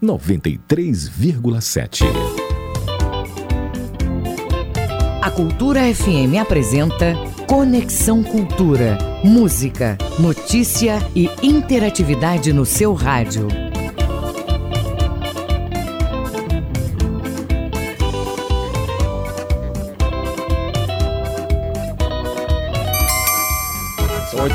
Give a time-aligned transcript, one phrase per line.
[0.00, 2.04] 93,7.
[5.20, 7.14] A Cultura FM apresenta
[7.48, 8.96] Conexão Cultura.
[9.24, 13.48] Música, notícia e interatividade no seu rádio.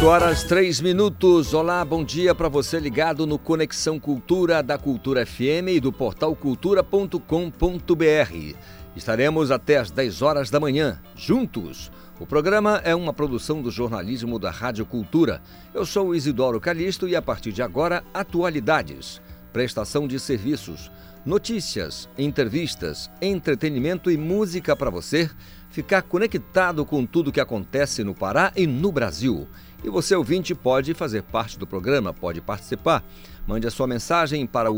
[0.03, 1.53] 8 horas 3 minutos.
[1.53, 6.35] Olá, bom dia para você ligado no Conexão Cultura da Cultura FM e do portal
[6.35, 7.21] cultura.com.br.
[8.97, 11.89] Estaremos até às 10 horas da manhã, juntos.
[12.19, 15.41] O programa é uma produção do jornalismo da Rádio Cultura.
[15.73, 19.21] Eu sou Isidoro Calixto e a partir de agora, atualidades,
[19.53, 20.91] prestação de serviços,
[21.25, 25.29] notícias, entrevistas, entretenimento e música para você
[25.69, 29.47] ficar conectado com tudo que acontece no Pará e no Brasil.
[29.83, 33.03] E você, ouvinte, pode fazer parte do programa, pode participar.
[33.45, 34.77] Mande a sua mensagem para o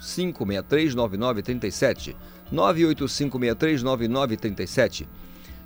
[0.00, 2.16] 85639937,
[2.52, 5.06] 985639937.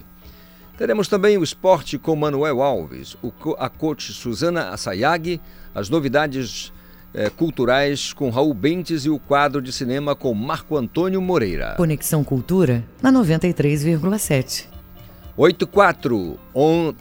[0.77, 3.17] Teremos também o esporte com Manuel Alves,
[3.59, 5.41] a coach Suzana Assayag,
[5.75, 6.75] as novidades
[7.15, 11.73] eh, culturais com Raul Bentes e o quadro de cinema com Marco Antônio Moreira.
[11.79, 14.72] Conexão Cultura na 93,7.
[15.35, 16.39] 84,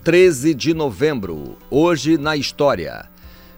[0.05, 3.09] 13 de novembro, hoje na história.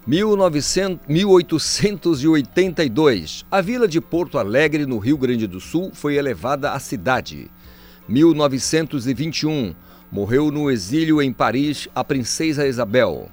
[0.07, 6.79] 1900, 1882, a vila de Porto Alegre, no Rio Grande do Sul, foi elevada à
[6.79, 7.51] cidade.
[8.09, 9.75] 1921,
[10.11, 13.29] morreu no exílio em Paris a princesa Isabel.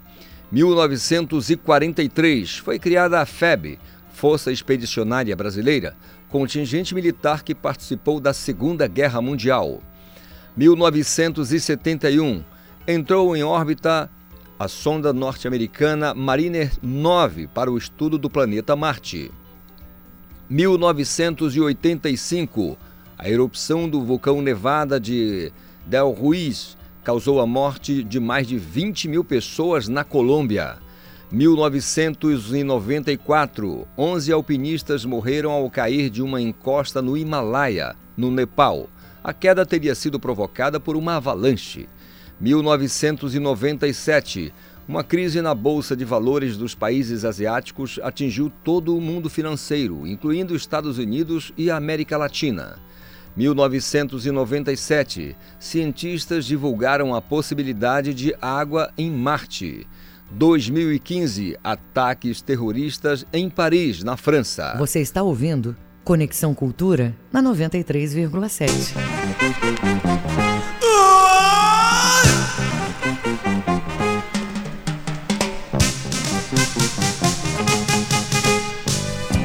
[0.53, 3.79] 1943, foi criada a FEB,
[4.12, 5.97] Força Expedicionária Brasileira,
[6.29, 9.81] contingente militar que participou da Segunda Guerra Mundial.
[10.56, 12.43] 1971,
[12.87, 14.09] entrou em órbita
[14.59, 19.31] a sonda norte-americana Mariner 9 para o estudo do planeta Marte.
[20.50, 22.77] 1985,
[23.16, 25.53] a erupção do vulcão Nevada de
[25.87, 30.78] Del Ruiz causou a morte de mais de 20 mil pessoas na Colômbia.
[31.31, 38.88] 1994, 11 alpinistas morreram ao cair de uma encosta no Himalaia, no Nepal.
[39.22, 41.86] A queda teria sido provocada por uma avalanche.
[42.41, 44.53] 1997,
[44.88, 50.56] uma crise na bolsa de valores dos países asiáticos atingiu todo o mundo financeiro, incluindo
[50.56, 52.78] Estados Unidos e a América Latina.
[53.36, 59.87] 1997, cientistas divulgaram a possibilidade de água em Marte.
[60.32, 64.75] 2015, ataques terroristas em Paris, na França.
[64.78, 65.76] Você está ouvindo
[66.10, 68.97] Conexão Cultura na 93,7.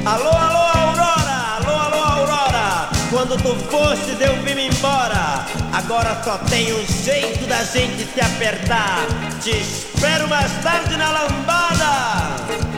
[0.06, 1.38] Alô, alô, Aurora!
[1.54, 2.90] Alô, alô, Aurora!
[3.12, 5.46] Quando tu foste, eu vim embora.
[5.72, 9.06] Agora só tem um jeito da gente se apertar.
[9.40, 12.75] Te espero mais tarde na lambada.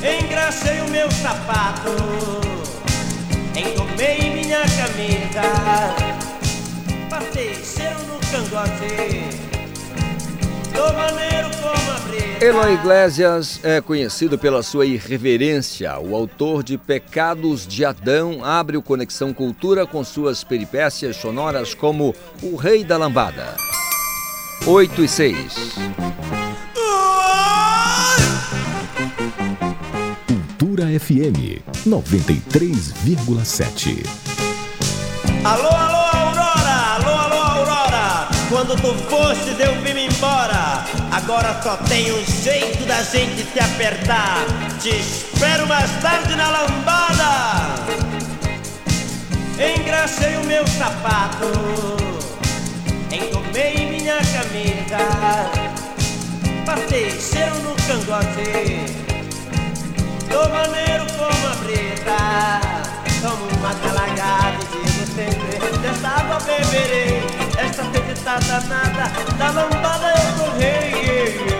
[0.00, 1.90] Engracei o meu sapato,
[3.56, 5.42] engomei minha camisa,
[7.10, 9.28] passei cheiro no cangote,
[10.72, 12.44] tô maneiro como a brisa.
[12.44, 15.98] Eloy Iglesias é conhecido pela sua irreverência.
[15.98, 22.14] O autor de Pecados de Adão abre o Conexão Cultura com suas peripécias sonoras como
[22.40, 23.56] O Rei da Lambada.
[24.64, 26.37] 8 e 6.
[30.88, 34.06] FM 93,7.
[35.44, 36.96] Alô, alô, Aurora!
[36.96, 38.28] Alô, alô, Aurora!
[38.48, 40.84] Quando tu foste, eu vim embora.
[41.12, 44.46] Agora só tem um jeito da gente se apertar.
[44.80, 47.74] Te espero mais tarde na lambada.
[49.58, 51.48] Engracei o meu sapato,
[53.10, 54.98] engomei minha camisa,
[56.64, 59.17] passei cheiro no cangote.
[60.30, 62.60] Tô maneiro como a brisa
[63.22, 67.22] Como uma calagada e digo sempre Desta água beberei
[67.58, 71.57] Esta sede tá danada Da lambada eu sou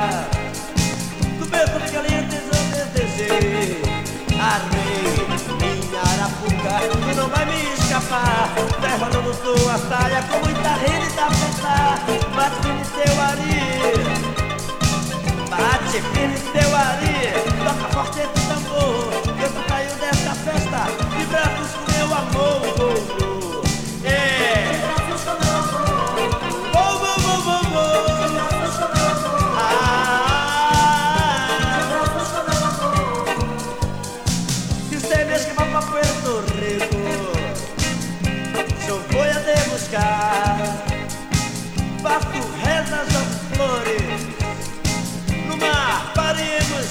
[0.00, 3.82] Do beso caliente eu desejei
[4.40, 5.28] Armei
[5.60, 8.48] minha arapuca Tu não vai me escapar.
[8.80, 11.98] Derrotando tua saia Com muita rede da festa
[12.34, 13.60] Bate no teu ari
[15.50, 17.16] Bate firme teu ari
[17.62, 20.80] Toca forte esse tambor Eu caiu dessa festa.
[21.14, 23.19] De braços com meu amor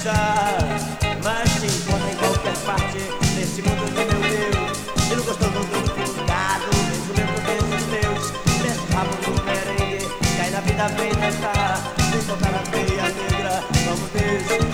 [0.02, 2.98] Mas te encontro em qualquer parte
[3.36, 4.78] Nesse mundo de meu Deus
[5.10, 5.66] E no gostoso do
[6.06, 8.24] fungado Beijo meu com beijos teus
[8.62, 10.08] Desce rabo no merengue
[10.38, 14.69] Cai na vida, vem dançar Vem tocar a veia negra Vamos descolonizar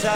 [0.00, 0.14] já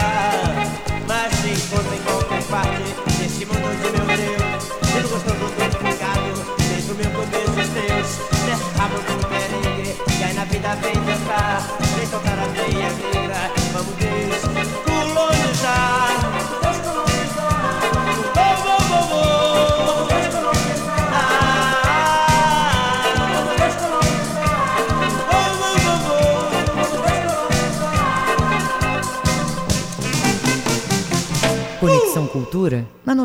[1.07, 2.83] Mas te encontro em qualquer parte
[3.21, 4.65] Nesse mundo de meu Deus.
[4.93, 5.49] Sendo gostoso do
[5.79, 8.11] fungado Beijo meu com beijos teus
[8.47, 11.04] Desce rabo no merengue E aí na vida vem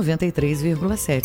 [0.07, 1.21] 93,7.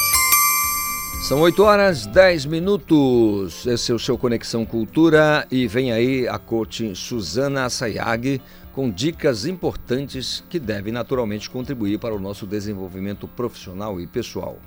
[1.22, 3.66] São 8 horas 10 minutos.
[3.66, 8.42] Esse é o seu Conexão Cultura e vem aí a coach Suzana Sayag
[8.74, 14.58] com dicas importantes que devem naturalmente contribuir para o nosso desenvolvimento profissional e pessoal.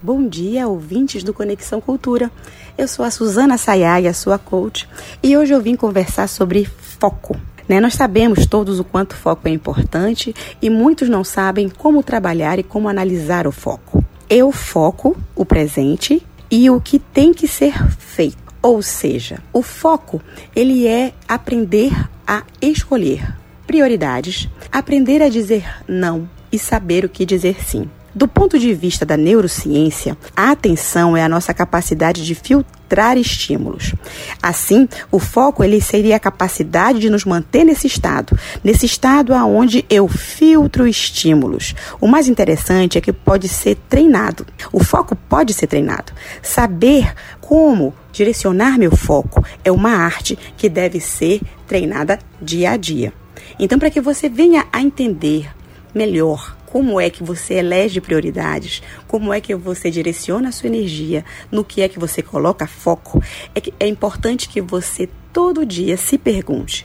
[0.00, 2.30] Bom dia, ouvintes do Conexão Cultura.
[2.76, 4.88] Eu sou a Suzana Sayag, a sua coach,
[5.22, 7.34] e hoje eu vim conversar sobre foco.
[7.68, 7.80] Né?
[7.80, 12.62] Nós sabemos todos o quanto foco é importante e muitos não sabem como trabalhar e
[12.62, 14.04] como analisar o foco.
[14.28, 18.44] Eu foco o presente e o que tem que ser feito.
[18.62, 20.22] Ou seja, o foco
[20.54, 21.92] ele é aprender
[22.26, 27.88] a escolher prioridades, aprender a dizer não e saber o que dizer sim.
[28.14, 33.92] Do ponto de vista da neurociência, a atenção é a nossa capacidade de filtrar estímulos.
[34.40, 39.84] Assim, o foco ele seria a capacidade de nos manter nesse estado, nesse estado aonde
[39.90, 41.74] eu filtro estímulos.
[42.00, 44.46] O mais interessante é que pode ser treinado.
[44.72, 46.12] O foco pode ser treinado.
[46.40, 53.12] Saber como direcionar meu foco é uma arte que deve ser treinada dia a dia.
[53.58, 55.50] Então, para que você venha a entender
[55.92, 61.24] melhor como é que você elege prioridades, como é que você direciona a sua energia,
[61.48, 63.22] no que é que você coloca foco,
[63.54, 66.84] é, que é importante que você todo dia se pergunte: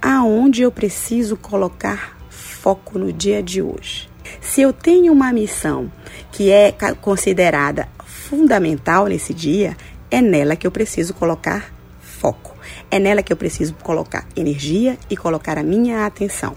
[0.00, 4.08] aonde eu preciso colocar foco no dia de hoje?
[4.40, 5.90] Se eu tenho uma missão
[6.30, 9.76] que é considerada fundamental nesse dia,
[10.12, 12.53] é nela que eu preciso colocar foco.
[12.94, 16.56] É nela que eu preciso colocar energia e colocar a minha atenção.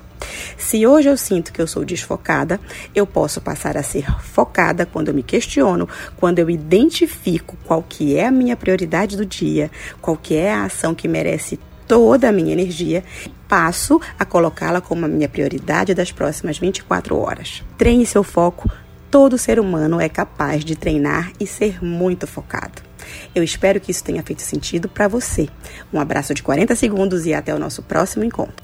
[0.56, 2.62] Se hoje eu sinto que eu sou desfocada,
[2.94, 8.16] eu posso passar a ser focada quando eu me questiono, quando eu identifico qual que
[8.16, 12.32] é a minha prioridade do dia, qual que é a ação que merece toda a
[12.32, 13.04] minha energia,
[13.48, 17.64] passo a colocá-la como a minha prioridade das próximas 24 horas.
[17.80, 18.72] Treine seu foco.
[19.10, 22.87] Todo ser humano é capaz de treinar e ser muito focado.
[23.34, 25.48] Eu espero que isso tenha feito sentido para você.
[25.94, 28.56] Um abraço de 40 segundos e até o nosso próximo encontro.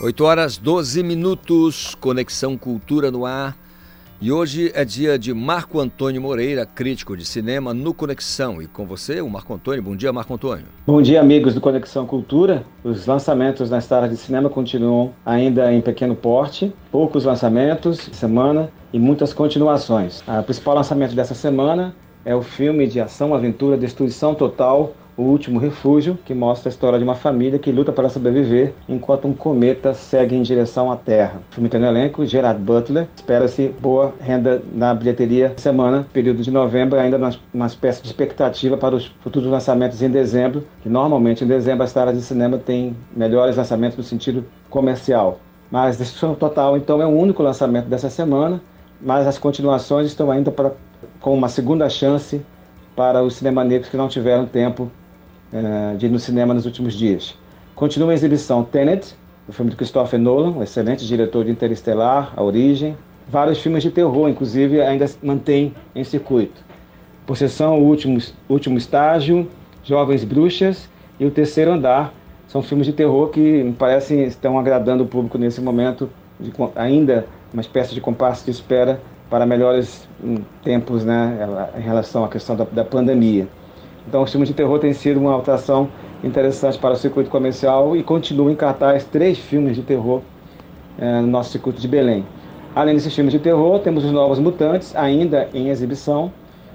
[0.00, 3.56] 8 horas 12 minutos, Conexão Cultura no ar.
[4.20, 8.60] E hoje é dia de Marco Antônio Moreira, crítico de cinema no Conexão.
[8.60, 9.80] E com você, o Marco Antônio.
[9.80, 10.66] Bom dia, Marco Antônio.
[10.84, 12.64] Bom dia, amigos do Conexão Cultura.
[12.82, 18.98] Os lançamentos nas salas de cinema continuam ainda em pequeno porte, poucos lançamentos semana e
[18.98, 20.24] muitas continuações.
[20.26, 21.94] O principal lançamento dessa semana
[22.28, 26.98] é o filme de ação, aventura, destruição total, o Último Refúgio, que mostra a história
[26.98, 31.40] de uma família que luta para sobreviver enquanto um cometa segue em direção à Terra.
[31.50, 33.08] O filme tem no elenco Gerard Butler.
[33.16, 37.18] Espera-se boa renda na bilheteria semana, período de novembro, ainda
[37.54, 41.92] uma espécie de expectativa para os futuros lançamentos em dezembro, que normalmente em dezembro as
[41.92, 45.40] salas de cinema têm melhores lançamentos no sentido comercial.
[45.70, 48.60] Mas Destruição Total, então, é o único lançamento dessa semana,
[49.00, 50.72] mas as continuações estão ainda para,
[51.20, 52.40] com uma segunda chance
[52.96, 54.90] para os cinema negros que não tiveram tempo
[55.52, 57.36] uh, de ir no cinema nos últimos dias.
[57.74, 59.14] Continua a exibição Tenet,
[59.48, 62.96] o filme de Christopher Nolan, um excelente diretor de Interestelar, A Origem.
[63.28, 66.60] Vários filmes de terror, inclusive, ainda mantém em circuito.
[67.26, 69.48] Possessão, o último, último Estágio,
[69.84, 70.88] Jovens Bruxas
[71.20, 72.12] e O Terceiro Andar.
[72.48, 77.26] São filmes de terror que me parecem estão agradando o público nesse momento, de, ainda
[77.52, 81.38] uma espécie de compasso de espera para melhores hum, tempos né,
[81.76, 83.46] em relação à questão da, da pandemia.
[84.06, 85.88] Então, os filmes de terror têm sido uma alteração
[86.24, 90.22] interessante para o circuito comercial e continuam em cartaz três filmes de terror
[90.98, 92.24] é, no nosso circuito de Belém.
[92.74, 96.32] Além desses filmes de terror, temos os Novos Mutantes, ainda em exibição,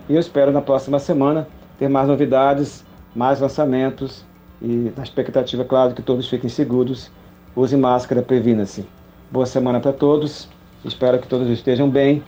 [0.07, 1.47] e eu espero na próxima semana
[1.79, 4.25] ter mais novidades, mais lançamentos
[4.61, 7.11] e na expectativa, claro, que todos fiquem seguros.
[7.55, 8.85] Use máscara, previna-se.
[9.31, 10.49] Boa semana para todos,
[10.83, 12.23] espero que todos estejam bem.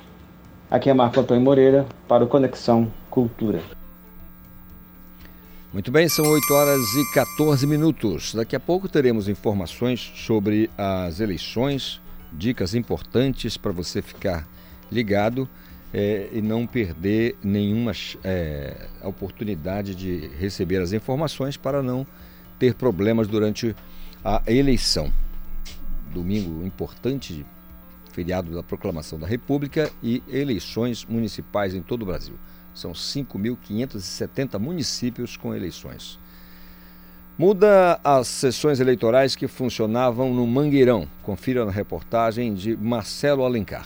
[0.70, 3.62] Aqui é Marco Antônio Moreira para o Conexão Cultura.
[5.72, 8.34] Muito bem, são 8 horas e 14 minutos.
[8.34, 12.02] Daqui a pouco teremos informações sobre as eleições,
[12.34, 14.48] dicas importantes para você ficar
[14.92, 15.48] ligado
[15.94, 17.92] é, e não perder nenhuma
[18.24, 22.08] é, oportunidade de receber as informações para não
[22.58, 23.76] ter problemas durante
[24.24, 25.14] a eleição.
[26.12, 27.46] Domingo importante,
[28.16, 32.36] feriado da proclamação da República e eleições municipais em todo o Brasil.
[32.74, 36.18] São 5.570 municípios com eleições.
[37.38, 41.06] Muda as sessões eleitorais que funcionavam no Mangueirão.
[41.22, 43.86] Confira na reportagem de Marcelo Alencar.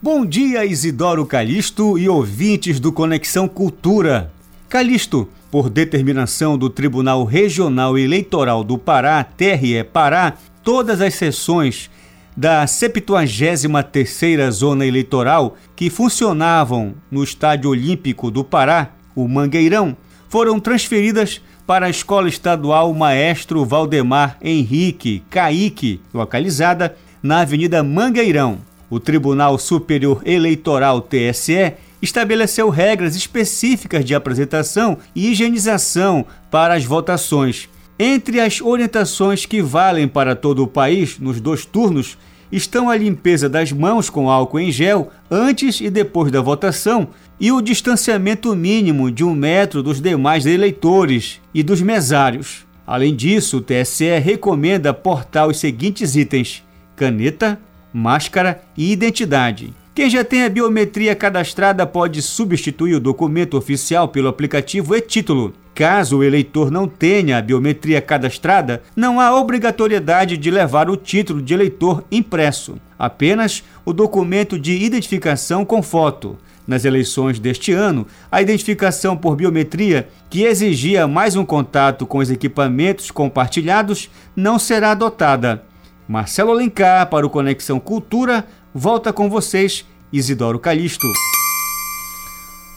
[0.00, 4.32] Bom dia, Isidoro Calixto e ouvintes do Conexão Cultura.
[4.70, 11.90] Calixto, por determinação do Tribunal Regional Eleitoral do Pará, TRE Pará, todas as sessões
[12.36, 19.96] da 73ª Zona Eleitoral que funcionavam no Estádio Olímpico do Pará, o Mangueirão,
[20.28, 28.58] foram transferidas para a Escola Estadual Maestro Valdemar Henrique Caíque, localizada na Avenida Mangueirão.
[28.90, 37.68] O Tribunal Superior Eleitoral TSE estabeleceu regras específicas de apresentação e higienização para as votações.
[37.98, 42.18] Entre as orientações que valem para todo o país nos dois turnos
[42.52, 47.08] estão a limpeza das mãos com álcool em gel antes e depois da votação
[47.40, 52.66] e o distanciamento mínimo de um metro dos demais eleitores e dos mesários.
[52.86, 56.62] Além disso, o TSE recomenda portar os seguintes itens:
[56.94, 57.58] caneta,
[57.92, 59.72] máscara e identidade.
[59.96, 65.54] Quem já tem a biometria cadastrada pode substituir o documento oficial pelo aplicativo e-título.
[65.74, 71.40] Caso o eleitor não tenha a biometria cadastrada, não há obrigatoriedade de levar o título
[71.40, 76.36] de eleitor impresso, apenas o documento de identificação com foto.
[76.66, 82.30] Nas eleições deste ano, a identificação por biometria, que exigia mais um contato com os
[82.30, 85.64] equipamentos compartilhados, não será adotada.
[86.06, 88.46] Marcelo Alencar para o Conexão Cultura
[88.78, 91.06] Volta com vocês, Isidoro Calixto.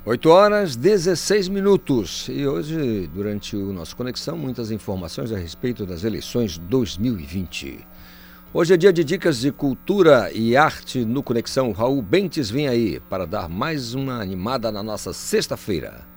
[0.05, 2.29] 8 horas 16 minutos.
[2.29, 7.85] E hoje, durante o nosso Conexão, muitas informações a respeito das eleições 2020.
[8.53, 11.73] Hoje é dia de dicas de cultura e arte no Conexão.
[11.73, 16.07] Raul Bentes vem aí para dar mais uma animada na nossa sexta-feira.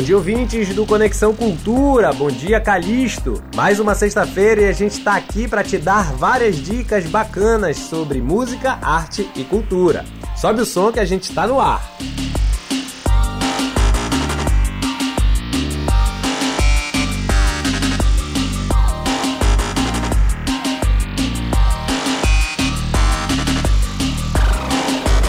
[0.00, 2.10] Bom dia, ouvintes do Conexão Cultura.
[2.10, 3.44] Bom dia, Calixto.
[3.54, 8.18] Mais uma sexta-feira e a gente está aqui para te dar várias dicas bacanas sobre
[8.18, 10.06] música, arte e cultura.
[10.34, 11.82] Sobe o som que a gente está no ar.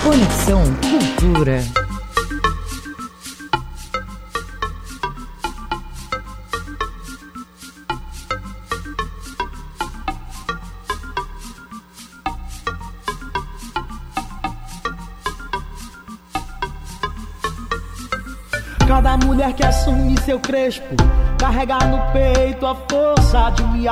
[0.01, 0.63] Conexão
[1.19, 1.80] Cultura.
[20.31, 20.95] Seu crespo,
[21.37, 23.85] carregar no peito a força de me.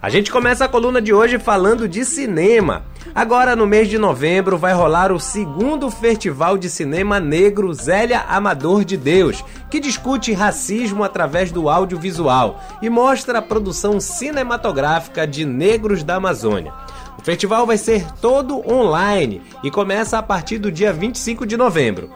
[0.00, 2.82] A gente começa a coluna de hoje falando de cinema.
[3.14, 8.86] Agora, no mês de novembro, vai rolar o segundo Festival de Cinema Negro Zélia Amador
[8.86, 16.02] de Deus, que discute racismo através do audiovisual e mostra a produção cinematográfica de negros
[16.02, 16.72] da Amazônia.
[17.18, 22.08] O festival vai ser todo online e começa a partir do dia 25 de novembro.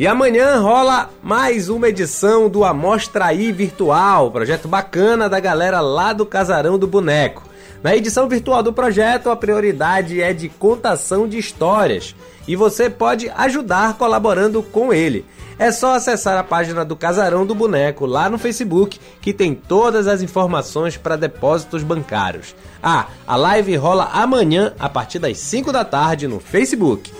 [0.00, 6.24] E amanhã rola mais uma edição do Amostraí Virtual, projeto bacana da galera lá do
[6.24, 7.42] Casarão do Boneco.
[7.82, 12.16] Na edição virtual do projeto, a prioridade é de contação de histórias
[12.48, 15.22] e você pode ajudar colaborando com ele.
[15.58, 20.06] É só acessar a página do Casarão do Boneco lá no Facebook, que tem todas
[20.06, 22.56] as informações para depósitos bancários.
[22.82, 27.12] Ah, a live rola amanhã a partir das 5 da tarde no Facebook.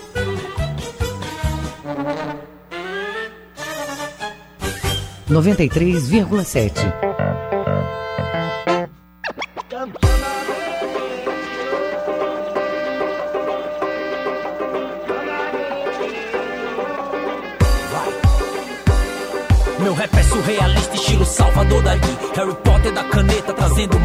[5.31, 6.81] Noventa e três vírgula sete.
[19.79, 22.01] Meu rap é surrealista, estilo Salvador Dali.
[22.35, 23.99] Harry Potter da caneta, trazendo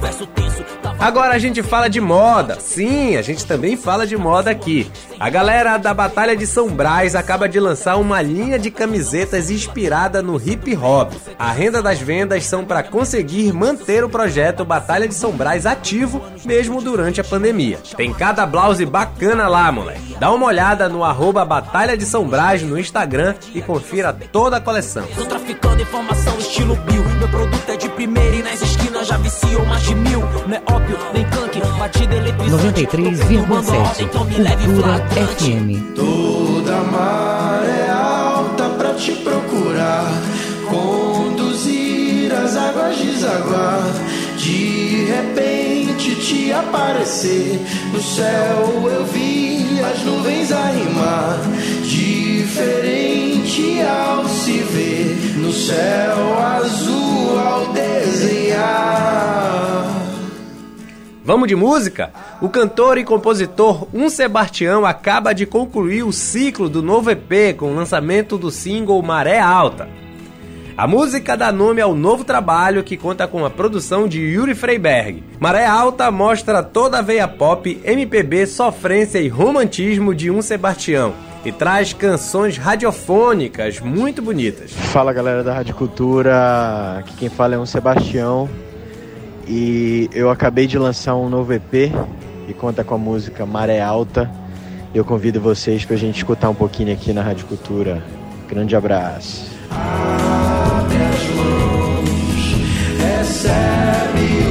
[0.00, 0.64] verso tenso.
[0.98, 2.58] Agora a gente fala de moda.
[2.60, 4.90] Sim, a gente também fala de moda aqui.
[5.18, 10.22] A galera da Batalha de São Brás acaba de lançar uma linha de camisetas inspirada
[10.22, 11.12] no hip hop.
[11.38, 16.22] A renda das vendas são para conseguir manter o projeto Batalha de São Brás ativo
[16.44, 17.78] mesmo durante a pandemia.
[17.96, 20.16] Tem cada blouse bacana lá, moleque.
[20.18, 24.60] Dá uma olhada no arroba Batalha de São Brás no Instagram e confira toda a
[24.60, 25.06] coleção.
[25.80, 27.04] Traficando informação estilo Bill.
[27.18, 30.20] Meu produto é de primeira e nas esquinas já viciou mais de mil.
[30.46, 32.86] Não é ópio, nem canque, batida eletrizante.
[32.86, 34.08] 93,7.
[34.10, 34.98] Cultura
[35.36, 35.94] FM.
[35.94, 40.12] Toda maré alta pra te procurar,
[40.68, 43.90] conduzir as águas desaguar,
[44.36, 47.60] de repente te aparecer.
[47.92, 49.49] No céu eu vi
[49.84, 51.40] as nuvens a rimar,
[51.82, 59.10] diferente ao se ver no céu azul ao desenhar.
[61.24, 62.12] Vamos de música?
[62.40, 67.72] O cantor e compositor Um Sebastião acaba de concluir o ciclo do novo EP com
[67.72, 69.88] o lançamento do single Maré Alta.
[70.76, 75.22] A música dá nome ao novo trabalho que conta com a produção de Yuri Freiberg.
[75.38, 81.52] Maré Alta mostra toda a veia pop, MPB, sofrência e romantismo de Um Sebastião e
[81.52, 84.72] traz canções radiofônicas muito bonitas.
[84.72, 88.48] Fala galera da Rádio Cultura, aqui quem fala é um Sebastião
[89.46, 91.92] e eu acabei de lançar um novo EP
[92.46, 94.30] que conta com a música Maré Alta.
[94.94, 98.02] Eu convido vocês pra gente escutar um pouquinho aqui na Rádio Cultura.
[98.48, 99.48] Grande abraço.
[103.42, 104.49] sabe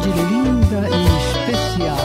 [0.00, 1.96] Cidade linda e especial.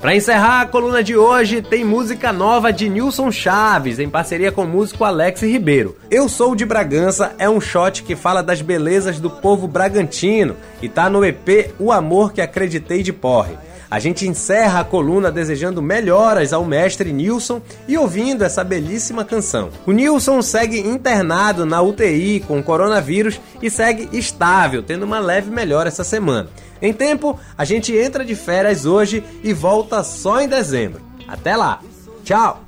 [0.00, 4.64] Para encerrar a coluna de hoje, tem música nova de Nilson Chaves, em parceria com
[4.64, 5.96] o músico Alex Ribeiro.
[6.10, 10.88] Eu Sou de Bragança é um shot que fala das belezas do povo bragantino e
[10.88, 13.56] tá no EP O Amor que Acreditei de Porre.
[13.90, 19.70] A gente encerra a coluna desejando melhoras ao mestre Nilson e ouvindo essa belíssima canção.
[19.86, 25.88] O Nilson segue internado na UTI com coronavírus e segue estável, tendo uma leve melhora
[25.88, 26.48] essa semana.
[26.82, 31.00] Em tempo, a gente entra de férias hoje e volta só em dezembro.
[31.26, 31.80] Até lá!
[32.24, 32.62] Tchau!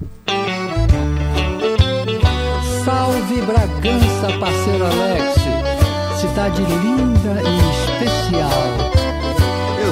[2.85, 5.35] Salve Bragança, parceiro Alex!
[6.21, 8.88] Cidade linda e especial.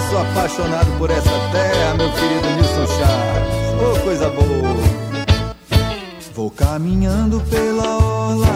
[0.09, 3.57] Sou apaixonado por essa terra, meu querido Nilson Chaves.
[3.83, 4.77] Oh, coisa boa!
[6.35, 8.47] Vou caminhando pela orla,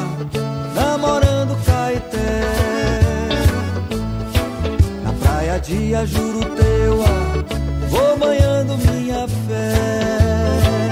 [0.75, 2.43] namorando Caeté.
[5.03, 7.09] Na praia de Ajuruteua,
[7.89, 10.90] vou banhando minha fé.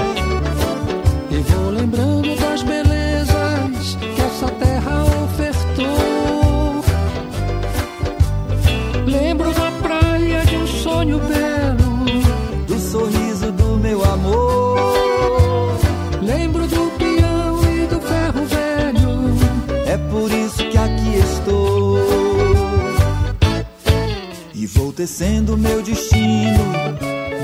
[24.98, 26.58] E vou tecendo meu destino.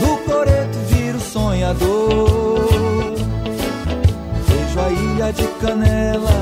[0.01, 2.69] No coreto viro sonhador.
[4.49, 6.33] Vejo a ilha de Canelas.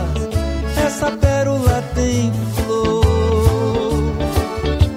[0.86, 3.04] Essa pérola tem flor.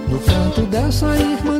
[0.08, 1.55] No canto dessa irmandade,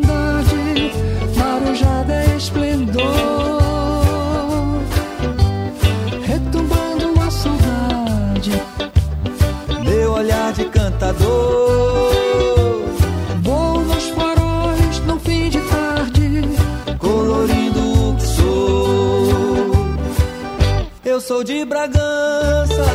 [21.36, 22.86] sou de Bragança,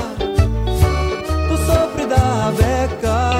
[1.47, 3.33] do sopro da beca.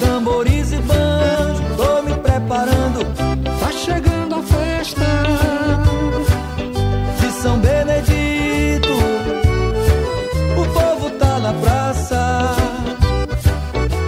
[0.00, 3.04] Tambores e banjo, tô me preparando.
[3.60, 5.06] Tá chegando a festa.
[7.20, 8.88] De São Benedito,
[10.58, 12.56] o povo tá na praça.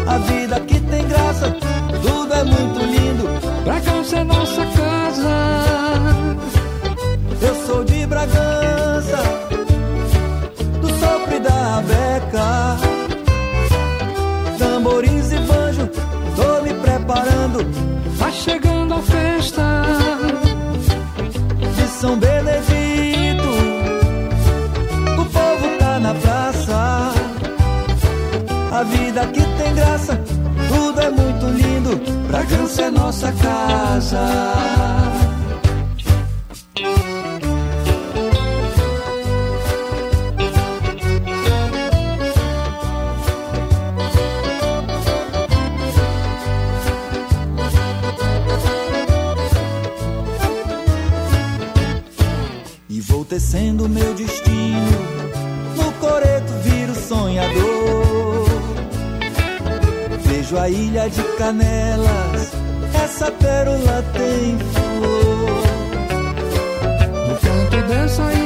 [0.09, 1.55] A vida aqui tem graça,
[2.03, 3.29] tudo é muito lindo.
[3.62, 5.37] Bragança é nossa casa.
[7.40, 8.76] Eu sou de Bragança,
[12.37, 12.77] beca.
[14.59, 15.88] Tamborins e banjo,
[16.37, 17.64] tô me preparando.
[18.18, 19.62] Tá chegando a festa.
[21.75, 23.49] De São Benedito,
[25.18, 27.12] o povo tá na praça.
[28.72, 30.20] A vida aqui tem graça,
[30.68, 31.96] tudo é muito lindo.
[32.29, 35.26] Bragança é nossa casa.
[60.47, 62.53] Vejo a ilha de Canelas.
[63.03, 65.67] Essa pérola tem flor.
[67.27, 68.46] No canto dessa irmandade,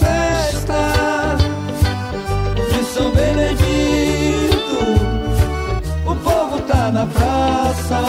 [0.00, 1.36] festa
[2.70, 4.78] de São Benedito.
[6.06, 8.00] O povo tá na praça.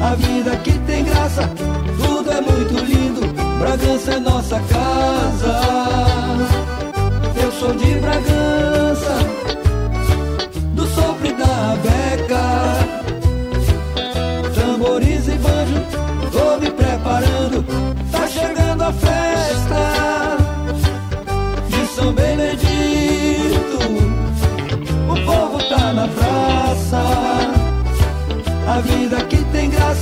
[0.00, 1.50] A vida aqui tem graça,
[2.02, 3.26] tudo é muito lindo.
[3.58, 5.60] Bragança é nossa casa.
[7.42, 9.18] Eu sou de Bragança,
[10.74, 12.77] do sopro da beca.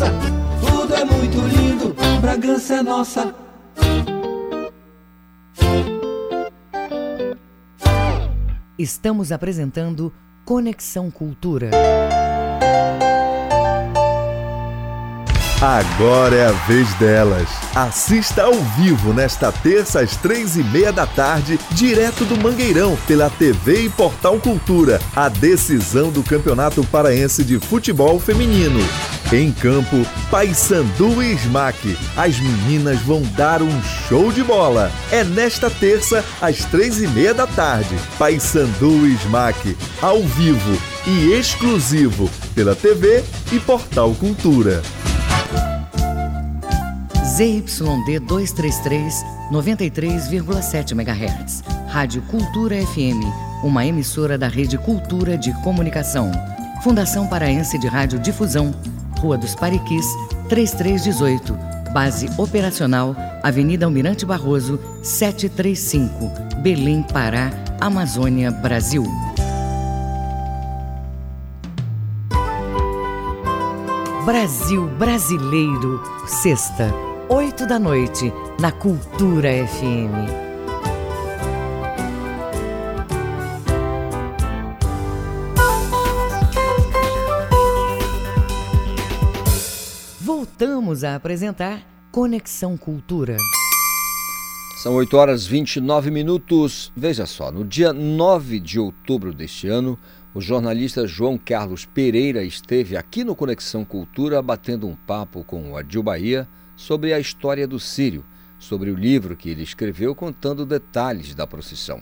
[0.07, 0.13] Graça,
[0.61, 1.97] tudo é muito lindo.
[2.21, 3.35] Bragança é nossa.
[8.79, 10.13] Estamos apresentando
[10.45, 11.71] Conexão Cultura.
[15.61, 17.49] Agora é a vez delas.
[17.75, 23.31] Assista ao vivo nesta terça às três e meia da tarde, direto do Mangueirão, pela
[23.31, 28.81] TV e Portal Cultura, a decisão do Campeonato Paraense de Futebol Feminino.
[29.33, 31.99] Em campo, Paysandu e Smack.
[32.17, 34.89] As meninas vão dar um show de bola.
[35.11, 37.97] É nesta terça, às três e meia da tarde.
[38.17, 44.81] Paysandu e Smack, ao vivo e exclusivo pela TV e Portal Cultura.
[47.37, 51.65] ZYD 233, 93,7 MHz.
[51.89, 53.25] Rádio Cultura FM,
[53.65, 56.31] uma emissora da Rede Cultura de Comunicação.
[56.85, 58.73] Fundação Paraense de Rádio Difusão,
[59.27, 60.07] Rua dos Pariquis,
[60.49, 61.59] 3318.
[61.93, 66.31] Base operacional, Avenida Almirante Barroso, 735,
[66.63, 69.05] Belém, Pará, Amazônia, Brasil.
[74.25, 76.93] Brasil Brasileiro, sexta,
[77.29, 80.46] oito da noite, na Cultura FM.
[90.87, 93.37] Voltamos a apresentar Conexão Cultura.
[94.77, 96.93] São 8 horas 29 minutos.
[96.97, 99.99] Veja só, no dia 9 de outubro deste ano,
[100.33, 105.77] o jornalista João Carlos Pereira esteve aqui no Conexão Cultura batendo um papo com o
[105.77, 106.47] Adil Bahia
[106.77, 108.25] sobre a história do Sírio,
[108.57, 112.01] sobre o livro que ele escreveu contando detalhes da procissão.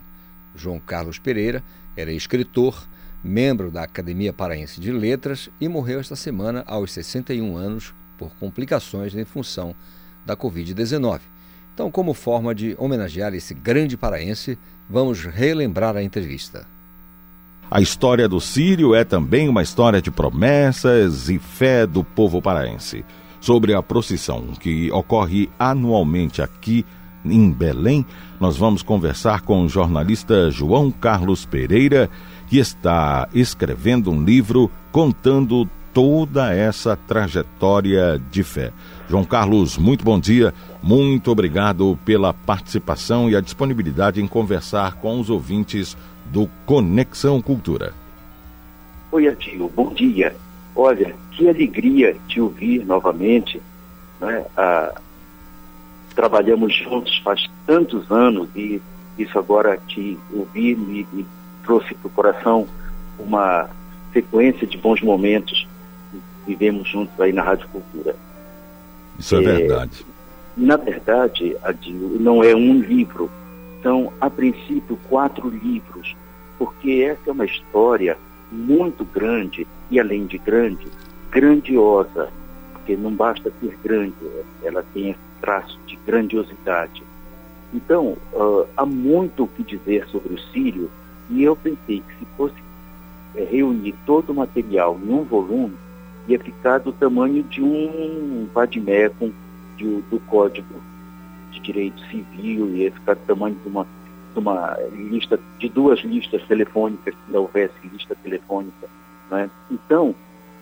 [0.55, 1.65] João Carlos Pereira
[1.97, 2.87] era escritor,
[3.23, 9.15] membro da Academia Paraense de Letras e morreu esta semana aos 61 anos por complicações
[9.15, 9.75] em função
[10.25, 11.21] da Covid-19.
[11.75, 16.67] Então, como forma de homenagear esse grande paraense, vamos relembrar a entrevista.
[17.71, 23.05] A história do Sírio é também uma história de promessas e fé do povo paraense.
[23.41, 26.85] Sobre a procissão que ocorre anualmente aqui
[27.25, 28.07] em Belém,
[28.39, 32.09] nós vamos conversar com o jornalista João Carlos Pereira,
[32.49, 38.73] que está escrevendo um livro contando toda essa trajetória de fé.
[39.09, 40.53] João Carlos, muito bom dia,
[40.83, 47.95] muito obrigado pela participação e a disponibilidade em conversar com os ouvintes do Conexão Cultura.
[49.13, 50.35] Oi, Adil, bom dia.
[50.75, 53.63] Olha, que alegria te ouvir novamente.
[54.21, 54.45] Né?
[54.57, 55.01] Ah,
[56.17, 58.83] trabalhamos juntos faz tantos anos e
[59.17, 61.25] isso agora te ouvir me, me
[61.63, 62.67] trouxe para o coração
[63.17, 63.69] uma
[64.13, 65.69] sequência de bons momentos
[66.47, 68.15] vivemos juntos aí na Rádio Cultura.
[69.19, 70.07] Isso é, é verdade.
[70.57, 73.31] Na verdade, Adil, não é um livro,
[73.83, 76.17] são, a princípio, quatro livros,
[76.59, 78.17] porque essa é uma história
[78.53, 80.87] muito grande e, além de grande,
[81.31, 82.31] grandiosa,
[82.73, 84.15] porque não basta ser grande,
[84.63, 87.03] ela tem esse traço de grandiosidade.
[87.73, 90.89] Então, uh, há muito o que dizer sobre o Sírio,
[91.29, 92.55] e eu pensei que se fosse
[93.35, 95.77] é, reunir todo o material em um volume,
[96.29, 99.33] ia ficar do tamanho de um vademecum
[99.79, 100.81] do Código
[101.51, 103.87] de Direito Civil, ia ficar do tamanho de uma,
[104.33, 108.89] de uma lista, de duas listas telefônicas, se não houvesse lista telefônica.
[109.31, 109.51] Né?
[109.71, 110.15] Então,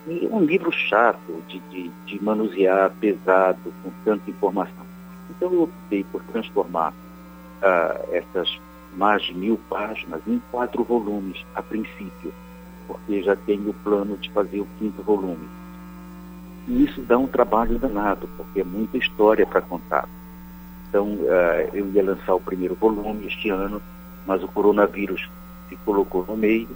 [0.07, 4.85] um livro chato de, de, de manusear, pesado, com tanta informação.
[5.29, 8.59] Então eu optei por transformar uh, essas
[8.95, 12.33] mais de mil páginas em quatro volumes, a princípio
[12.87, 15.47] porque já tenho o plano de fazer o quinto volume.
[16.67, 20.07] E isso dá um trabalho danado, porque é muita história para contar.
[20.87, 23.81] Então, uh, eu ia lançar o primeiro volume este ano,
[24.25, 25.29] mas o coronavírus
[25.67, 26.69] se colocou no meio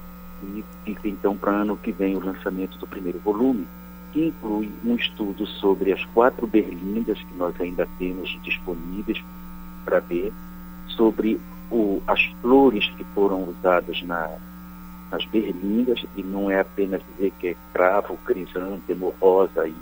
[0.43, 3.67] e fica então para ano que vem o lançamento do primeiro volume,
[4.11, 9.23] que inclui um estudo sobre as quatro berlindas que nós ainda temos disponíveis
[9.85, 10.33] para ver,
[10.87, 11.39] sobre
[11.71, 14.29] o, as flores que foram usadas na,
[15.11, 19.75] nas berlindas, e não é apenas dizer que é cravo, crisântemo, rosa e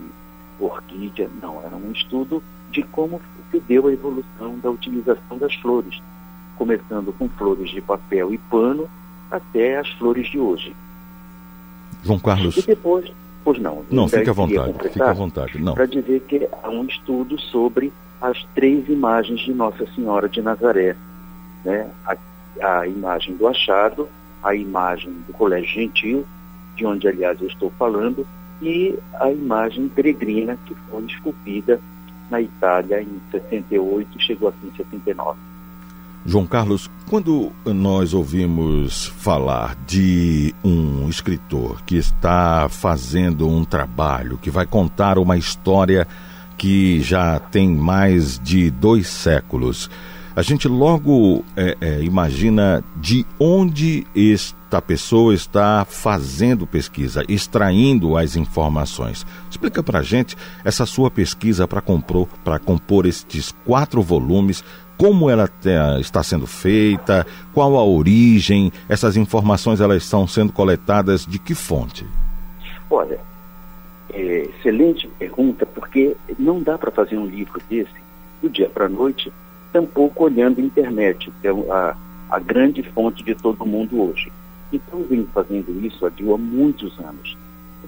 [0.59, 6.01] orquídea, não, era um estudo de como se deu a evolução da utilização das flores,
[6.57, 8.89] começando com flores de papel e pano
[9.31, 10.75] até as flores de hoje.
[12.03, 12.57] João Carlos.
[12.57, 13.11] E depois,
[13.43, 13.83] pois não.
[13.89, 15.59] Não, fique à vontade, fique à vontade.
[15.59, 15.73] Não.
[15.73, 20.95] Para dizer que há um estudo sobre as três imagens de Nossa Senhora de Nazaré,
[21.63, 21.89] né?
[22.05, 22.15] A,
[22.61, 24.07] a imagem do achado,
[24.45, 26.25] a imagem do Colégio Gentil,
[26.75, 28.25] de onde, aliás, eu estou falando,
[28.61, 31.81] e a imagem peregrina que foi esculpida
[32.29, 35.37] na Itália em 68 e chegou aqui em 79.
[36.27, 44.49] João Carlos, quando nós ouvimos falar de um escritor que está fazendo um trabalho que
[44.49, 46.07] vai contar uma história
[46.57, 49.89] que já tem mais de dois séculos,
[50.35, 58.35] a gente logo é, é, imagina de onde esta pessoa está fazendo pesquisa, extraindo as
[58.35, 59.25] informações.
[59.49, 64.63] Explica para a gente essa sua pesquisa para compor estes quatro volumes
[64.97, 65.49] como ela
[65.99, 72.05] está sendo feita, qual a origem, essas informações elas estão sendo coletadas de que fonte?
[72.89, 73.19] Olha,
[74.13, 78.05] é, excelente pergunta, porque não dá para fazer um livro desse
[78.41, 79.31] do dia para a noite,
[79.75, 81.97] tampouco olhando a internet, que é a,
[82.29, 84.31] a grande fonte de todo mundo hoje.
[84.71, 87.37] Então eu venho fazendo isso há muitos anos.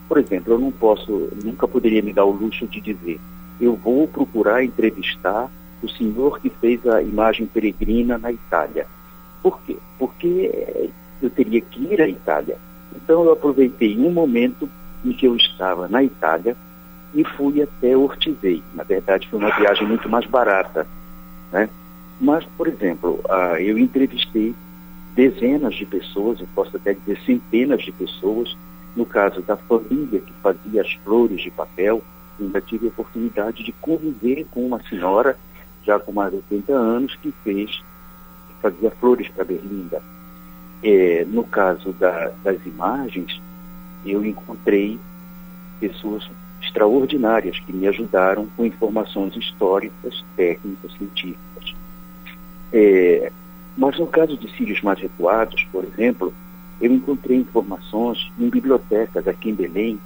[0.10, 3.21] Por exemplo, eu não posso, nunca poderia me dar o luxo de dizer,
[3.62, 5.50] eu vou procurar entrevistar
[5.82, 8.86] o senhor que fez a imagem peregrina na Itália.
[9.41, 9.78] Por quê?
[9.97, 10.89] Porque eh,
[11.21, 12.58] eu teria que ir à Itália.
[12.97, 14.69] Então eu aproveitei um momento
[15.06, 16.56] em que eu estava na Itália
[17.15, 18.62] e fui até Ortizei.
[18.73, 20.86] Na verdade, foi uma viagem muito mais barata.
[21.51, 21.69] Né?
[22.19, 24.55] Mas, por exemplo, uh, eu entrevistei
[25.15, 28.55] dezenas de pessoas, eu posso até dizer centenas de pessoas,
[28.95, 32.03] no caso da família que fazia as flores de papel,
[32.39, 35.38] ainda tive a oportunidade de conviver com uma senhora
[35.88, 40.01] já com mais de 80 anos, que fez, que fazia flores para Berlinda.
[40.83, 43.41] É, no caso da, das imagens,
[44.05, 44.99] eu encontrei
[45.79, 46.29] pessoas
[46.62, 51.76] extraordinárias que me ajudaram com informações históricas, técnicas, científicas.
[52.74, 53.32] É,
[53.78, 56.34] mas no caso de sírios mais recuados, por exemplo,
[56.82, 60.00] eu encontrei informações em bibliotecas aqui em Belém,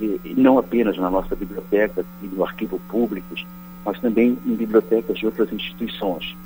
[0.00, 3.46] e não apenas na nossa biblioteca e no arquivo públicos,
[3.84, 6.36] mas também em bibliotecas de outras instituições.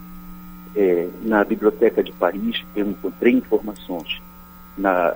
[0.77, 4.21] É, na Biblioteca de Paris, eu encontrei informações.
[4.77, 5.13] Na,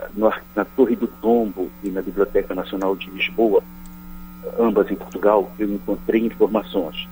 [0.57, 3.63] na Torre do Tombo e na Biblioteca Nacional de Lisboa,
[4.59, 7.09] ambas em Portugal, eu encontrei informações.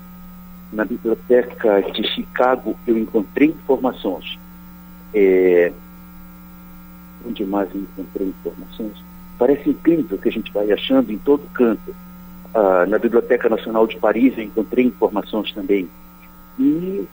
[0.72, 4.38] Na Biblioteca de Chicago, eu encontrei informações.
[5.12, 5.72] É,
[7.26, 9.04] onde mais eu encontrei informações?
[9.38, 11.94] Parece incrível que a gente vai achando em todo canto.
[12.54, 15.88] Ah, na Biblioteca Nacional de Paris eu encontrei informações também.
[16.58, 17.06] E,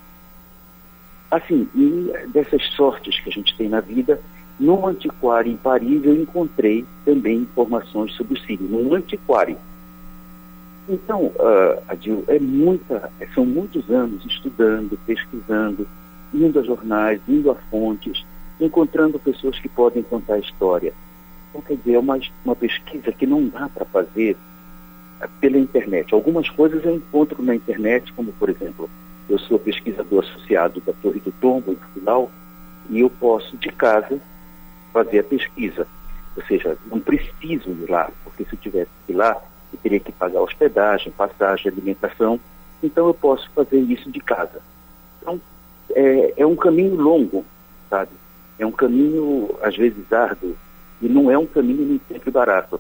[1.32, 4.20] assim, e dessas sortes que a gente tem na vida,
[4.60, 9.58] no antiquário em Paris eu encontrei também informações sobre o Sírio, no antiquário.
[10.90, 15.88] Então, uh, Adil, é muita, são muitos anos estudando, pesquisando,
[16.34, 18.26] indo a jornais, indo a fontes,
[18.60, 20.94] encontrando pessoas que podem contar a história.
[21.50, 24.38] Então, quer dizer, é uma, uma pesquisa que não dá para fazer
[25.42, 26.14] pela internet.
[26.14, 28.90] Algumas coisas eu encontro na internet, como por exemplo,
[29.30, 32.32] eu sou pesquisador associado da Torre do Tombo, em Portugal,
[32.90, 34.20] e eu posso de casa
[34.94, 35.86] fazer a pesquisa.
[36.36, 39.36] Ou seja, não preciso ir lá, porque se eu tivesse que ir lá,
[39.78, 42.40] teria que pagar hospedagem, passagem, alimentação.
[42.84, 44.62] Então eu posso fazer isso de casa.
[45.22, 45.40] Então
[45.92, 47.46] é, é um caminho longo,
[47.90, 48.12] sabe?
[48.60, 50.56] É um caminho às vezes árduo
[51.02, 52.80] e não é um caminho nem sempre barato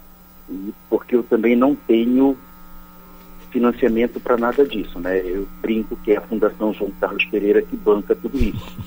[0.90, 2.38] porque eu também não tenho
[3.52, 5.20] financiamento para nada disso, né?
[5.20, 8.78] Eu brinco que é a Fundação João Carlos Pereira que banca tudo isso.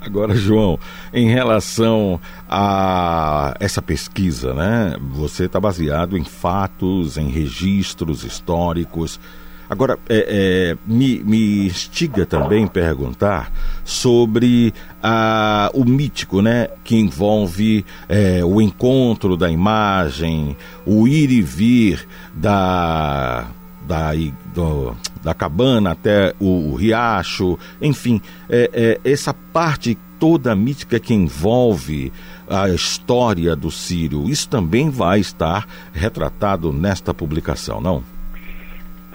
[0.00, 0.78] Agora, João,
[1.12, 4.96] em relação a essa pesquisa, né?
[5.12, 9.20] Você está baseado em fatos, em registros históricos.
[9.68, 13.52] Agora, é, é, me, me instiga também perguntar
[13.84, 16.68] sobre a, o mítico, né?
[16.82, 23.46] Que envolve é, o encontro da imagem, o ir e vir da,
[23.86, 24.12] da,
[24.54, 28.70] do, da cabana até o, o riacho, enfim, é,
[29.04, 32.12] é, essa parte toda mítica que envolve
[32.48, 38.02] a história do Sírio, isso também vai estar retratado nesta publicação, não?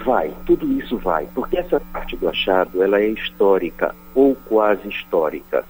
[0.04, 5.64] Vai, tudo isso vai, porque essa parte do achado ela é histórica ou quase histórica.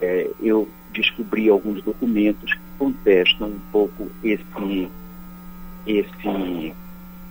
[0.00, 4.90] É, eu descobri alguns documentos que contestam um pouco esse,
[5.86, 6.74] esse,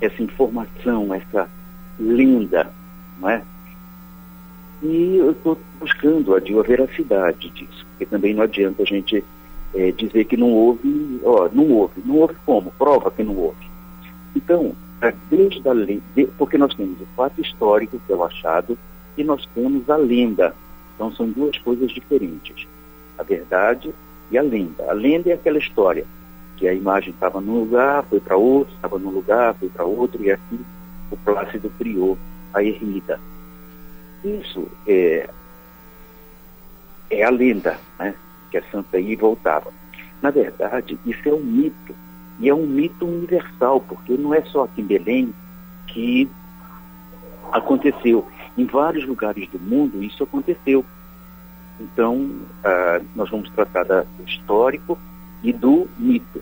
[0.01, 1.49] essa informação, essa
[1.99, 2.71] lenda,
[3.19, 3.43] não é?
[4.81, 9.23] E eu estou buscando a, a veracidade disso, porque também não adianta a gente
[9.73, 13.67] é, dizer que não houve, ó, não houve, não houve como, prova que não houve.
[14.35, 14.75] Então,
[15.29, 16.01] desde a lei,
[16.37, 18.77] porque nós temos o fato histórico, que é o achado,
[19.17, 20.53] e nós temos a lenda.
[20.95, 22.67] Então são duas coisas diferentes.
[23.17, 23.93] A verdade
[24.31, 24.89] e a lenda.
[24.89, 26.05] A lenda é aquela história,
[26.55, 30.23] que a imagem estava num lugar, foi para outro, estava num lugar, foi para outro,
[30.23, 30.59] e assim
[31.11, 32.17] o Plácido criou
[32.53, 33.19] a ermida.
[34.23, 35.29] Isso é,
[37.09, 38.13] é a lenda, né?
[38.51, 39.71] Que a Santa e voltava.
[40.21, 41.95] Na verdade, isso é um mito.
[42.39, 45.33] E é um mito universal, porque não é só aqui em Belém
[45.87, 46.29] que
[47.51, 48.27] aconteceu.
[48.57, 50.83] Em vários lugares do mundo isso aconteceu.
[51.79, 52.29] Então,
[52.63, 54.97] ah, nós vamos tratar da- do histórico
[55.43, 56.41] e do mito.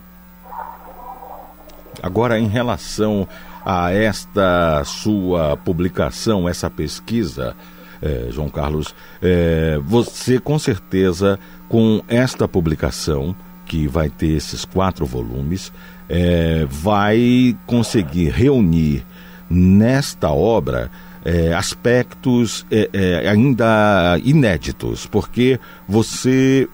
[2.01, 3.27] Agora, em relação
[3.65, 7.55] a esta sua publicação, essa pesquisa,
[8.01, 13.35] eh, João Carlos, eh, você com certeza, com esta publicação,
[13.65, 15.73] que vai ter esses quatro volumes,
[16.07, 19.03] eh, vai conseguir reunir
[19.49, 20.91] nesta obra
[21.57, 22.63] aspectos
[23.27, 26.69] ainda inéditos, porque você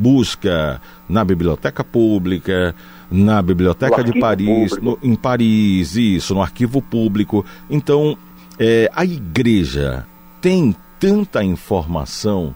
[0.00, 2.74] busca na biblioteca pública,
[3.10, 7.44] na biblioteca de Paris, no- em Paris, isso, no arquivo público.
[7.68, 8.16] Então,
[8.58, 10.06] eh, a igreja
[10.40, 12.54] tem tanta informação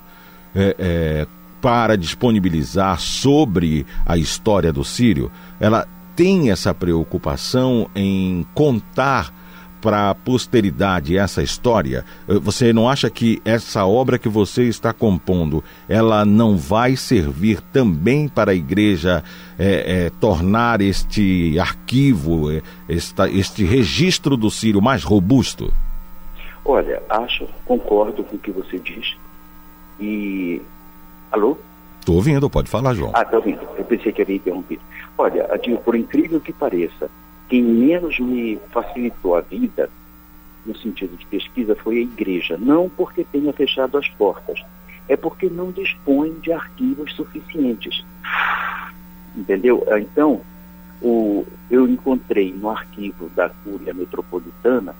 [0.54, 1.26] eh, eh,
[1.60, 9.32] para disponibilizar sobre a história do Sírio, ela tem essa preocupação em contar
[9.84, 12.06] para a posteridade essa história?
[12.26, 17.60] Eh, Você não acha que essa obra que você está compondo, ela não vai servir
[17.70, 19.22] também para a igreja
[19.58, 22.48] eh, eh, tornar este arquivo,
[22.88, 25.70] esta- este registro do Sírio mais robusto?
[26.64, 29.14] Olha, acho, concordo com o que você diz.
[30.00, 30.62] E.
[31.30, 31.58] Alô?
[32.00, 33.12] Estou ouvindo, pode falar, João.
[33.14, 33.60] Ah, está ouvindo.
[33.76, 34.80] Eu pensei que havia interrompido.
[35.18, 37.10] Olha, Adil, por incrível que pareça,
[37.54, 39.88] quem menos me facilitou a vida,
[40.66, 42.58] no sentido de pesquisa, foi a igreja.
[42.58, 44.60] Não porque tenha fechado as portas,
[45.08, 48.04] é porque não dispõe de arquivos suficientes.
[49.36, 49.86] Entendeu?
[49.88, 50.40] Ah, Então,
[51.00, 54.92] o, eu encontrei no arquivo da Cúria Metropolitana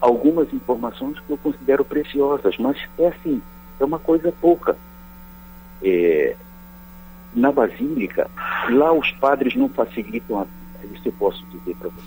[0.00, 3.42] algumas informações que eu considero preciosas, mas é assim,
[3.80, 4.76] é uma coisa pouca.
[5.82, 6.36] É,
[7.34, 8.30] na Basílica,
[8.70, 10.46] lá os padres não facilitam a
[10.96, 12.06] isso eu posso dizer para você.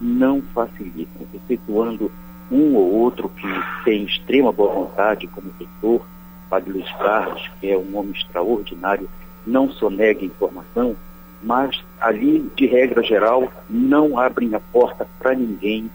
[0.00, 2.10] Não facilitam, excetuando
[2.50, 3.48] um ou outro que
[3.84, 6.06] tem extrema boa vontade, como o reitor,
[6.48, 9.08] Padre Luiz Carlos, que é um homem extraordinário,
[9.46, 10.94] não sonega informação,
[11.42, 15.90] mas ali, de regra geral, não abrem a porta para ninguém,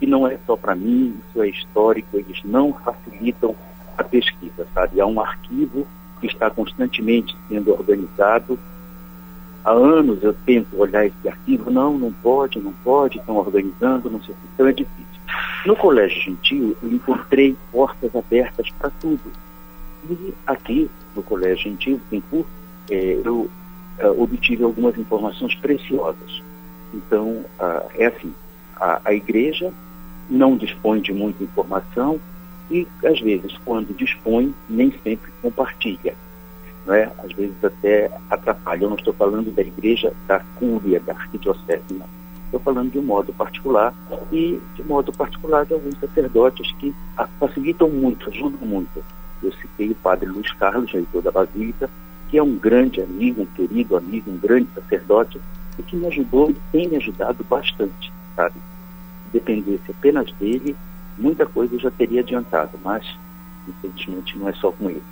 [0.00, 3.54] e não é só para mim, isso é histórico, eles não facilitam
[3.96, 5.00] a pesquisa, sabe?
[5.00, 5.86] Há um arquivo
[6.20, 8.58] que está constantemente sendo organizado.
[9.64, 14.22] Há anos eu tento olhar esse arquivo, não, não pode, não pode, estão organizando, não
[14.22, 15.04] sei o que, então é difícil.
[15.64, 19.32] No Colégio Gentil, eu encontrei portas abertas para tudo.
[20.10, 22.50] E aqui, no Colégio Gentil, em curso,
[22.90, 23.48] eu
[23.98, 26.42] eh, obtive algumas informações preciosas.
[26.92, 27.44] Então,
[27.94, 28.32] é assim,
[28.76, 29.72] a, a igreja
[30.28, 32.20] não dispõe de muita informação
[32.70, 36.14] e, às vezes, quando dispõe, nem sempre compartilha.
[36.86, 37.10] Não é?
[37.18, 38.84] Às vezes até atrapalha.
[38.84, 42.06] Eu não estou falando da igreja da cúria, da arquidiocese, não.
[42.44, 43.92] Estou falando de um modo particular
[44.30, 46.94] e, de modo particular, de alguns sacerdotes que
[47.40, 49.02] facilitam muito, ajudam muito.
[49.42, 51.90] Eu citei o padre Luiz Carlos, reitor da Basílica,
[52.30, 55.40] que é um grande amigo, um querido amigo, um grande sacerdote
[55.78, 58.54] e que me ajudou e tem me ajudado bastante, sabe?
[58.54, 60.76] Se dependesse apenas dele,
[61.18, 63.04] muita coisa eu já teria adiantado, mas
[63.68, 65.02] infelizmente não é só com ele.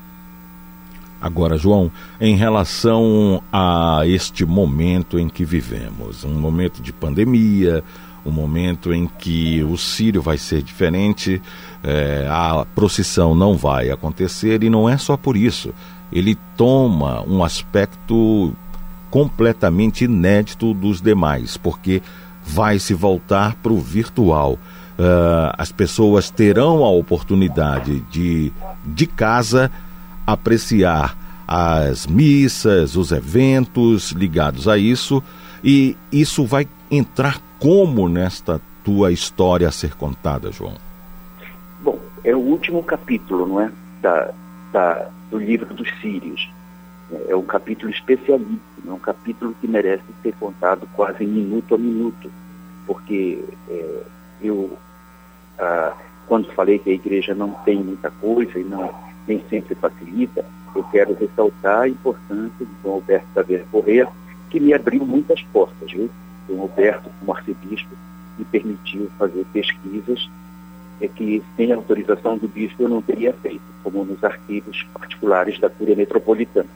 [1.22, 1.88] Agora, João,
[2.20, 7.84] em relação a este momento em que vivemos, um momento de pandemia,
[8.26, 11.40] um momento em que o Sírio vai ser diferente,
[11.84, 15.72] eh, a procissão não vai acontecer e não é só por isso.
[16.12, 18.52] Ele toma um aspecto
[19.08, 22.02] completamente inédito dos demais, porque
[22.44, 24.58] vai se voltar para o virtual.
[24.98, 28.52] Ah, as pessoas terão a oportunidade de,
[28.84, 29.70] de casa,
[30.32, 31.16] apreciar
[31.46, 35.22] as missas, os eventos ligados a isso,
[35.62, 40.76] e isso vai entrar como nesta tua história a ser contada, João?
[41.82, 43.70] Bom, é o último capítulo, não é?
[44.00, 44.32] Da,
[44.72, 46.50] da, do livro dos Sírios.
[47.28, 52.30] É, um capítulo especialíssimo, é um capítulo que merece ser contado quase minuto a minuto,
[52.86, 54.02] porque é,
[54.40, 54.78] eu,
[55.58, 55.92] ah,
[56.26, 60.44] quando falei que a igreja não tem muita coisa e não nem sempre facilita,
[60.74, 64.08] eu quero ressaltar a importância de Dom Alberto Taveira Corrêa,
[64.50, 66.10] que me abriu muitas portas, viu?
[66.48, 67.94] Dom Alberto, como arcebispo,
[68.38, 70.28] me permitiu fazer pesquisas
[71.04, 75.68] é que sem autorização do bispo eu não teria feito, como nos arquivos particulares da
[75.68, 76.68] Cúria Metropolitana.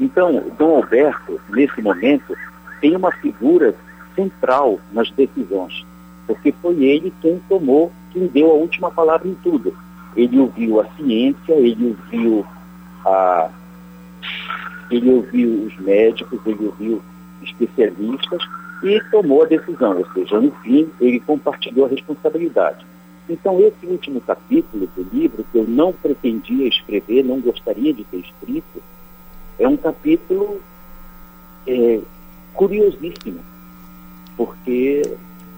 [0.00, 2.36] Então, Dom Alberto, nesse momento,
[2.80, 3.74] tem uma figura
[4.14, 5.86] central nas decisões,
[6.26, 9.72] porque foi ele quem tomou, quem deu a última palavra em tudo.
[10.16, 12.46] Ele ouviu a ciência, ele ouviu
[13.04, 13.50] a,
[14.90, 17.02] ele ouviu os médicos, ele ouviu
[17.42, 18.42] especialistas
[18.82, 22.86] e tomou a decisão, ou seja, no fim ele compartilhou a responsabilidade.
[23.28, 28.18] Então esse último capítulo do livro, que eu não pretendia escrever, não gostaria de ter
[28.18, 28.82] escrito,
[29.58, 30.60] é um capítulo
[31.66, 32.00] é,
[32.54, 33.40] curiosíssimo,
[34.36, 35.02] porque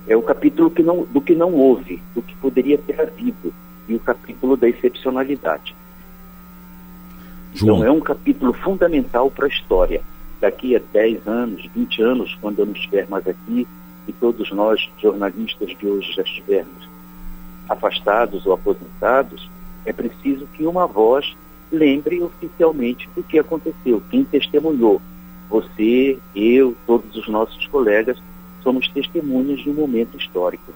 [0.08, 3.54] é o capítulo que não, do que não houve, do que poderia ter havido,
[3.90, 5.74] e o capítulo da excepcionalidade.
[7.54, 7.78] João.
[7.78, 10.00] Então é um capítulo fundamental para a história.
[10.40, 13.66] Daqui a 10 anos, 20 anos, quando eu não estiver mais aqui,
[14.08, 16.88] e todos nós, jornalistas de hoje, já estivermos
[17.68, 19.48] afastados ou aposentados,
[19.84, 21.36] é preciso que uma voz
[21.70, 25.00] lembre oficialmente do que aconteceu, quem testemunhou.
[25.48, 28.16] Você, eu, todos os nossos colegas
[28.62, 30.72] somos testemunhas de um momento histórico.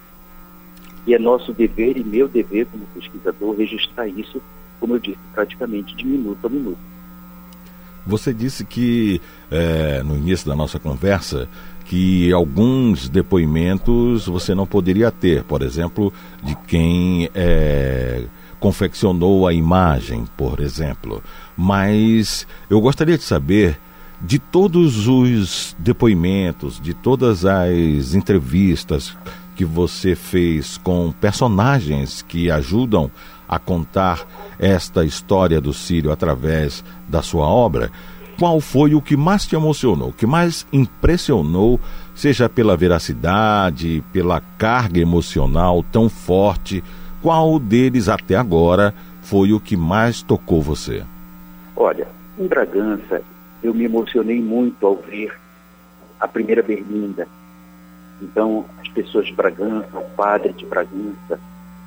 [1.07, 4.40] E é nosso dever e meu dever como pesquisador registrar isso,
[4.80, 6.78] como eu disse, praticamente de minuto a minuto.
[8.07, 11.48] Você disse que, é, no início da nossa conversa,
[11.84, 18.24] que alguns depoimentos você não poderia ter, por exemplo, de quem é,
[18.59, 21.22] confeccionou a imagem, por exemplo.
[21.57, 23.78] Mas eu gostaria de saber
[24.20, 29.14] de todos os depoimentos, de todas as entrevistas
[29.55, 33.11] que você fez com personagens que ajudam
[33.48, 34.26] a contar
[34.59, 37.90] esta história do Sírio através da sua obra,
[38.38, 41.78] qual foi o que mais te emocionou, o que mais impressionou,
[42.14, 46.82] seja pela veracidade, pela carga emocional tão forte?
[47.22, 48.92] Qual deles até agora
[49.22, 51.05] foi o que mais tocou você?
[51.76, 53.22] Olha, em Bragança,
[53.62, 55.32] eu me emocionei muito ao ver
[56.20, 57.26] a primeira berlinda.
[58.22, 61.40] Então, as pessoas de Bragança, o padre de Bragança,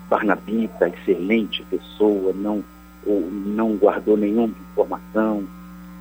[0.09, 2.63] Barnabita, excelente pessoa, não,
[3.05, 5.45] não guardou nenhuma informação,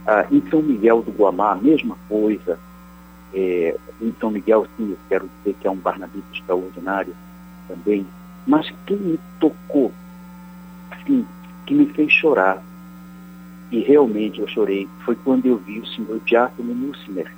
[0.06, 2.58] ah, em São Miguel do Guamá, a mesma coisa.
[3.34, 7.14] É, em São Miguel, sim, eu quero dizer que é um Barnabita extraordinário
[7.66, 8.06] também.
[8.46, 9.92] Mas quem me tocou,
[10.92, 11.26] assim,
[11.66, 12.62] que me fez chorar,
[13.72, 17.32] e realmente eu chorei, foi quando eu vi o senhor Diácono Nussner,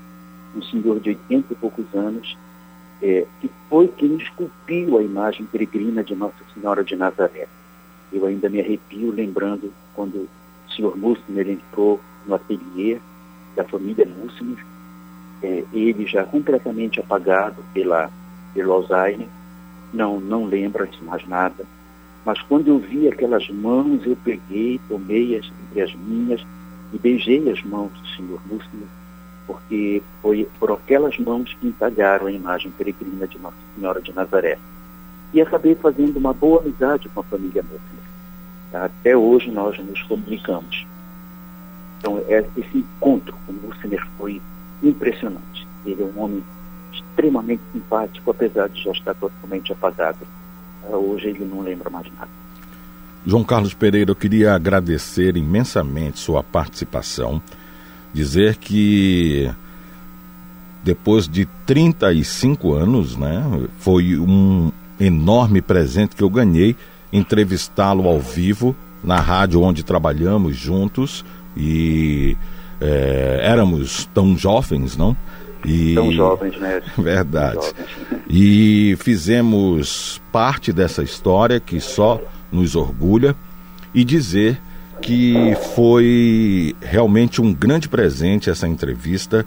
[0.55, 2.36] um senhor de 80 e poucos anos,
[3.03, 7.47] é, que foi quem esculpiu a imagem peregrina de Nossa Senhora de Nazaré.
[8.13, 10.29] Eu ainda me arrepio lembrando quando
[10.67, 12.99] o senhor Nussner entrou no ateliê
[13.55, 14.61] da família Muslims,
[15.43, 18.11] é, ele já completamente apagado pela,
[18.55, 19.29] pelo Alzheimer,
[19.93, 21.65] não, não lembra de mais nada.
[22.25, 26.45] Mas quando eu vi aquelas mãos, eu peguei, tomei-as entre as minhas
[26.93, 28.87] e beijei as mãos do Senhor Muslim,
[29.49, 34.59] porque foi por aquelas mãos que entalharam a imagem peregrina de Nossa Senhora de Nazaré.
[35.33, 37.99] E acabei fazendo uma boa amizade com a família Muslim.
[38.75, 40.87] Até hoje nós nos comunicamos.
[41.99, 44.41] Então, é, esse encontro com o Luciner foi
[44.83, 45.67] impressionante.
[45.85, 46.45] Ele é um homem
[46.93, 50.19] extremamente simpático, apesar de já estar totalmente apagado.
[50.85, 52.31] Uh, hoje ele não lembra mais nada.
[53.27, 57.43] João Carlos Pereira, eu queria agradecer imensamente sua participação,
[58.13, 59.51] dizer que
[60.83, 63.43] depois de 35 anos, né,
[63.79, 66.75] foi um enorme presente que eu ganhei
[67.13, 71.25] entrevistá-lo ao vivo na rádio onde trabalhamos juntos
[71.57, 72.37] e
[72.81, 75.17] é, éramos tão jovens, não?
[75.65, 75.95] E...
[75.95, 76.83] Tão jovens, né?
[76.97, 77.55] Verdade.
[77.57, 78.19] Jovens.
[78.31, 82.21] E fizemos parte dessa história que só
[82.53, 83.35] nos orgulha
[83.95, 84.61] e dizer
[85.01, 89.45] que foi realmente um grande presente essa entrevista.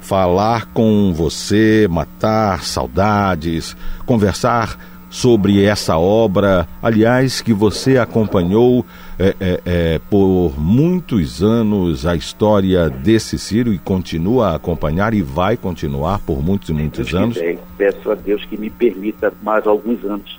[0.00, 3.76] Falar com você, matar saudades,
[4.06, 4.78] conversar
[5.10, 8.84] sobre essa obra, aliás, que você acompanhou
[9.18, 15.22] é, é, é, por muitos anos a história desse Ciro e continua a acompanhar e
[15.22, 17.36] vai continuar por muitos e muitos anos.
[17.36, 20.38] Quiser, peço a Deus que me permita mais alguns anos.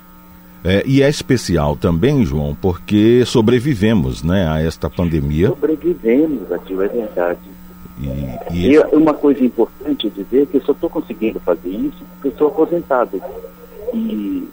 [0.64, 5.48] É, e é especial também, João, porque sobrevivemos né, a esta pandemia.
[5.48, 7.38] Sobrevivemos, aquilo é verdade.
[7.98, 12.04] E, e, e uma coisa importante dizer é que eu só estou conseguindo fazer isso
[12.14, 13.22] porque eu sou aposentado.
[13.94, 14.48] E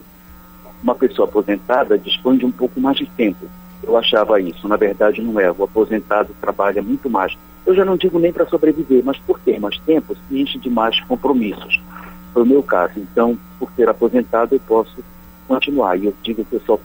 [0.82, 3.46] uma pessoa aposentada dispõe de um pouco mais de tempo.
[3.84, 5.52] Eu achava isso, na verdade não é.
[5.52, 7.38] O aposentado trabalha muito mais.
[7.66, 10.70] Eu já não digo nem para sobreviver, mas por ter mais tempo, se enche de
[10.70, 11.82] mais compromissos.
[12.34, 12.94] Foi o meu caso.
[12.98, 14.96] Então, por ser aposentado, eu posso
[15.48, 15.98] continuar.
[15.98, 16.80] E eu digo que eu só,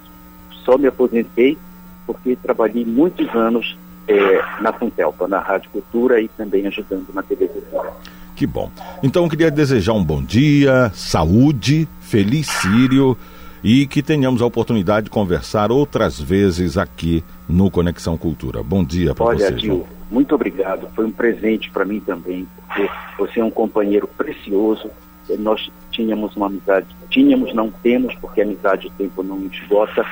[0.65, 1.59] só me aposentei
[2.07, 3.77] porque trabalhei muitos anos
[4.09, 7.93] é, na Funtelpa, na Rádio Cultura e também ajudando na TV Cultura.
[8.35, 8.71] Que bom.
[9.03, 13.17] Então eu queria desejar um bom dia, saúde, feliz Sírio
[13.63, 18.63] e que tenhamos a oportunidade de conversar outras vezes aqui no Conexão Cultura.
[18.63, 19.45] Bom dia para você.
[19.45, 20.89] Olha, Gil, muito obrigado.
[20.95, 24.91] Foi um presente para mim também, porque você é um companheiro precioso.
[25.39, 30.05] Nós tínhamos uma amizade, tínhamos, não temos, porque amizade o tempo não esgota.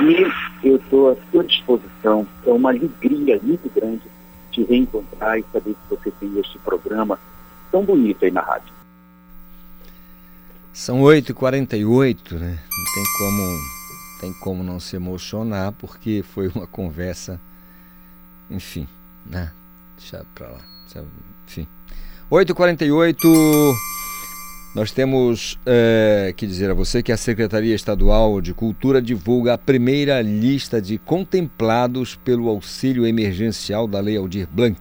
[0.00, 2.26] E eu estou à sua disposição.
[2.46, 4.02] É uma alegria muito grande
[4.50, 7.18] te reencontrar e saber que você tem este programa
[7.70, 8.72] tão bonito aí na rádio.
[10.72, 12.58] São 8h48, né?
[12.70, 13.58] Não tem como,
[14.20, 17.40] tem como não se emocionar, porque foi uma conversa,
[18.48, 18.86] enfim,
[19.26, 19.52] né?
[19.96, 20.60] Deixa pra lá.
[21.46, 21.66] Enfim.
[22.30, 23.16] 8h48.
[24.74, 29.58] Nós temos é, que dizer a você que a Secretaria Estadual de Cultura divulga a
[29.58, 34.78] primeira lista de contemplados pelo auxílio emergencial da Lei Aldir Blanc.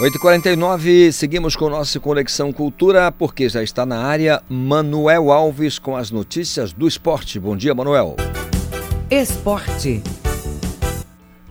[0.00, 6.12] 8h49, seguimos com nossa Conexão Cultura, porque já está na área Manuel Alves com as
[6.12, 7.40] notícias do esporte.
[7.40, 8.14] Bom dia, Manuel.
[9.10, 10.00] Esporte.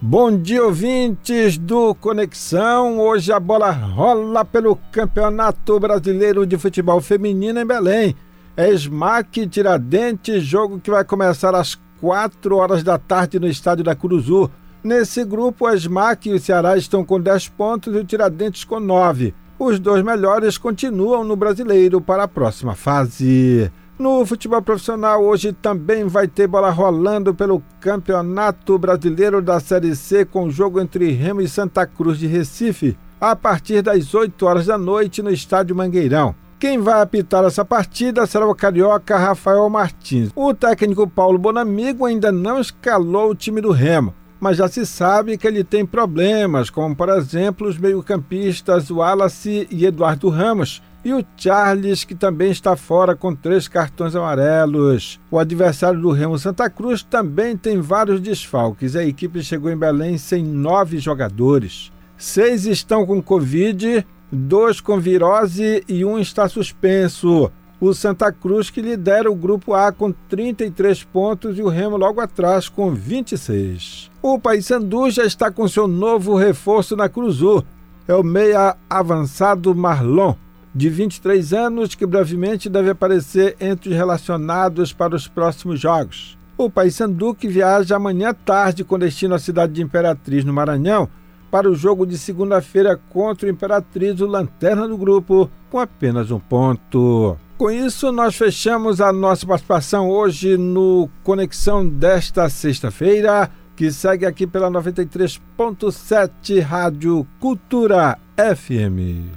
[0.01, 2.97] Bom dia, ouvintes do Conexão.
[2.99, 8.16] Hoje a bola rola pelo Campeonato Brasileiro de Futebol Feminino em Belém.
[8.55, 13.93] É Smack Tiradentes, jogo que vai começar às 4 horas da tarde no estádio da
[13.95, 14.49] Curuzu.
[14.86, 18.79] Nesse grupo, a SMAC e o Ceará estão com 10 pontos e o Tiradentes com
[18.79, 19.33] 9.
[19.57, 23.71] Os dois melhores continuam no brasileiro para a próxima fase.
[23.97, 30.23] No futebol profissional, hoje também vai ter bola rolando pelo Campeonato Brasileiro da Série C
[30.23, 34.77] com jogo entre Remo e Santa Cruz de Recife, a partir das 8 horas da
[34.77, 36.36] noite no Estádio Mangueirão.
[36.59, 40.29] Quem vai apitar essa partida será o carioca Rafael Martins.
[40.36, 44.13] O técnico Paulo Bonamigo ainda não escalou o time do Remo
[44.46, 49.88] mas já se sabe que ele tem problemas, como por exemplo os meio-campistas Wallace e
[49.88, 55.20] Eduardo Ramos, e o Charles, que também está fora com três cartões amarelos.
[55.32, 58.96] O adversário do Remo Santa Cruz também tem vários desfalques.
[58.96, 61.91] A equipe chegou em Belém sem nove jogadores.
[62.16, 67.52] Seis estão com Covid, dois com virose e um está suspenso
[67.88, 72.19] o Santa Cruz que lidera o grupo A com 33 pontos e o Remo logo
[72.19, 74.09] atrás com 26.
[74.21, 77.63] O Paysandu já está com seu novo reforço na Cruzul.
[78.07, 80.36] É o meia avançado Marlon,
[80.73, 86.38] de 23 anos, que brevemente deve aparecer entre os relacionados para os próximos jogos.
[86.57, 91.09] O Paysandu que viaja amanhã à tarde com destino à cidade de Imperatriz, no Maranhão,
[91.51, 96.39] para o jogo de segunda-feira contra o Imperatriz, o lanterna do grupo, com apenas um
[96.39, 97.38] ponto.
[97.58, 104.45] Com isso, nós fechamos a nossa participação hoje no Conexão desta sexta-feira, que segue aqui
[104.45, 109.32] pela 93.7 Rádio Cultura FM.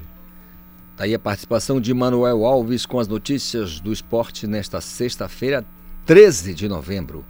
[0.97, 5.65] Daí tá a participação de Manuel Alves com as notícias do esporte nesta sexta-feira,
[6.05, 7.25] 13 de novembro.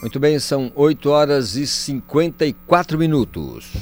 [0.00, 3.72] Muito bem, são 8 horas e 54 minutos.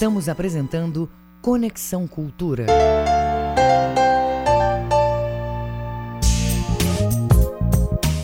[0.00, 1.10] Estamos apresentando
[1.42, 2.64] Conexão Cultura.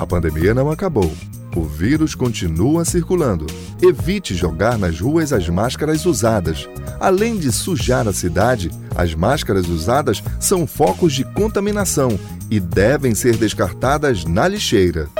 [0.01, 1.13] A pandemia não acabou.
[1.55, 3.45] O vírus continua circulando.
[3.83, 6.67] Evite jogar nas ruas as máscaras usadas.
[6.99, 12.19] Além de sujar a cidade, as máscaras usadas são focos de contaminação
[12.51, 15.11] e devem ser descartadas na lixeira.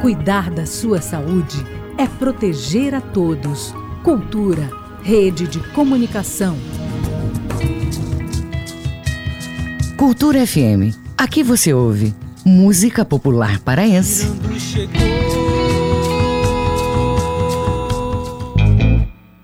[0.00, 1.62] Cuidar da sua saúde
[1.98, 3.74] é proteger a todos.
[4.02, 6.56] Cultura, rede de comunicação.
[9.96, 10.94] Cultura FM.
[11.18, 14.28] Aqui você ouve música popular paraense.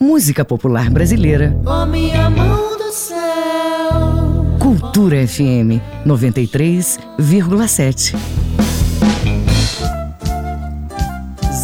[0.00, 1.56] Música popular brasileira.
[1.64, 3.18] Com minha mão do céu.
[4.58, 8.14] Cultura FM 93,7.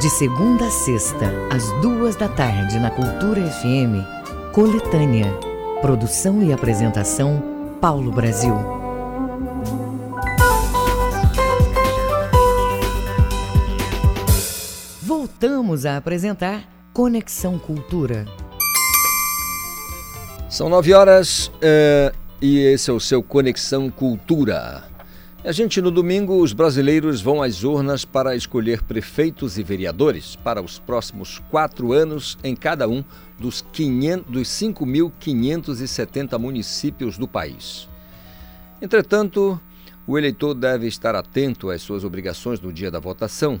[0.00, 4.06] De segunda a sexta, às duas da tarde, na Cultura FM,
[4.52, 5.26] Coletânea.
[5.82, 7.42] Produção e apresentação,
[7.80, 8.54] Paulo Brasil.
[15.02, 18.24] Voltamos a apresentar Conexão Cultura.
[20.48, 24.87] São nove horas eh, e esse é o seu Conexão Cultura.
[25.48, 30.60] A gente, no domingo, os brasileiros vão às urnas para escolher prefeitos e vereadores para
[30.60, 33.02] os próximos quatro anos em cada um
[33.40, 37.88] dos, 500 dos 5.570 municípios do país.
[38.82, 39.58] Entretanto,
[40.06, 43.58] o eleitor deve estar atento às suas obrigações no dia da votação.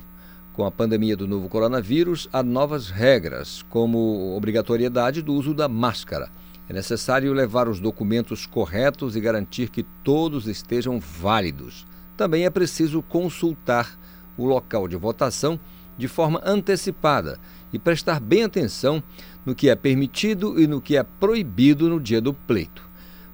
[0.52, 6.30] Com a pandemia do novo coronavírus, há novas regras, como obrigatoriedade do uso da máscara.
[6.68, 11.86] É necessário levar os documentos corretos e garantir que todos estejam válidos.
[12.16, 13.98] Também é preciso consultar
[14.36, 15.58] o local de votação
[15.96, 17.38] de forma antecipada
[17.72, 19.02] e prestar bem atenção
[19.46, 22.86] no que é permitido e no que é proibido no dia do pleito.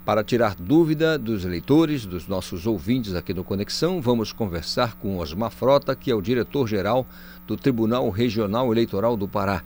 [0.04, 5.50] Para tirar dúvida dos eleitores, dos nossos ouvintes aqui no Conexão, vamos conversar com Osmar
[5.50, 7.06] Frota, que é o diretor-geral
[7.46, 9.64] do Tribunal Regional Eleitoral do Pará.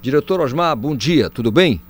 [0.00, 1.80] Diretor Osmar, bom dia, tudo bem?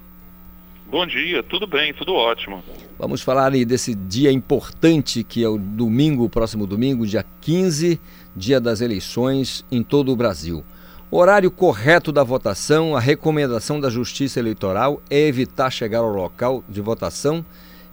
[0.90, 2.64] Bom dia, tudo bem, tudo ótimo.
[2.98, 8.00] Vamos falar desse dia importante que é o domingo, próximo domingo, dia 15,
[8.34, 10.64] dia das eleições em todo o Brasil.
[11.10, 16.64] O horário correto da votação, a recomendação da Justiça Eleitoral é evitar chegar ao local
[16.66, 17.44] de votação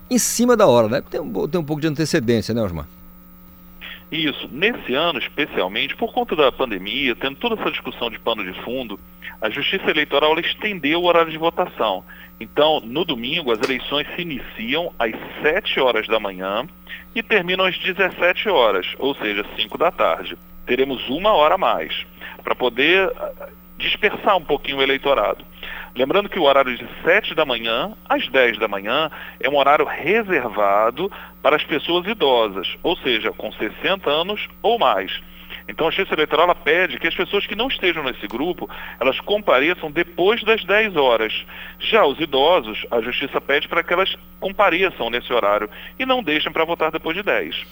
[0.09, 1.01] em cima da hora, né?
[1.01, 2.87] Tem um, tem um pouco de antecedência, né, Osmar?
[4.12, 4.47] Isso.
[4.51, 8.99] Nesse ano, especialmente, por conta da pandemia, tendo toda essa discussão de pano de fundo,
[9.41, 12.03] a Justiça Eleitoral estendeu o horário de votação.
[12.39, 16.68] Então, no domingo, as eleições se iniciam às 7 horas da manhã
[17.14, 20.38] e terminam às 17 horas, ou seja, 5 da tarde.
[20.66, 22.06] Teremos uma hora a mais,
[22.43, 25.45] para poder ah, dispersar um pouquinho o eleitorado.
[25.95, 29.85] Lembrando que o horário de 7 da manhã às 10 da manhã é um horário
[29.85, 31.09] reservado
[31.41, 35.21] para as pessoas idosas, ou seja, com 60 anos ou mais.
[35.69, 38.69] Então a Justiça Eleitoral pede que as pessoas que não estejam nesse grupo,
[38.99, 41.33] elas compareçam depois das 10 horas.
[41.79, 46.51] Já os idosos, a Justiça pede para que elas compareçam nesse horário e não deixem
[46.51, 47.63] para votar depois de 10.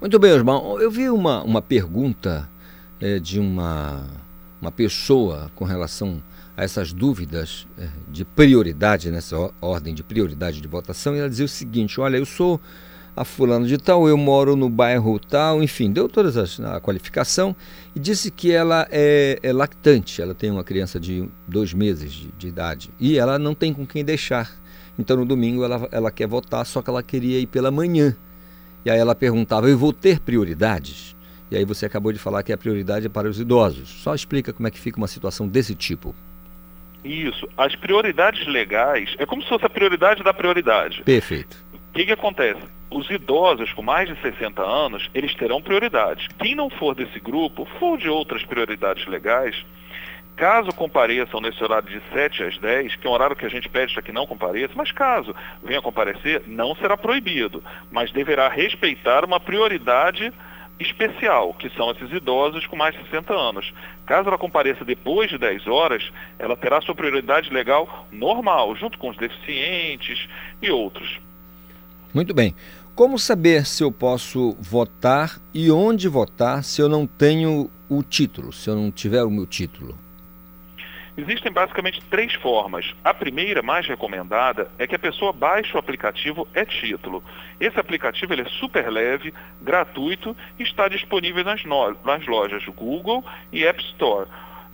[0.00, 0.80] Muito bem, irmão.
[0.80, 2.48] Eu vi uma, uma pergunta
[3.00, 4.06] é, de uma,
[4.60, 6.22] uma pessoa com relação
[6.56, 11.44] a essas dúvidas é, de prioridade, nessa ordem de prioridade de votação, e ela dizia
[11.44, 12.60] o seguinte: olha, eu sou
[13.16, 16.30] a fulano de tal, eu moro no bairro tal, enfim, deu toda
[16.74, 17.56] a qualificação
[17.94, 22.28] e disse que ela é, é, lactante, ela tem uma criança de dois meses de,
[22.36, 24.50] de, idade e ela não tem com quem deixar.
[24.98, 28.14] Então no domingo ela, ela quer votar, só que ela queria ir pela manhã.
[28.84, 31.16] E aí ela perguntava: eu vou ter prioridades?
[31.50, 33.88] E aí você acabou de falar que a prioridade é para os idosos.
[33.88, 36.14] Só explica como é que fica uma situação desse tipo.
[37.06, 37.48] Isso.
[37.56, 41.02] As prioridades legais é como se fosse a prioridade da prioridade.
[41.02, 41.64] Perfeito.
[41.72, 42.60] O que, que acontece?
[42.90, 46.28] Os idosos com mais de 60 anos, eles terão prioridade.
[46.38, 49.64] Quem não for desse grupo, for de outras prioridades legais,
[50.36, 53.68] caso compareçam nesse horário de 7 às 10, que é um horário que a gente
[53.68, 55.34] pede para que não compareça, mas caso
[55.64, 60.32] venha comparecer, não será proibido, mas deverá respeitar uma prioridade
[60.78, 63.72] especial, que são esses idosos com mais de 60 anos.
[64.04, 69.10] Caso ela compareça depois de 10 horas, ela terá sua prioridade legal normal, junto com
[69.10, 70.28] os deficientes
[70.60, 71.18] e outros.
[72.12, 72.54] Muito bem.
[72.94, 78.52] Como saber se eu posso votar e onde votar se eu não tenho o título,
[78.52, 80.05] se eu não tiver o meu título?
[81.16, 82.94] Existem basicamente três formas.
[83.02, 87.24] A primeira, mais recomendada, é que a pessoa baixe o aplicativo É Título.
[87.58, 91.96] Esse aplicativo ele é super leve, gratuito e está disponível nas, no...
[92.04, 94.28] nas lojas Google e App Store.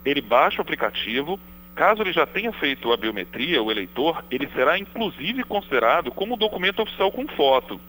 [0.05, 1.38] Ele baixa o aplicativo,
[1.74, 6.82] Caso ele já tenha feito a biometria, o eleitor, ele será inclusive considerado como documento
[6.82, 7.80] oficial com foto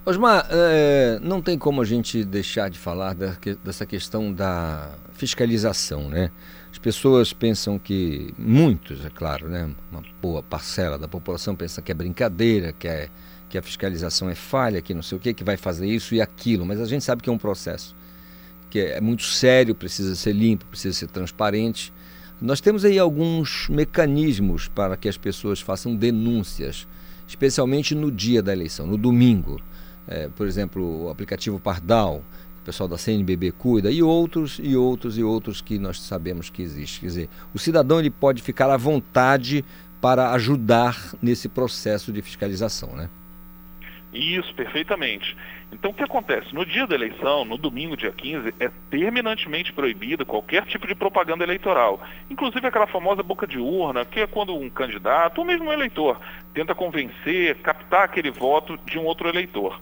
[0.05, 6.09] Osmar, é, não tem como a gente deixar de falar da, dessa questão da fiscalização,
[6.09, 6.31] né?
[6.71, 9.69] As pessoas pensam que, muitos, é claro, né?
[9.91, 13.09] Uma boa parcela da população pensa que é brincadeira, que, é,
[13.57, 16.21] que a fiscalização é falha, que não sei o que, que vai fazer isso e
[16.21, 17.97] aquilo, mas a gente sabe que é um processo
[18.69, 21.93] que é muito sério, precisa ser limpo, precisa ser transparente.
[22.41, 26.87] Nós temos aí alguns mecanismos para que as pessoas façam denúncias,
[27.27, 29.61] especialmente no dia da eleição, no domingo.
[30.07, 32.23] É, por exemplo, o aplicativo Pardal,
[32.61, 36.61] o pessoal da CNBB cuida, e outros, e outros, e outros que nós sabemos que
[36.61, 37.01] existe.
[37.01, 39.65] Quer dizer, o cidadão ele pode ficar à vontade
[40.01, 43.09] para ajudar nesse processo de fiscalização, né?
[44.17, 45.37] Isso, perfeitamente.
[45.71, 46.55] Então, o que acontece?
[46.55, 51.45] No dia da eleição, no domingo, dia 15, é terminantemente proibido qualquer tipo de propaganda
[51.45, 52.01] eleitoral.
[52.31, 56.19] Inclusive aquela famosa boca de urna, que é quando um candidato, ou mesmo um eleitor,
[56.55, 59.79] tenta convencer, captar aquele voto de um outro eleitor.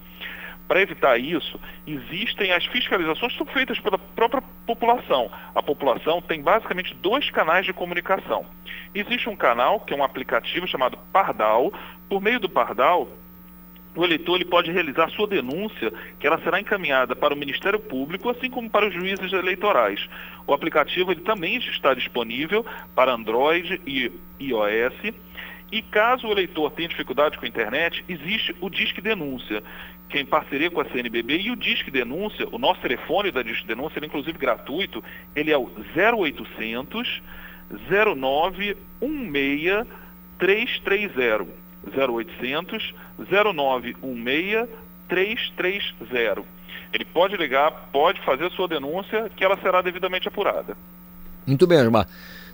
[0.67, 5.31] Para evitar isso, existem as fiscalizações que são feitas pela própria população.
[5.55, 8.47] A população tem basicamente dois canais de comunicação.
[8.95, 11.73] Existe um canal, que é um aplicativo chamado Pardal.
[12.09, 13.09] Por meio do Pardal,
[13.97, 18.29] o eleitor ele pode realizar sua denúncia, que ela será encaminhada para o Ministério Público,
[18.29, 20.09] assim como para os juízes eleitorais.
[20.47, 25.15] O aplicativo ele também está disponível para Android e iOS.
[25.71, 29.63] E caso o eleitor tenha dificuldade com a internet, existe o Disque Denúncia,
[30.09, 33.43] que é em parceria com a CNBB, e o Disque Denúncia, o nosso telefone da
[33.43, 35.03] Disque Denúncia, ele é inclusive gratuito,
[35.35, 37.23] ele é o 0800
[37.89, 39.87] 0916
[40.39, 41.64] 330.
[41.97, 44.69] 0800 0916
[45.09, 46.43] 330.
[46.93, 50.77] Ele pode ligar, pode fazer sua denúncia, que ela será devidamente apurada.
[51.47, 52.07] Muito bem, Osmar.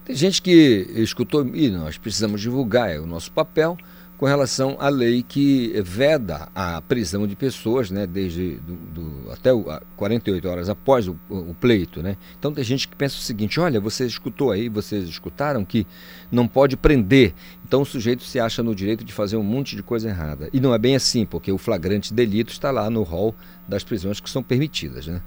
[0.05, 3.77] Tem gente que escutou, e nós precisamos divulgar, é o nosso papel,
[4.21, 9.51] com relação à lei que veda a prisão de pessoas, né, desde do, do, até
[9.51, 9.65] o,
[9.97, 12.19] 48 horas após o, o, pleito, né?
[12.39, 15.87] Então tem gente que pensa o seguinte: olha, você escutou aí, vocês escutaram que
[16.31, 17.33] não pode prender.
[17.67, 20.51] Então o sujeito se acha no direito de fazer um monte de coisa errada.
[20.53, 23.35] E não é bem assim, porque o flagrante delito está lá no rol
[23.67, 25.23] das prisões que são permitidas, né?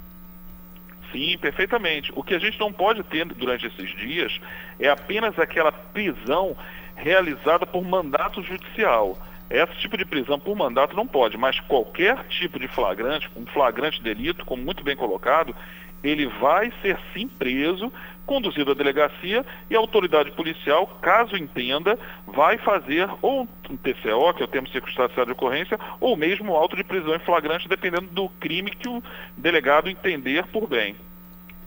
[1.11, 2.11] Sim, perfeitamente.
[2.15, 4.39] O que a gente não pode ter durante esses dias
[4.79, 6.55] é apenas aquela prisão
[7.03, 9.17] realizada por mandato judicial.
[9.49, 14.01] Esse tipo de prisão por mandato não pode, mas qualquer tipo de flagrante, um flagrante
[14.01, 15.53] delito, como muito bem colocado,
[16.01, 17.91] ele vai ser sim preso,
[18.25, 24.41] conduzido à delegacia e a autoridade policial, caso entenda, vai fazer ou um TCO, que
[24.41, 28.29] é o termo circunstancial de ocorrência, ou mesmo auto de prisão em flagrante, dependendo do
[28.39, 29.03] crime que o
[29.37, 30.95] delegado entender por bem.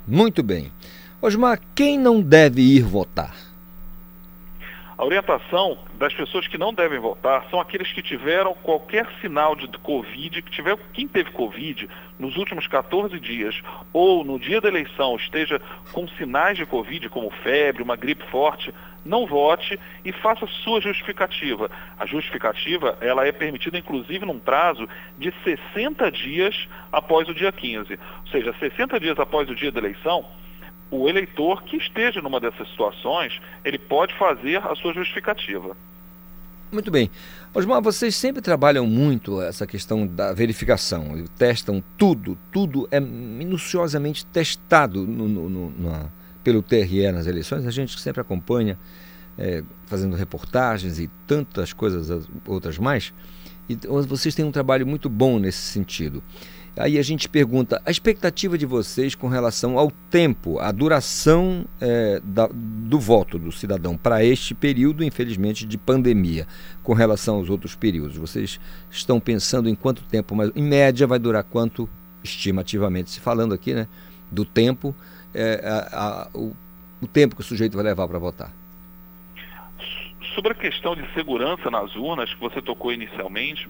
[0.07, 0.73] Muito bem.
[1.21, 3.46] Osmar, quem não deve ir votar?
[4.99, 9.69] A orientação das pessoas que não devem votar são aqueles que tiveram qualquer sinal de
[9.79, 11.87] Covid, que tiver, quem teve Covid
[12.19, 13.61] nos últimos 14 dias
[13.93, 15.61] ou no dia da eleição esteja
[15.93, 18.73] com sinais de Covid, como febre, uma gripe forte,
[19.05, 21.71] não vote e faça sua justificativa.
[21.99, 24.89] A justificativa ela é permitida inclusive num prazo
[25.19, 27.93] de 60 dias após o dia 15.
[27.93, 30.25] Ou seja, 60 dias após o dia da eleição,
[30.91, 35.77] o eleitor que esteja numa dessas situações, ele pode fazer a sua justificativa.
[36.71, 37.11] Muito bem.
[37.55, 45.07] Osmar, vocês sempre trabalham muito essa questão da verificação, testam tudo, tudo é minuciosamente testado
[45.07, 46.13] no, no, no,
[46.43, 48.79] pelo TRE nas eleições, a gente sempre acompanha,
[49.39, 53.13] é, fazendo reportagens e tantas coisas outras mais.
[53.69, 53.77] E
[54.07, 56.23] vocês têm um trabalho muito bom nesse sentido.
[56.79, 62.21] Aí a gente pergunta a expectativa de vocês com relação ao tempo, a duração é,
[62.23, 66.47] da, do voto do cidadão para este período, infelizmente, de pandemia,
[66.83, 68.19] com relação aos outros períodos.
[68.19, 68.61] Vocês
[68.91, 71.89] estão pensando em quanto tempo, mas em média vai durar quanto,
[72.23, 73.89] estimativamente se falando aqui, né,
[74.31, 74.95] do tempo,
[75.33, 76.55] é, a, a, o,
[77.01, 78.53] o tempo que o sujeito vai levar para votar?
[80.35, 83.67] Sobre a questão de segurança nas urnas que você tocou inicialmente,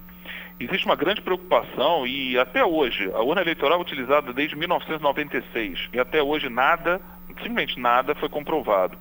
[0.59, 5.99] existe uma grande preocupação e até hoje, a urna eleitoral é utilizada desde 1996 e
[5.99, 8.97] até hoje nada, simplesmente nada foi comprovado.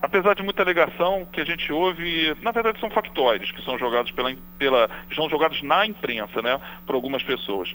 [0.00, 4.12] Apesar de muita alegação que a gente ouve, na verdade são factóides que são jogados
[4.12, 7.74] pela, pela são jogados na imprensa, né, por algumas pessoas.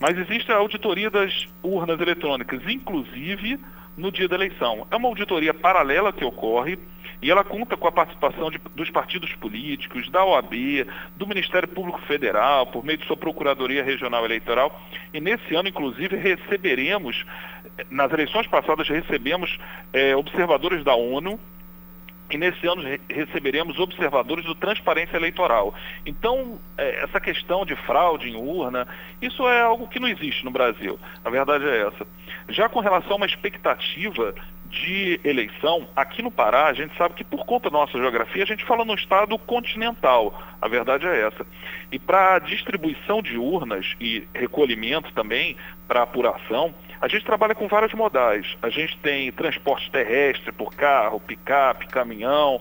[0.00, 3.60] Mas existe a auditoria das urnas eletrônicas, inclusive
[3.96, 4.86] no dia da eleição.
[4.90, 6.78] É uma auditoria paralela que ocorre
[7.22, 10.86] e ela conta com a participação de, dos partidos políticos, da OAB,
[11.16, 14.80] do Ministério Público Federal, por meio de sua Procuradoria Regional Eleitoral.
[15.12, 17.24] E nesse ano, inclusive, receberemos,
[17.90, 19.58] nas eleições passadas, recebemos
[19.92, 21.38] é, observadores da ONU,
[22.30, 25.74] e nesse ano receberemos observadores do Transparência Eleitoral.
[26.06, 28.86] Então, é, essa questão de fraude em urna,
[29.20, 30.98] isso é algo que não existe no Brasil.
[31.24, 32.06] A verdade é essa.
[32.48, 34.34] Já com relação a uma expectativa
[34.70, 38.46] de eleição, aqui no Pará, a gente sabe que por conta da nossa geografia, a
[38.46, 40.40] gente fala no estado continental.
[40.62, 41.44] A verdade é essa.
[41.90, 45.56] E para distribuição de urnas e recolhimento também,
[45.88, 48.56] para apuração, a gente trabalha com vários modais.
[48.62, 52.60] A gente tem transporte terrestre por carro, picape, caminhão,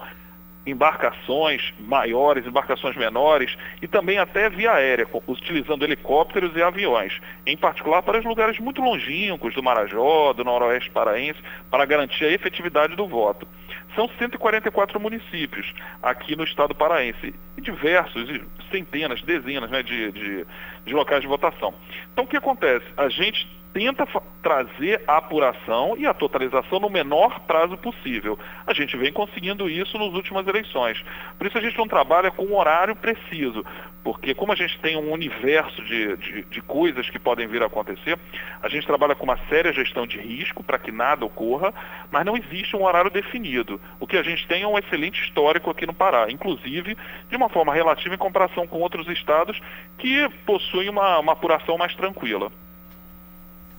[0.66, 8.04] embarcações maiores, embarcações menores e também até via aérea, utilizando helicópteros e aviões, em particular
[8.04, 11.40] para os lugares muito longínquos do Marajó, do Noroeste Paraense,
[11.70, 13.48] para garantir a efetividade do voto.
[13.96, 18.30] São 144 municípios aqui no estado paraense e diversos,
[18.72, 20.46] centenas, dezenas né, de, de,
[20.86, 21.74] de locais de votação.
[22.14, 22.86] Então o que acontece?
[22.96, 24.08] A gente tenta
[24.42, 28.38] trazer a apuração e a totalização no menor prazo possível.
[28.66, 31.04] A gente vem conseguindo isso nas últimas eleições.
[31.38, 33.66] Por isso a gente não trabalha com um horário preciso,
[34.04, 37.68] porque como a gente tem um universo de, de, de coisas que podem vir a
[37.68, 38.18] acontecer,
[38.62, 41.74] a gente trabalha com uma séria gestão de risco para que nada ocorra,
[42.12, 43.80] mas não existe um horário definido.
[44.00, 46.98] O que a gente tem é um excelente histórico aqui no Pará, inclusive
[47.30, 49.60] de uma forma relativa em comparação com outros estados
[49.98, 52.52] que possuem uma, uma apuração mais tranquila.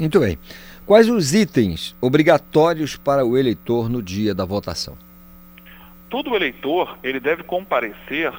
[0.00, 0.38] Muito bem.
[0.86, 4.96] Quais os itens obrigatórios para o eleitor no dia da votação?
[6.08, 8.32] Todo eleitor ele deve comparecer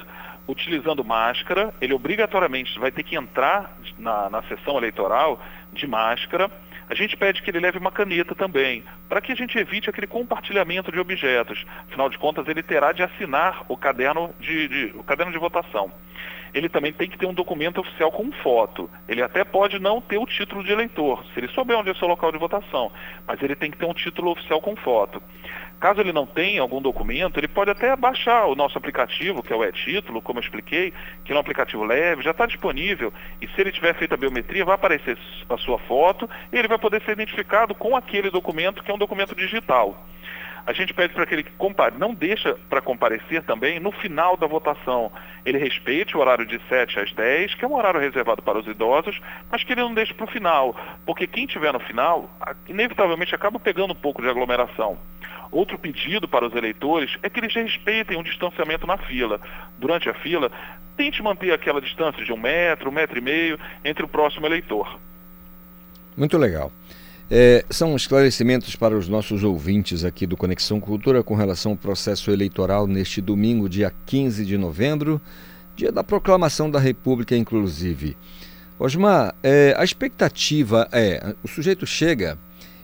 [0.48, 5.40] utilizando máscara, ele obrigatoriamente vai ter que entrar na, na sessão eleitoral
[5.72, 6.50] de máscara.
[6.90, 10.08] A gente pede que ele leve uma caneta também, para que a gente evite aquele
[10.08, 11.64] compartilhamento de objetos.
[11.88, 15.92] Afinal de contas, ele terá de assinar o caderno de, de o caderno de votação
[16.54, 18.90] ele também tem que ter um documento oficial com foto.
[19.08, 21.96] Ele até pode não ter o título de eleitor, se ele souber onde é o
[21.96, 22.92] seu local de votação,
[23.26, 25.22] mas ele tem que ter um título oficial com foto.
[25.80, 29.56] Caso ele não tenha algum documento, ele pode até baixar o nosso aplicativo, que é
[29.56, 30.92] o e-título, como eu expliquei,
[31.24, 33.12] que é um aplicativo leve, já está disponível.
[33.40, 35.18] E se ele tiver feito a biometria, vai aparecer
[35.48, 38.98] a sua foto e ele vai poder ser identificado com aquele documento, que é um
[38.98, 40.06] documento digital.
[40.66, 44.46] A gente pede para que ele compare, não deixa para comparecer também no final da
[44.46, 45.10] votação.
[45.44, 48.66] Ele respeite o horário de 7 às 10, que é um horário reservado para os
[48.66, 49.20] idosos,
[49.50, 52.30] mas que ele não deixe para o final, porque quem estiver no final,
[52.68, 54.98] inevitavelmente acaba pegando um pouco de aglomeração.
[55.50, 59.40] Outro pedido para os eleitores é que eles respeitem o distanciamento na fila.
[59.78, 60.50] Durante a fila,
[60.96, 64.98] tente manter aquela distância de um metro, um metro e meio entre o próximo eleitor.
[66.16, 66.70] Muito legal.
[67.30, 72.30] É, são esclarecimentos para os nossos ouvintes aqui do Conexão Cultura com relação ao processo
[72.30, 75.20] eleitoral neste domingo, dia 15 de novembro,
[75.74, 78.16] dia da proclamação da República, inclusive.
[78.78, 82.38] Osmar, é, a expectativa é: o sujeito chega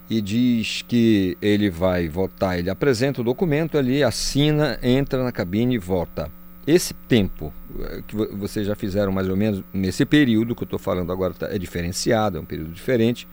[0.09, 5.75] e diz que ele vai votar, ele apresenta o documento ali, assina, entra na cabine
[5.75, 6.31] e vota.
[6.67, 10.79] Esse tempo é, que vocês já fizeram mais ou menos nesse período que eu estou
[10.79, 13.27] falando agora tá, é diferenciado, é um período diferente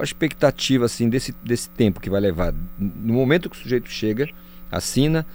[0.00, 2.52] a expectativa assim desse, desse tempo que vai levar?
[2.78, 4.28] No momento que o sujeito chega,
[4.70, 5.26] assina,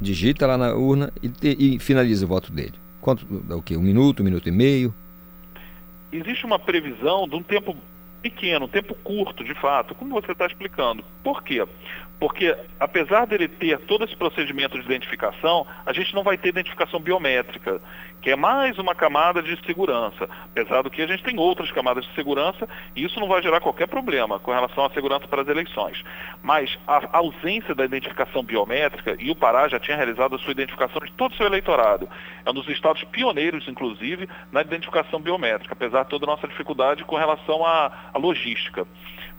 [0.00, 2.74] digita lá na urna e, te, e finaliza o voto dele.
[3.00, 3.76] Quanto, o quê?
[3.76, 4.94] Um minuto, um minuto e meio?
[6.12, 7.76] Existe uma previsão de um tempo
[8.20, 11.04] pequeno, um tempo curto, de fato, como você está explicando.
[11.22, 11.66] Por quê?
[12.20, 17.00] Porque, apesar dele ter todo esse procedimento de identificação, a gente não vai ter identificação
[17.00, 17.80] biométrica.
[18.20, 20.28] que é mais uma camada de segurança.
[20.44, 23.60] Apesar do que a gente tem outras camadas de segurança e isso não vai gerar
[23.60, 26.04] qualquer problema com relação à segurança para as eleições.
[26.42, 31.00] Mas a ausência da identificação biométrica, e o Pará já tinha realizado a sua identificação
[31.00, 32.06] de todo o seu eleitorado,
[32.44, 37.04] é um dos estados pioneiros, inclusive, na identificação biométrica, apesar de toda a nossa dificuldade
[37.04, 38.86] com relação à, à logística.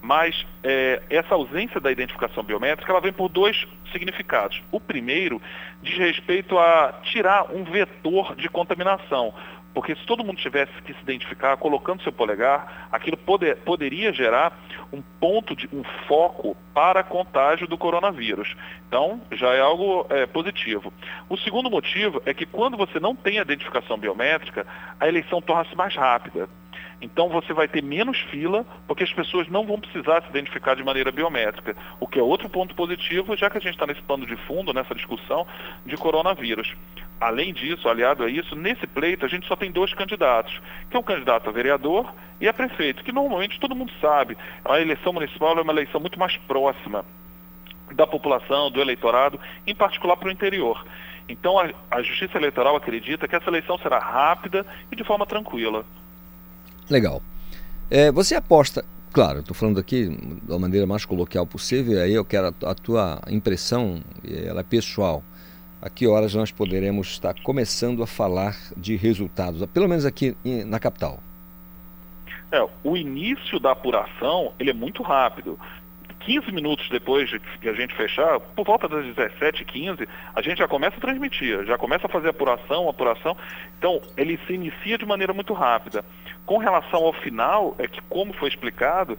[0.01, 4.61] Mas é, essa ausência da identificação biométrica ela vem por dois significados.
[4.71, 5.41] O primeiro
[5.81, 9.33] diz respeito a tirar um vetor de contaminação.
[9.73, 14.57] Porque se todo mundo tivesse que se identificar colocando seu polegar, aquilo poder, poderia gerar
[14.91, 18.53] um ponto, de, um foco para contágio do coronavírus.
[18.87, 20.91] Então, já é algo é, positivo.
[21.29, 24.67] O segundo motivo é que quando você não tem a identificação biométrica,
[24.99, 26.49] a eleição torna-se mais rápida.
[27.01, 30.83] Então você vai ter menos fila, porque as pessoas não vão precisar se identificar de
[30.83, 34.25] maneira biométrica, o que é outro ponto positivo, já que a gente está nesse pano
[34.25, 35.47] de fundo, nessa discussão
[35.83, 36.75] de coronavírus.
[37.19, 40.99] Além disso, aliado a isso, nesse pleito a gente só tem dois candidatos, que é
[40.99, 45.57] o candidato a vereador e a prefeito, que normalmente todo mundo sabe, a eleição municipal
[45.57, 47.03] é uma eleição muito mais próxima
[47.93, 50.85] da população, do eleitorado, em particular para o interior.
[51.27, 55.85] Então a, a Justiça Eleitoral acredita que essa eleição será rápida e de forma tranquila.
[56.91, 57.21] Legal.
[57.89, 60.09] É, você aposta, claro, estou falando aqui
[60.43, 64.01] da maneira mais coloquial possível, aí eu quero a, tua impressão,
[64.45, 65.23] ela é pessoal.
[65.81, 70.35] A que horas nós poderemos estar começando a falar de resultados, pelo menos aqui
[70.65, 71.19] na capital?
[72.51, 75.57] É, o início da apuração ele é muito rápido.
[76.25, 80.97] 15 minutos depois de a gente fechar, por volta das 17h15, a gente já começa
[80.97, 83.35] a transmitir, já começa a fazer apuração, apuração.
[83.77, 86.03] Então, ele se inicia de maneira muito rápida.
[86.45, 89.17] Com relação ao final, é que, como foi explicado,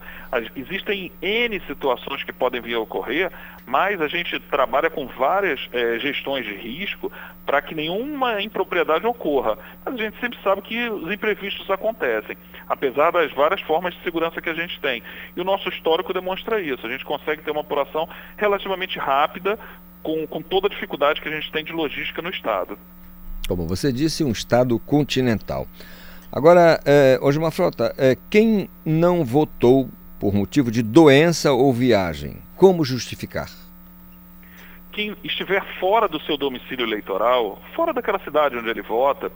[0.55, 3.31] existem N situações que podem vir a ocorrer,
[3.65, 7.11] mas a gente trabalha com várias é, gestões de risco
[7.45, 9.57] para que nenhuma impropriedade ocorra.
[9.85, 12.37] Mas a gente sempre sabe que os imprevistos acontecem,
[12.67, 15.01] apesar das várias formas de segurança que a gente tem.
[15.35, 16.85] E o nosso histórico demonstra isso.
[16.85, 18.07] A gente consegue ter uma apuração
[18.37, 19.57] relativamente rápida,
[20.01, 22.77] com, com toda a dificuldade que a gente tem de logística no Estado.
[23.47, 25.65] Como você disse, um Estado continental.
[26.31, 26.79] Agora,
[27.21, 29.87] hoje uma frota, é, quem não votou
[30.19, 33.49] por motivo de doença ou viagem, como justificar?
[34.93, 39.29] Quem estiver fora do seu domicílio eleitoral, fora daquela cidade onde ele vota,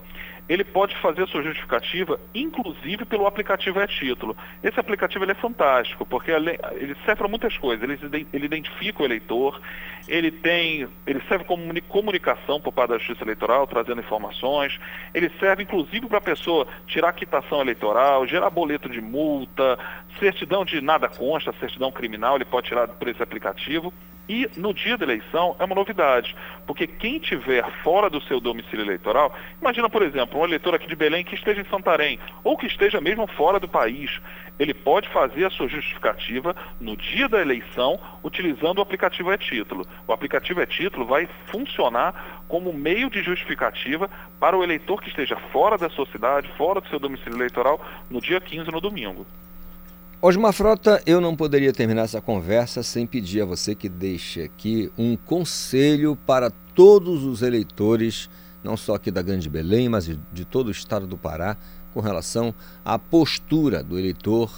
[0.50, 4.36] ele pode fazer sua justificativa, inclusive pelo aplicativo e-título.
[4.64, 7.84] Esse aplicativo ele é fantástico, porque ele serve para muitas coisas.
[7.84, 9.62] Ele, ele identifica o eleitor,
[10.08, 14.80] ele tem, ele serve como comunicação por parte da Justiça Eleitoral, trazendo informações.
[15.14, 19.78] Ele serve, inclusive, para a pessoa tirar quitação eleitoral, gerar boleto de multa,
[20.20, 23.94] certidão de nada consta, certidão criminal, ele pode tirar por esse aplicativo.
[24.30, 26.36] E no dia da eleição é uma novidade,
[26.66, 30.96] porque quem tiver fora do seu domicílio eleitoral, imagina, por exemplo, um eleitor aqui de
[30.96, 34.20] Belém que esteja em Santarém, ou que esteja mesmo fora do país,
[34.60, 39.86] ele pode fazer a sua justificativa no dia da eleição utilizando o aplicativo e-título.
[40.06, 44.10] O aplicativo e-título vai funcionar como meio de justificativa
[44.40, 47.80] para o eleitor que esteja fora da sua cidade, fora do seu domicílio eleitoral,
[48.10, 49.26] no dia 15, no domingo.
[50.28, 54.92] Osmar Frota, eu não poderia terminar essa conversa sem pedir a você que deixe aqui
[54.98, 58.30] um conselho para todos os eleitores,
[58.62, 61.56] não só aqui da Grande Belém, mas de todo o estado do Pará,
[61.94, 64.52] com relação à postura do eleitor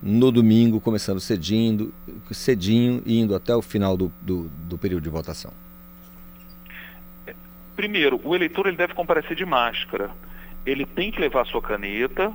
[0.00, 1.92] no domingo, começando cedinho,
[2.30, 5.52] cedinho e indo até o final do, do, do período de votação.
[7.74, 10.12] Primeiro, o eleitor ele deve comparecer de máscara.
[10.64, 12.32] Ele tem que levar sua caneta,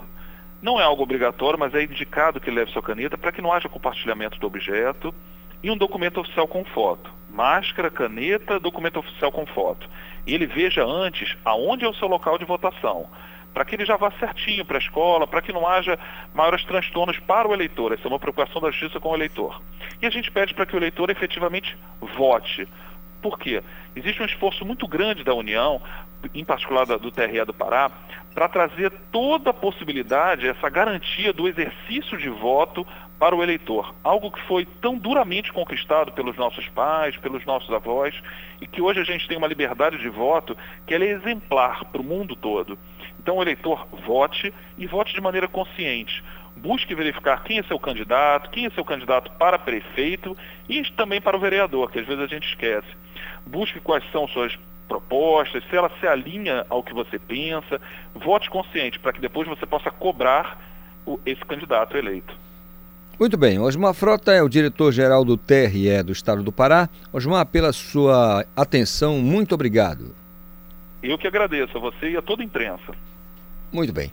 [0.63, 3.67] não é algo obrigatório, mas é indicado que leve sua caneta para que não haja
[3.67, 5.13] compartilhamento do objeto
[5.61, 7.11] e um documento oficial com foto.
[7.29, 9.89] Máscara, caneta, documento oficial com foto.
[10.25, 13.09] E ele veja antes aonde é o seu local de votação,
[13.53, 15.99] para que ele já vá certinho para a escola, para que não haja
[16.33, 17.91] maiores transtornos para o eleitor.
[17.91, 19.61] Essa é uma preocupação da justiça com o eleitor.
[20.01, 21.77] E a gente pede para que o eleitor efetivamente
[22.15, 22.65] vote.
[23.23, 23.63] Por quê?
[23.95, 25.81] Existe um esforço muito grande da União,
[26.33, 27.89] em particular do TRE do Pará,
[28.35, 32.85] para trazer toda a possibilidade, essa garantia do exercício de voto
[33.17, 33.95] para o eleitor.
[34.03, 38.13] Algo que foi tão duramente conquistado pelos nossos pais, pelos nossos avós,
[38.59, 42.03] e que hoje a gente tem uma liberdade de voto que é exemplar para o
[42.03, 42.77] mundo todo.
[43.17, 46.21] Então o eleitor vote e vote de maneira consciente.
[46.57, 50.37] Busque verificar quem é seu candidato, quem é seu candidato para prefeito
[50.67, 52.87] e também para o vereador, que às vezes a gente esquece.
[53.45, 54.57] Busque quais são suas
[54.87, 57.79] propostas, se ela se alinha ao que você pensa,
[58.13, 60.59] vote consciente para que depois você possa cobrar
[61.05, 62.33] o, esse candidato eleito.
[63.19, 66.89] Muito bem, Osmar Frota é o diretor-geral do TRE do Estado do Pará.
[67.11, 70.15] Osmar, pela sua atenção, muito obrigado.
[71.01, 72.93] Eu que agradeço a você e a toda a imprensa.
[73.71, 74.11] Muito bem.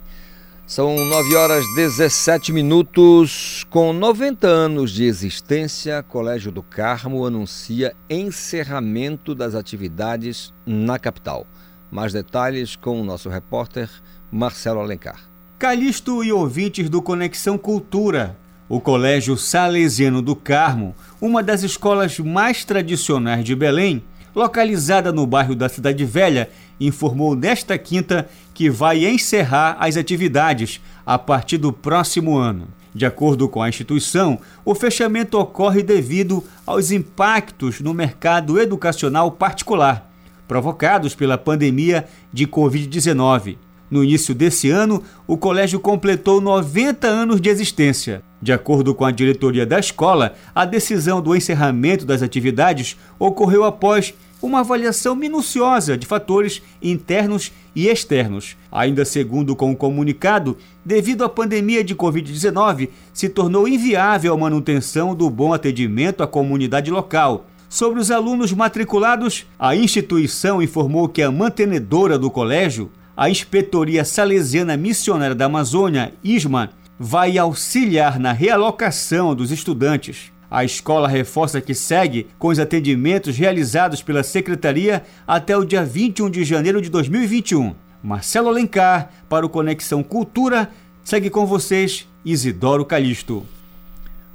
[0.70, 3.66] São 9 horas 17 minutos.
[3.70, 11.44] Com 90 anos de existência, Colégio do Carmo anuncia encerramento das atividades na capital.
[11.90, 13.90] Mais detalhes com o nosso repórter
[14.30, 15.28] Marcelo Alencar.
[15.58, 18.38] Calixto e ouvintes do Conexão Cultura.
[18.68, 24.04] O Colégio Salesiano do Carmo, uma das escolas mais tradicionais de Belém,
[24.34, 26.50] localizada no bairro da Cidade Velha,
[26.80, 32.68] informou nesta quinta que vai encerrar as atividades a partir do próximo ano.
[32.94, 40.10] De acordo com a instituição, o fechamento ocorre devido aos impactos no mercado educacional particular,
[40.48, 43.56] provocados pela pandemia de Covid-19.
[43.88, 48.22] No início desse ano, o colégio completou 90 anos de existência.
[48.42, 54.14] De acordo com a diretoria da escola, a decisão do encerramento das atividades ocorreu após
[54.40, 58.56] uma avaliação minuciosa de fatores internos e externos.
[58.72, 65.14] Ainda segundo com o comunicado, devido à pandemia de Covid-19, se tornou inviável a manutenção
[65.14, 67.46] do bom atendimento à comunidade local.
[67.68, 74.76] Sobre os alunos matriculados, a instituição informou que a mantenedora do colégio, a Inspetoria Salesiana
[74.76, 76.70] Missionária da Amazônia, ISMA,
[77.02, 80.30] vai auxiliar na realocação dos estudantes.
[80.50, 86.28] A escola reforça que segue com os atendimentos realizados pela secretaria até o dia 21
[86.28, 87.74] de janeiro de 2021.
[88.02, 90.70] Marcelo Alencar, para o Conexão Cultura,
[91.02, 93.46] segue com vocês Isidoro Calixto.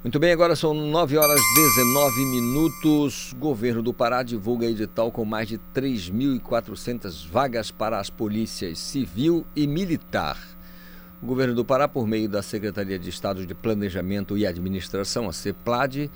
[0.04, 3.36] Muito bem, agora são 9 horas 19 minutos.
[3.38, 9.68] Governo do Pará divulga edital com mais de 3.400 vagas para as polícias civil e
[9.68, 10.55] militar.
[11.26, 15.34] O governo do Pará, por meio da Secretaria de Estado de Planejamento e Administração, a
[15.34, 16.12] CEPLAD,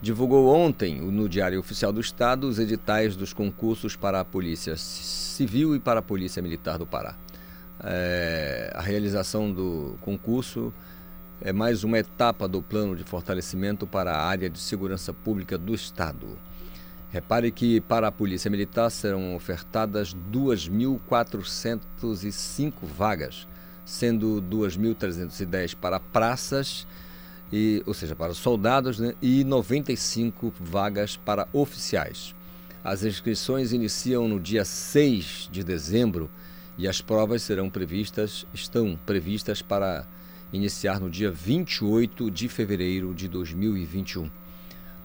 [0.00, 5.76] divulgou ontem no Diário Oficial do Estado os editais dos concursos para a Polícia Civil
[5.76, 7.14] e para a Polícia Militar do Pará.
[7.78, 10.72] É, a realização do concurso
[11.42, 15.74] é mais uma etapa do plano de fortalecimento para a área de segurança pública do
[15.74, 16.38] Estado.
[17.12, 23.46] Repare que para a Polícia Militar serão ofertadas 2.405 vagas
[23.84, 26.86] sendo 2.310 para praças,
[27.52, 32.34] e, ou seja, para soldados, né, e 95 vagas para oficiais.
[32.82, 36.30] As inscrições iniciam no dia 6 de dezembro
[36.76, 40.06] e as provas serão previstas, estão previstas para
[40.52, 44.30] iniciar no dia 28 de fevereiro de 2021.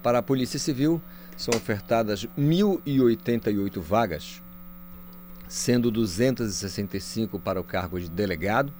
[0.01, 1.01] Para a Polícia Civil,
[1.37, 4.41] são ofertadas 1.088 vagas,
[5.49, 8.71] sendo 265 para o cargo de delegado,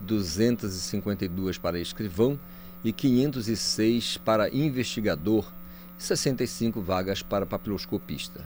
[0.00, 2.38] 252 para escrivão
[2.84, 5.52] e 506 para investigador
[5.98, 8.44] e 65 vagas para papiloscopistas.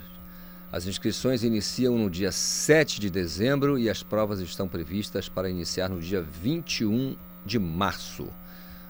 [0.73, 5.89] As inscrições iniciam no dia 7 de dezembro e as provas estão previstas para iniciar
[5.89, 8.27] no dia 21 de março.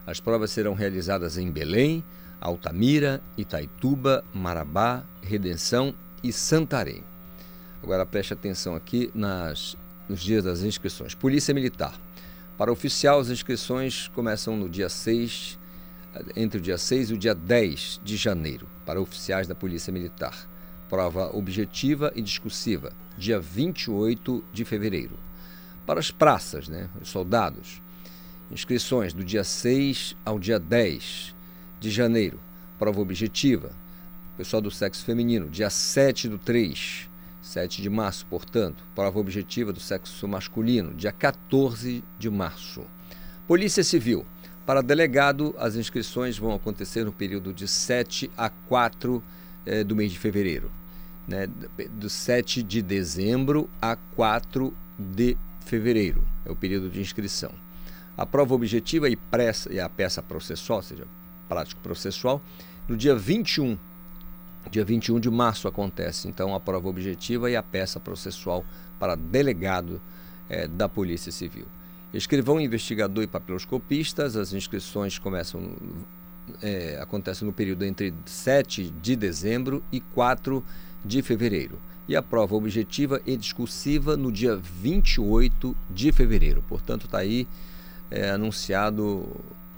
[0.06, 2.02] As provas serão realizadas em Belém,
[2.40, 5.92] Altamira, Itaituba, Marabá, Redenção
[6.22, 7.15] e Santarém.
[7.86, 9.76] Agora preste atenção aqui nas,
[10.08, 11.14] nos dias das inscrições.
[11.14, 11.94] Polícia Militar.
[12.58, 15.56] Para oficial, as inscrições começam no dia 6,
[16.34, 20.48] entre o dia 6 e o dia 10 de janeiro, para oficiais da Polícia Militar.
[20.88, 25.16] Prova objetiva e discursiva, dia 28 de fevereiro.
[25.86, 27.80] Para as praças, né, os soldados,
[28.50, 31.36] inscrições do dia 6 ao dia 10
[31.78, 32.40] de janeiro.
[32.80, 33.70] Prova objetiva,
[34.36, 37.14] pessoal do sexo feminino, dia 7 do 3
[37.46, 42.82] 7 de março, portanto, prova objetiva do sexo masculino, dia 14 de março.
[43.46, 44.26] Polícia Civil.
[44.66, 49.22] Para delegado, as inscrições vão acontecer no período de 7 a 4
[49.64, 50.72] eh, do mês de fevereiro.
[51.26, 51.46] Né?
[51.92, 57.52] Do 7 de dezembro a 4 de fevereiro é o período de inscrição.
[58.16, 61.06] A prova objetiva e, pressa, e a peça processual, ou seja,
[61.48, 62.42] prático processual,
[62.88, 63.78] no dia 21
[64.70, 68.64] Dia 21 de março acontece então a prova objetiva e a peça processual
[68.98, 70.00] para delegado
[70.48, 71.66] é, da Polícia Civil.
[72.12, 75.76] Escrivão, investigador e papiloscopistas, as inscrições começam,
[76.62, 80.64] é, acontecem no período entre 7 de dezembro e 4
[81.04, 81.78] de fevereiro.
[82.08, 86.64] E a prova objetiva e discursiva no dia 28 de fevereiro.
[86.68, 87.46] Portanto, está aí
[88.10, 89.28] é, anunciado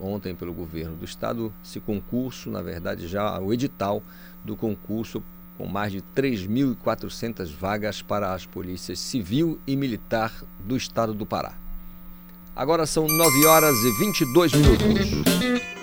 [0.01, 4.03] ontem pelo governo do estado esse concurso, na verdade já o edital
[4.45, 5.23] do concurso
[5.57, 11.55] com mais de 3.400 vagas para as polícias civil e militar do estado do Pará.
[12.55, 15.78] Agora são 9 horas e 22 minutos.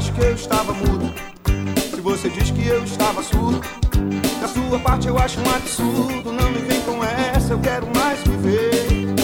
[0.00, 1.12] Acho que eu estava mudo.
[1.94, 3.60] Se você diz que eu estava surdo,
[4.40, 6.32] da sua parte eu acho um absurdo.
[6.32, 9.14] Não me vem com essa, eu quero mais viver.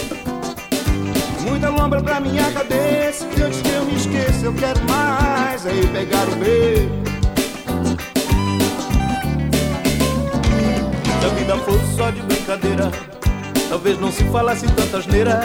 [1.49, 5.65] Muita lombra pra minha cabeça, que antes que eu me esqueça, eu quero mais.
[5.65, 6.91] Aí pegar o beijo.
[11.21, 12.93] Se a vida fosse só de brincadeira,
[13.71, 15.41] talvez não se falasse tanta asneira.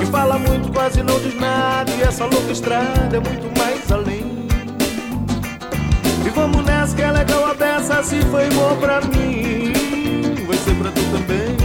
[0.00, 1.92] Que fala muito, quase não diz nada.
[1.92, 4.17] E essa louca estrada é muito mais além.
[6.38, 8.00] Vamos nessa que é legal a beça.
[8.00, 9.72] Se foi bom pra mim,
[10.46, 11.56] vai ser pra tu também.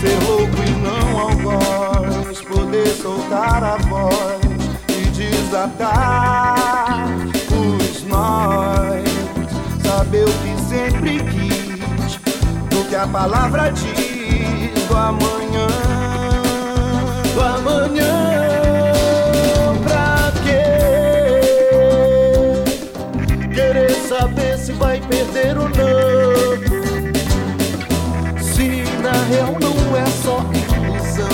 [0.00, 2.40] Ser louco e não algoz.
[2.42, 4.40] Poder soltar a voz
[4.88, 6.96] e desatar
[7.52, 9.04] os nós.
[9.84, 12.16] Saber o que sempre quis,
[12.70, 15.68] do que a palavra diz do amanhã,
[17.34, 18.21] do amanhã.
[24.72, 26.56] Se vai perder ou não.
[28.42, 31.28] Se na real não é só ilusão,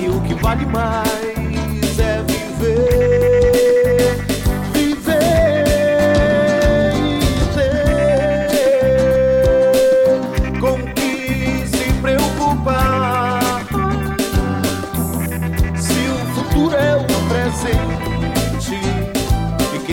[0.00, 3.20] e o que vale mais é viver.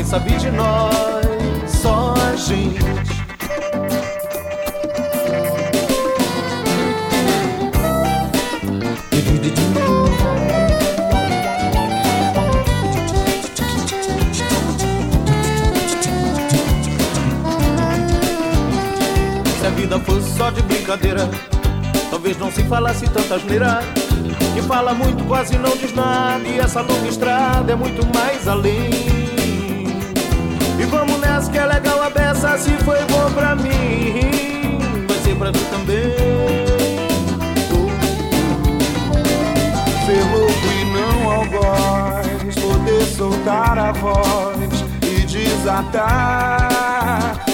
[0.09, 1.06] Sabe de nós,
[2.47, 2.79] só a gente.
[19.59, 21.29] Se a vida fosse só de brincadeira,
[22.09, 23.79] talvez não se falasse tanta asneira.
[24.53, 26.47] Que fala muito, quase não diz nada.
[26.47, 29.16] E essa longa estrada é muito mais além.
[32.09, 32.57] Beça.
[32.57, 34.77] Se foi bom pra mim,
[35.07, 36.15] vai ser pra tu também.
[40.05, 46.69] Ser louco e não algoz, poder soltar a voz e desatar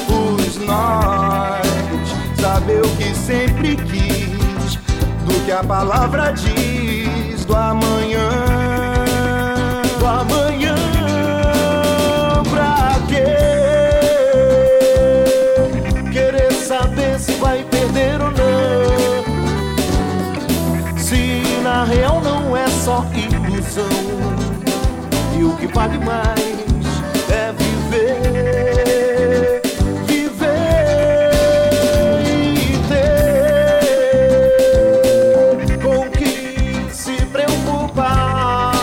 [0.08, 1.66] os nós.
[2.40, 4.76] Saber o que sempre quis,
[5.26, 6.73] do que a palavra diz
[25.74, 26.40] vale mais
[27.30, 29.62] é viver
[30.06, 31.34] Viver
[32.26, 33.84] e ter
[35.82, 38.74] Com que se preocupar.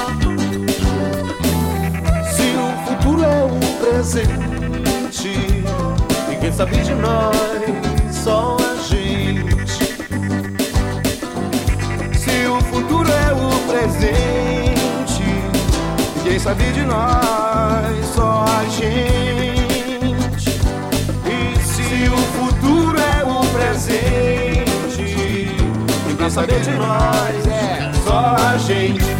[2.32, 3.48] Se o futuro é o
[3.80, 5.64] presente
[6.30, 7.49] E quem sabe de nós
[16.50, 20.50] sabe de nós só a gente.
[21.24, 24.64] E se o futuro é o presente,
[26.18, 29.19] quem sabe de nós é só a gente.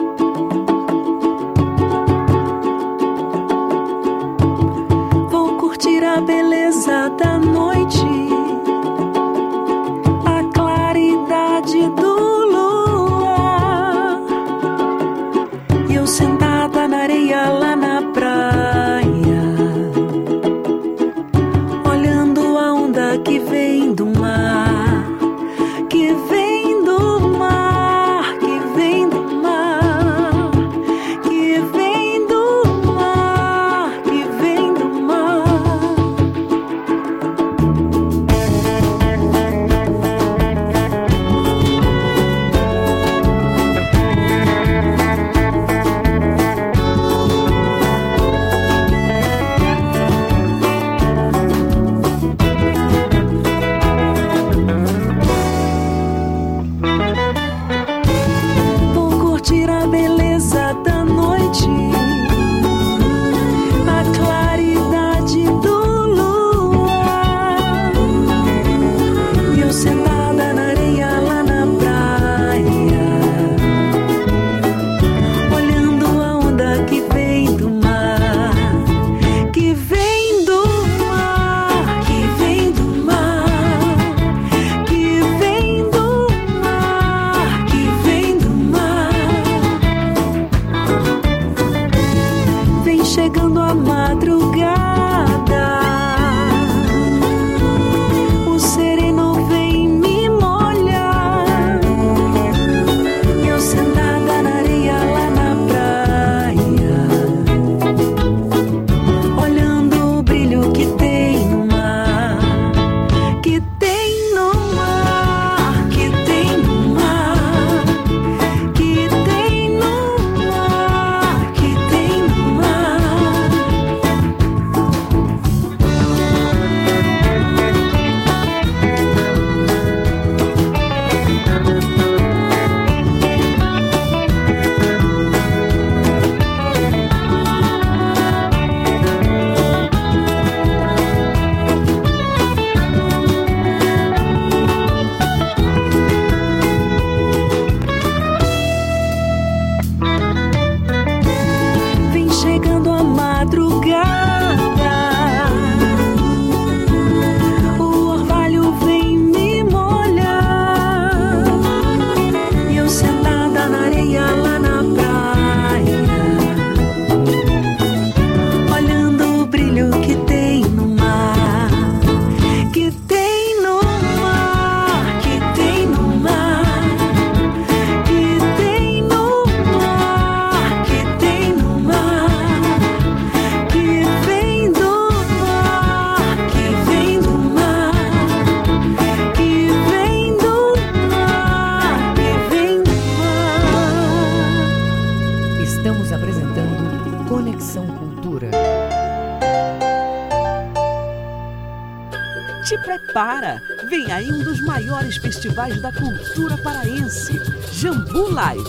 [205.11, 207.33] Maiores festivais da cultura paraense,
[207.73, 208.63] Jambu Live.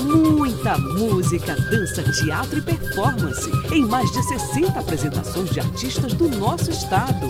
[0.00, 6.70] Muita música, dança, teatro e performance em mais de 60 apresentações de artistas do nosso
[6.70, 7.26] estado.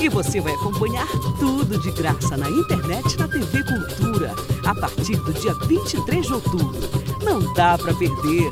[0.00, 1.06] E você vai acompanhar
[1.38, 4.34] tudo de graça na internet na TV Cultura
[4.64, 6.80] a partir do dia 23 de outubro.
[7.22, 8.50] Não dá para perder.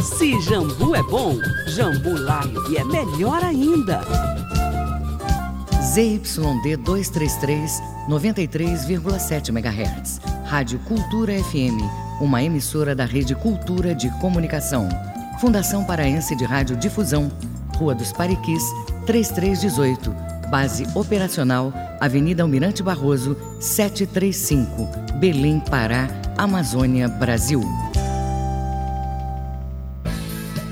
[0.00, 4.00] Se Jambu é bom, Jambu Live é melhor ainda.
[5.92, 10.20] ZYD 233, 93,7 MHz.
[10.44, 11.80] Rádio Cultura FM,
[12.20, 14.88] uma emissora da Rede Cultura de Comunicação.
[15.40, 17.30] Fundação Paraense de Rádio Difusão,
[17.76, 18.62] Rua dos Pariquis,
[19.06, 20.14] 3318.
[20.50, 27.62] Base operacional, Avenida Almirante Barroso, 735, Belém, Pará, Amazônia, Brasil.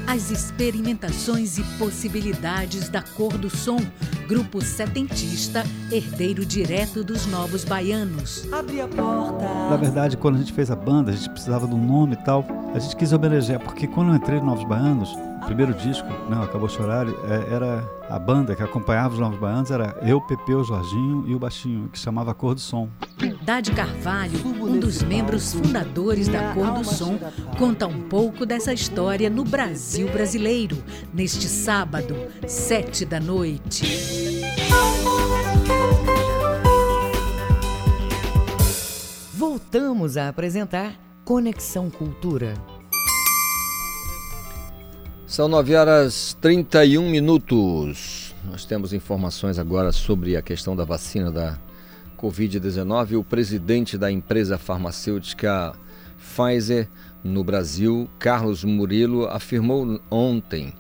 [0.07, 3.79] As experimentações e possibilidades da cor do som.
[4.31, 8.47] Grupo setentista, herdeiro direto dos novos baianos.
[8.53, 9.45] Abre a porta.
[9.69, 12.17] Na verdade, quando a gente fez a banda, a gente precisava de um nome e
[12.25, 12.47] tal.
[12.73, 15.11] A gente quis homenagear, porque quando eu entrei no Novos Baianos,
[15.43, 19.69] o primeiro disco, não, Acabou Chorar, é, era a banda que acompanhava os Novos Baianos,
[19.73, 22.89] era eu, Pepe, o Jorginho e o Baixinho, que chamava Cor do Som.
[23.29, 27.19] Dade Carvalho, um dos membros fundadores da Cor do Som,
[27.59, 30.83] conta um pouco dessa história no Brasil brasileiro,
[31.13, 32.17] neste sábado,
[32.47, 33.85] sete da noite.
[39.35, 40.95] Voltamos a apresentar
[41.25, 42.55] Conexão Cultura.
[45.27, 48.35] São 9 horas 31 minutos.
[48.45, 51.59] Nós temos informações agora sobre a questão da vacina da
[52.21, 53.19] Covid-19.
[53.19, 55.73] O presidente da empresa farmacêutica
[56.19, 56.89] Pfizer
[57.25, 60.75] no Brasil, Carlos Murilo, afirmou ontem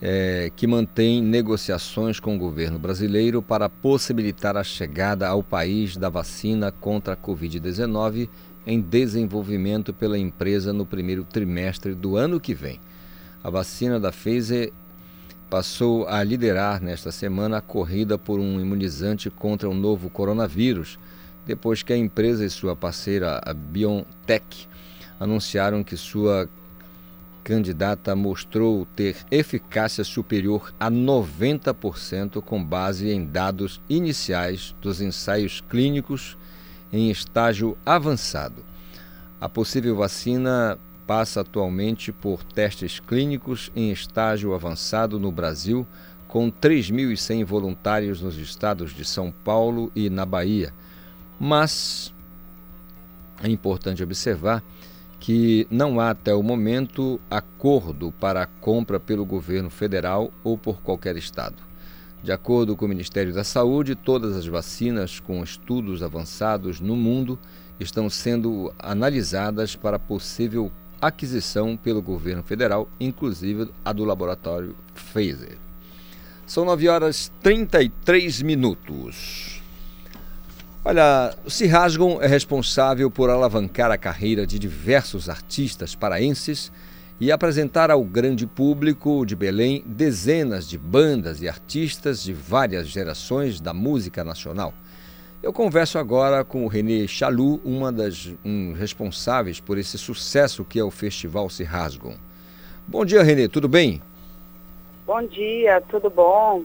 [0.00, 6.08] é, que mantém negociações com o governo brasileiro para possibilitar a chegada ao país da
[6.08, 8.28] vacina contra a Covid-19
[8.66, 12.80] em desenvolvimento pela empresa no primeiro trimestre do ano que vem.
[13.42, 14.72] A vacina da Pfizer
[15.48, 20.98] passou a liderar nesta semana a corrida por um imunizante contra o novo coronavírus,
[21.46, 24.68] depois que a empresa e sua parceira, a BioNTech,
[25.18, 26.48] anunciaram que sua
[27.42, 36.36] candidata mostrou ter eficácia superior a 90% com base em dados iniciais dos ensaios clínicos
[36.92, 38.62] em estágio avançado.
[39.40, 45.86] A possível vacina passa atualmente por testes clínicos em estágio avançado no Brasil,
[46.28, 50.70] com 3.100 voluntários nos estados de São Paulo e na Bahia.
[51.40, 52.12] Mas
[53.42, 54.62] é importante observar
[55.18, 60.82] que não há até o momento acordo para a compra pelo governo federal ou por
[60.82, 61.56] qualquer estado.
[62.22, 67.38] De acordo com o Ministério da Saúde, todas as vacinas com estudos avançados no mundo
[67.80, 70.70] estão sendo analisadas para possível
[71.00, 75.58] aquisição pelo governo federal, inclusive a do laboratório Pfizer.
[76.46, 79.60] São 9 horas 33 minutos.
[80.84, 86.72] Olha, o Cirrasgon é responsável por alavancar a carreira de diversos artistas paraenses
[87.20, 93.60] e apresentar ao grande público de Belém dezenas de bandas e artistas de várias gerações
[93.60, 94.72] da música nacional.
[95.40, 100.80] Eu converso agora com o Renê Chalu, uma das um, responsáveis por esse sucesso que
[100.80, 102.14] é o Festival Se Rasgam.
[102.86, 104.02] Bom dia, Renê, tudo bem?
[105.06, 106.64] Bom dia, tudo bom?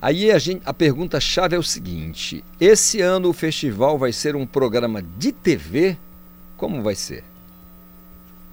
[0.00, 4.46] Aí a, gente, a pergunta-chave é o seguinte: esse ano o festival vai ser um
[4.46, 5.96] programa de TV?
[6.56, 7.24] Como vai ser?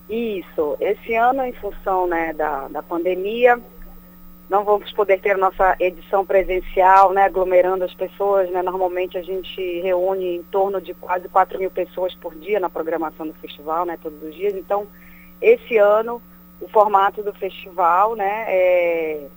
[0.10, 0.76] Isso.
[0.80, 3.60] Esse ano, em função né, da, da pandemia,
[4.50, 8.50] não vamos poder ter nossa edição presencial, né, aglomerando as pessoas.
[8.50, 8.62] Né?
[8.64, 13.28] Normalmente a gente reúne em torno de quase 4 mil pessoas por dia na programação
[13.28, 14.56] do festival, né, todos os dias.
[14.56, 14.88] Então,
[15.40, 16.20] esse ano,
[16.60, 19.28] o formato do festival, né, é,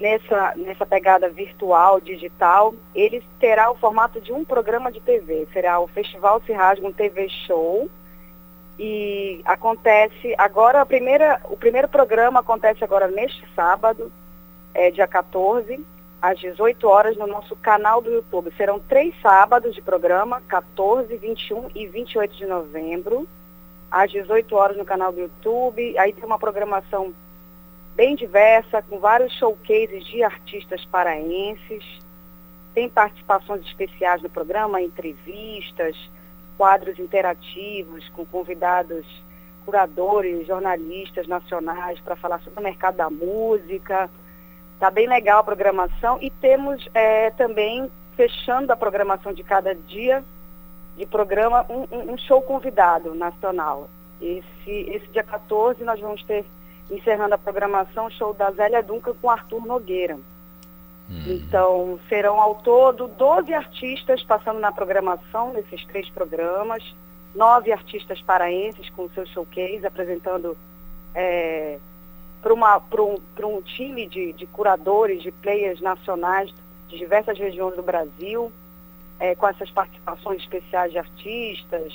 [0.00, 5.46] nessa, nessa pegada virtual, digital, ele terá o formato de um programa de TV.
[5.52, 7.90] Será o Festival Se Rasga um TV Show,
[8.78, 14.10] e acontece agora a primeira, o primeiro programa acontece agora neste sábado,
[14.72, 15.84] é, dia 14,
[16.20, 18.52] às 18 horas no nosso canal do YouTube.
[18.56, 23.28] Serão três sábados de programa, 14, 21 e 28 de novembro,
[23.90, 25.96] às 18 horas no canal do YouTube.
[25.98, 27.14] Aí tem uma programação
[27.94, 31.84] bem diversa, com vários showcases de artistas paraenses.
[32.74, 35.96] Tem participações especiais no programa, entrevistas,
[36.56, 39.06] quadros interativos com convidados
[39.64, 44.10] curadores, jornalistas nacionais para falar sobre o mercado da música.
[44.78, 50.24] Tá bem legal a programação e temos é, também, fechando a programação de cada dia
[50.96, 53.88] de programa, um, um show convidado nacional.
[54.20, 56.44] Esse, esse dia 14 nós vamos ter,
[56.90, 60.18] encerrando a programação, o show da Zélia Duncan com Arthur Nogueira.
[61.10, 61.22] Hum.
[61.26, 66.82] Então, serão ao todo 12 artistas passando na programação, nesses três programas,
[67.34, 70.56] nove artistas paraenses com o seu showcase, apresentando
[71.14, 71.78] é,
[72.40, 72.52] para
[73.02, 76.52] um, um time de, de curadores, de players nacionais
[76.88, 78.52] de diversas regiões do Brasil,
[79.18, 81.92] é, com essas participações especiais de artistas,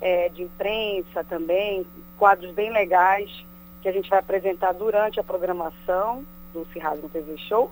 [0.00, 1.86] é, de imprensa também,
[2.16, 3.30] quadros bem legais
[3.82, 7.70] que a gente vai apresentar durante a programação do Cirrasmo TV Show.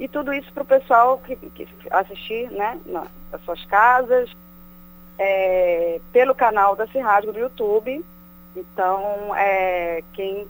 [0.00, 4.34] E tudo isso para o pessoal que, que, assistir né, nas suas casas,
[5.18, 8.02] é, pelo canal da Cirrasgo do YouTube.
[8.56, 10.48] Então, é, quem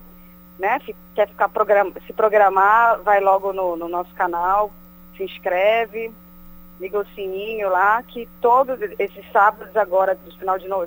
[0.56, 0.78] né,
[1.16, 4.70] quer ficar program se programar, vai logo no, no, nosso canal,
[5.16, 6.12] se inscreve,
[6.78, 10.86] liga o sininho lá, que todos esses sábados agora, do final de no,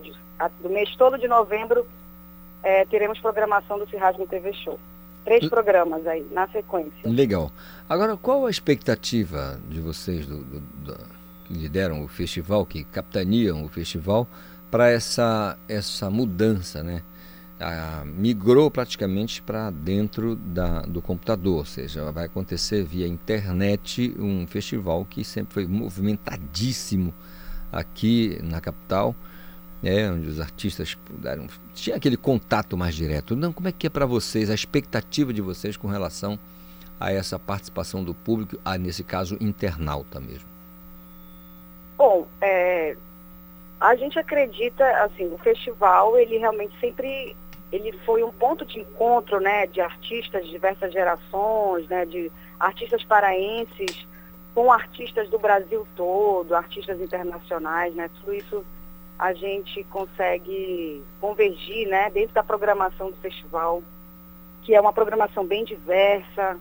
[0.61, 1.85] do mês todo de novembro,
[2.63, 4.79] é, teremos programação do Cirrasgo TV Show.
[5.23, 6.91] Três programas aí, na sequência.
[7.05, 7.51] Legal.
[7.87, 10.97] Agora, qual a expectativa de vocês do, do, do,
[11.45, 14.27] que lideram o festival, que capitaneam o festival,
[14.69, 17.03] para essa, essa mudança, né?
[17.59, 24.45] Ah, migrou praticamente para dentro da, do computador, ou seja, vai acontecer via internet um
[24.47, 27.13] festival que sempre foi movimentadíssimo
[27.71, 29.15] aqui na capital
[29.83, 31.45] né, onde os artistas puderam.
[31.73, 33.35] Tinha aquele contato mais direto.
[33.35, 36.39] Não, como é que é para vocês, a expectativa de vocês com relação
[36.97, 40.47] a essa participação do público, a, nesse caso, internauta mesmo?
[41.97, 42.95] Bom, é,
[43.79, 47.35] a gente acredita, assim, o festival, ele realmente sempre
[47.69, 53.03] ele foi um ponto de encontro, né, de artistas de diversas gerações, né, de artistas
[53.03, 54.07] paraenses
[54.53, 58.63] com artistas do Brasil todo, artistas internacionais, né, tudo isso
[59.17, 63.81] a gente consegue convergir né, dentro da programação do festival,
[64.63, 66.57] que é uma programação bem diversa,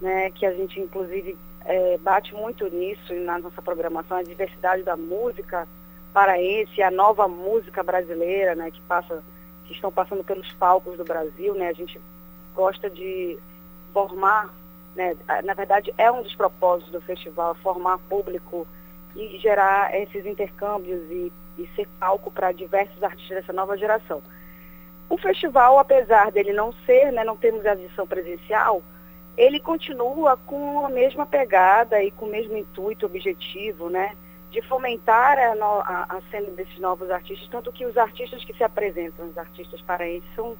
[0.00, 4.96] né, que a gente inclusive é, bate muito nisso na nossa programação, a diversidade da
[4.96, 5.66] música
[6.12, 9.22] paraense, a nova música brasileira, né, que passa,
[9.66, 12.00] que estão passando pelos palcos do Brasil, né, a gente
[12.54, 13.38] gosta de
[13.92, 14.54] formar,
[14.94, 18.66] né, na verdade é um dos propósitos do festival, formar público
[19.14, 24.22] e gerar esses intercâmbios e, e ser palco para diversos artistas dessa nova geração.
[25.08, 28.82] O festival, apesar dele não ser, né, não termos a edição presencial,
[29.36, 34.16] ele continua com a mesma pegada e com o mesmo intuito, objetivo, né,
[34.50, 38.64] de fomentar a, a, a cena desses novos artistas, tanto que os artistas que se
[38.64, 40.56] apresentam, os artistas paraenses, são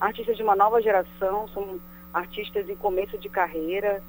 [0.00, 1.80] artistas de uma nova geração, são
[2.12, 4.02] artistas em começo de carreira,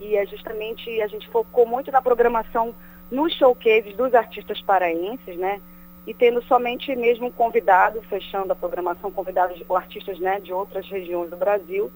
[0.00, 2.74] e é justamente, a gente focou muito na programação
[3.10, 5.60] nos showcases dos artistas paraenses, né?
[6.06, 11.30] E tendo somente mesmo um convidado, fechando a programação, convidados artistas né, de outras regiões
[11.30, 11.90] do Brasil,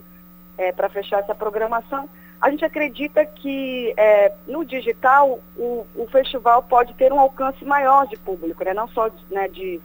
[0.58, 2.08] é, para fechar essa programação.
[2.40, 8.06] A gente acredita que é, no digital o, o, festival pode ter um alcance maior
[8.06, 8.74] de público, né?
[8.74, 9.80] não só né, de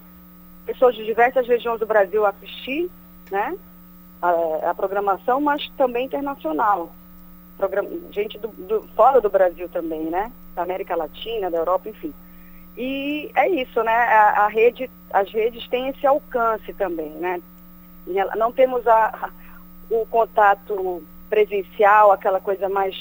[0.65, 2.91] pessoas de diversas regiões do Brasil assistir
[3.31, 3.55] né,
[4.21, 6.91] a, a programação, mas também internacional
[8.11, 10.31] gente do, do, fora do Brasil também, né?
[10.55, 12.13] Da América Latina, da Europa, enfim.
[12.79, 13.91] E é isso, né?
[13.91, 17.41] A, a rede, as redes têm esse alcance também, né?
[18.37, 19.29] Não temos a,
[19.91, 22.95] o contato presencial, aquela coisa mais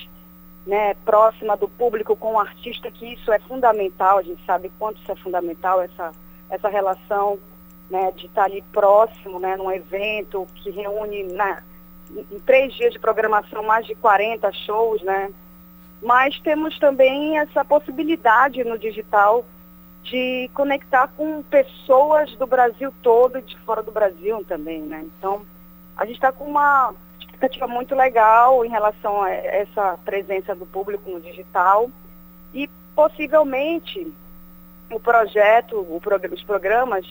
[0.66, 5.00] né, próxima do público com o artista, que isso é fundamental, a gente sabe quanto
[5.00, 6.10] isso é fundamental, essa,
[6.50, 7.38] essa relação
[7.88, 11.62] né, de estar ali próximo, né, num evento que reúne na,
[12.10, 15.32] em três dias de programação, mais de 40 shows, né?
[16.02, 19.44] Mas temos também essa possibilidade no digital
[20.10, 25.04] de conectar com pessoas do Brasil todo e de fora do Brasil também, né?
[25.18, 25.44] Então,
[25.96, 31.10] a gente está com uma expectativa muito legal em relação a essa presença do público
[31.10, 31.90] no digital
[32.52, 34.12] e possivelmente
[34.90, 36.00] o projeto, o
[36.32, 37.06] os programas,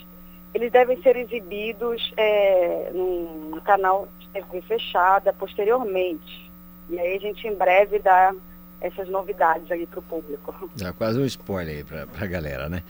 [0.53, 6.52] eles devem ser exibidos é, no canal TV fechada posteriormente.
[6.90, 8.34] E aí a gente em breve dá
[8.82, 10.70] essas novidades aí para o público.
[10.76, 12.84] Dá quase um spoiler aí para a galera, né?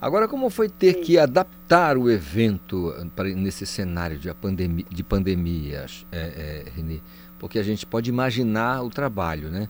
[0.00, 1.00] Agora, como foi ter Sim.
[1.00, 7.00] que adaptar o evento pra, nesse cenário de, pandemia, de pandemias, é, é, Renê?
[7.38, 9.68] Porque a gente pode imaginar o trabalho, né?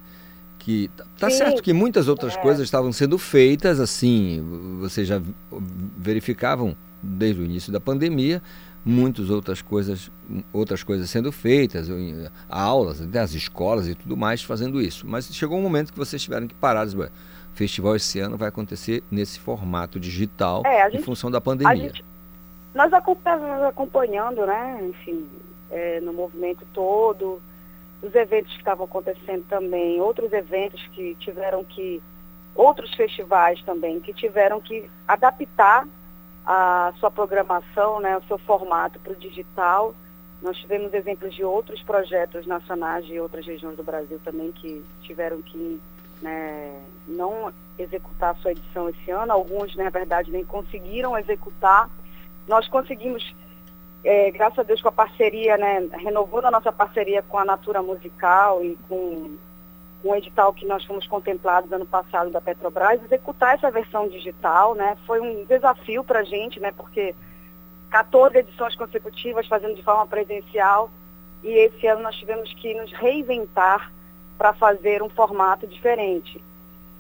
[0.59, 2.41] Que tá, tá certo que muitas outras é.
[2.41, 4.45] coisas estavam sendo feitas assim,
[4.81, 5.23] vocês já
[5.97, 8.43] verificavam desde o início da pandemia,
[8.89, 10.13] muitas outras coisas,
[10.53, 11.89] outras coisas sendo feitas,
[12.49, 15.05] aulas, até as escolas e tudo mais fazendo isso.
[15.05, 16.87] Mas chegou um momento que vocês tiveram que parar.
[16.87, 17.11] O
[17.53, 21.75] festival esse ano vai acontecer nesse formato digital É, a em gente- função da pandemia.
[21.77, 22.05] gente,
[22.73, 25.27] nós acompanhamos acompanhando, né, enfim,
[25.71, 27.41] é, no movimento todo,
[28.03, 32.01] os eventos que estavam acontecendo também, outros eventos que tiveram que,
[32.55, 35.89] outros festivais também, que tiveram que adaptar
[36.47, 39.95] a sua programação, né, o seu formato para o digital.
[40.41, 45.43] Nós tivemos exemplos de outros projetos nacionais de outras regiões do Brasil também que tiveram
[45.43, 45.81] que
[46.23, 49.33] né, não executar a sua edição esse ano.
[49.33, 51.91] Alguns, na verdade, nem conseguiram executar.
[52.47, 53.35] Nós conseguimos,
[54.05, 57.83] eh, graças a Deus, com a parceria, né, renovando a nossa parceria com a Natura
[57.83, 59.37] Musical e com,
[60.07, 64.75] o edital que nós fomos contemplados ano passado da Petrobras, executar essa versão digital.
[64.75, 67.15] Né, foi um desafio para a gente, né, porque
[67.91, 70.91] 14 edições consecutivas fazendo de forma presencial
[71.43, 73.93] e esse ano nós tivemos que nos reinventar
[74.37, 76.43] para fazer um formato diferente.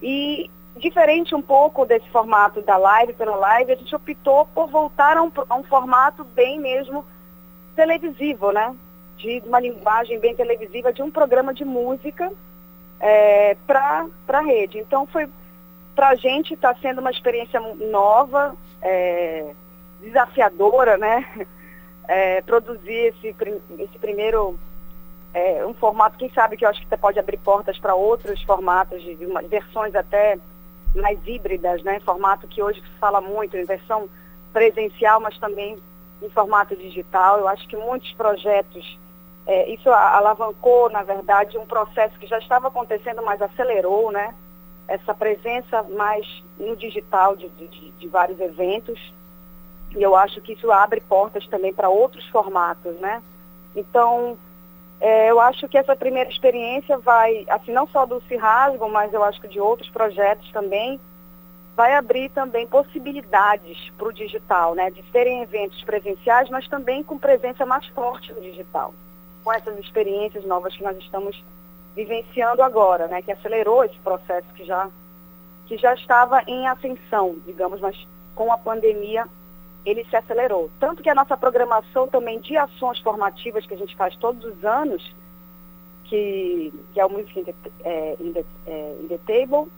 [0.02, 5.16] E diferente um pouco desse formato da live pela live, a gente optou por voltar
[5.16, 7.04] a um, a um formato bem mesmo
[7.74, 8.74] televisivo, né?
[9.16, 12.30] De uma linguagem bem televisiva, de um programa de música
[13.66, 14.78] para a rede.
[14.78, 15.28] Então foi
[15.94, 19.52] para a gente está sendo uma experiência nova, é,
[20.00, 21.26] desafiadora, né?
[22.08, 23.34] É, produzir esse,
[23.80, 24.56] esse primeiro
[25.34, 29.02] é, um formato, quem sabe que eu acho que pode abrir portas para outros formatos,
[29.02, 30.38] de, de uma- versões até
[30.94, 31.98] mais híbridas, né?
[31.98, 34.08] Formato que hoje se fala muito, em versão
[34.52, 35.76] presencial, mas também
[36.22, 37.40] em formato digital.
[37.40, 38.96] Eu acho que muitos projetos,
[39.46, 44.34] é, isso alavancou, na verdade, um processo que já estava acontecendo, mas acelerou, né?
[44.88, 46.26] Essa presença mais
[46.58, 48.98] no digital de, de- de- vários eventos.
[49.96, 53.22] E eu acho que isso abre portas também para outros formatos, né?
[53.74, 54.36] Então,
[55.00, 59.22] é, eu acho que essa primeira experiência vai, assim, não só do Rasgam, mas eu
[59.22, 61.00] acho que de outros projetos também,
[61.76, 64.90] vai abrir também possibilidades para o digital, né?
[64.90, 68.92] De serem eventos presenciais, mas também com presença mais forte no digital.
[69.46, 71.40] Com essas experiências novas que nós estamos
[71.94, 73.22] vivenciando agora, né?
[73.22, 74.90] Que acelerou esse processo que já,
[75.66, 77.96] que já estava em ascensão, digamos, mas
[78.34, 79.24] com a pandemia
[79.84, 80.68] ele se acelerou.
[80.80, 84.64] Tanto que a nossa programação também de ações formativas que a gente faz todos os
[84.64, 85.14] anos,
[86.06, 87.54] que, que é o Music in the,
[87.84, 89.70] é, in the, é, in the Table,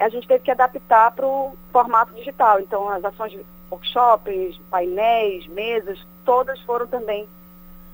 [0.00, 2.58] a gente teve que adaptar para o formato digital.
[2.58, 7.28] Então, as ações de workshops, painéis, mesas, todas foram também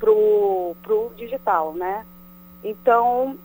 [0.01, 2.05] para o digital, né?
[2.65, 3.39] Então,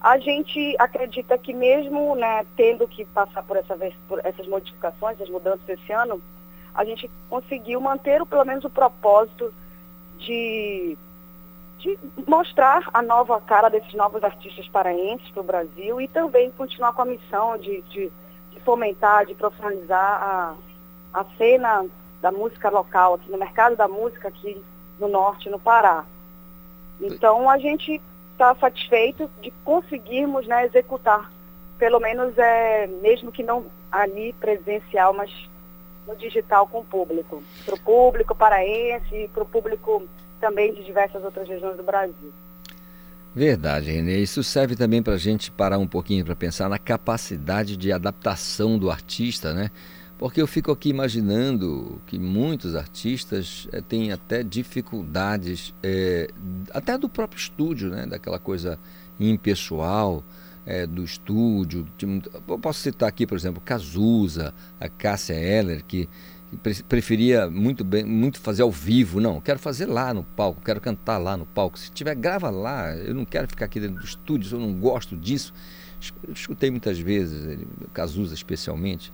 [0.00, 3.76] a gente acredita que mesmo né, tendo que passar por, essa,
[4.08, 6.20] por essas modificações, essas mudanças esse ano,
[6.74, 9.52] a gente conseguiu manter pelo menos o propósito
[10.18, 10.96] de,
[11.78, 16.92] de mostrar a nova cara desses novos artistas paraenses para o Brasil e também continuar
[16.92, 18.10] com a missão de, de-
[18.52, 20.54] de fomentar, de profissionalizar a,
[21.14, 21.86] a cena
[22.20, 24.60] da música local, aqui no mercado da música aqui
[25.00, 26.04] no norte, no Pará.
[27.00, 28.00] Então a gente
[28.32, 31.32] está satisfeito de conseguirmos né, executar,
[31.78, 35.30] pelo menos é, mesmo que não ali presencial, mas
[36.06, 37.42] no digital com o público.
[37.64, 40.06] Para o público paraense e para o público
[40.40, 42.32] também de diversas outras regiões do Brasil.
[43.34, 44.18] Verdade, Renê.
[44.18, 48.78] Isso serve também para a gente parar um pouquinho para pensar na capacidade de adaptação
[48.78, 49.70] do artista, né?
[50.20, 56.28] Porque eu fico aqui imaginando que muitos artistas eh, têm até dificuldades, eh,
[56.74, 58.04] até do próprio estúdio, né?
[58.04, 58.78] Daquela coisa
[59.18, 60.22] impessoal
[60.66, 61.86] eh, do estúdio.
[62.46, 66.06] Eu posso citar aqui, por exemplo, Cazuza, a Cássia Eller, que
[66.50, 69.20] que pre- preferia muito bem, muito fazer ao vivo.
[69.20, 71.78] Não, quero fazer lá no palco, quero cantar lá no palco.
[71.78, 72.94] Se tiver, grava lá.
[72.94, 75.54] Eu não quero ficar aqui dentro do estúdio, eu não gosto disso.
[76.26, 77.58] Eu Escutei muitas vezes,
[77.94, 79.12] Cazuza especialmente,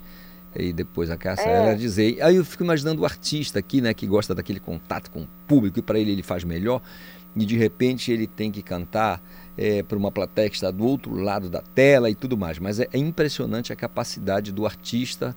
[0.58, 1.56] e depois a Cássia É.
[1.56, 2.20] ela dizer.
[2.22, 5.78] Aí eu fico imaginando o artista aqui, né, que gosta daquele contato com o público
[5.78, 6.80] e para ele ele faz melhor.
[7.34, 9.20] E de repente ele tem que cantar
[9.88, 12.58] para uma plateia que está do outro lado da tela e tudo mais.
[12.58, 15.36] Mas é, é impressionante a capacidade do artista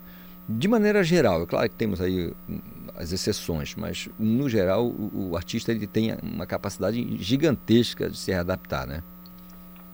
[0.52, 2.60] de maneira geral, é claro que temos aí hum,
[2.96, 8.32] as exceções, mas no geral o, o artista ele tem uma capacidade gigantesca de se
[8.32, 9.04] readaptar, né?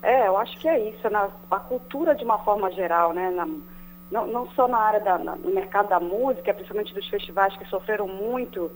[0.02, 3.32] É, eu acho que é isso, na, a cultura de uma forma geral, né?
[3.32, 3.48] na-
[4.12, 8.08] não, não só na área na- no mercado da música, principalmente dos festivais que sofreram
[8.08, 8.72] muito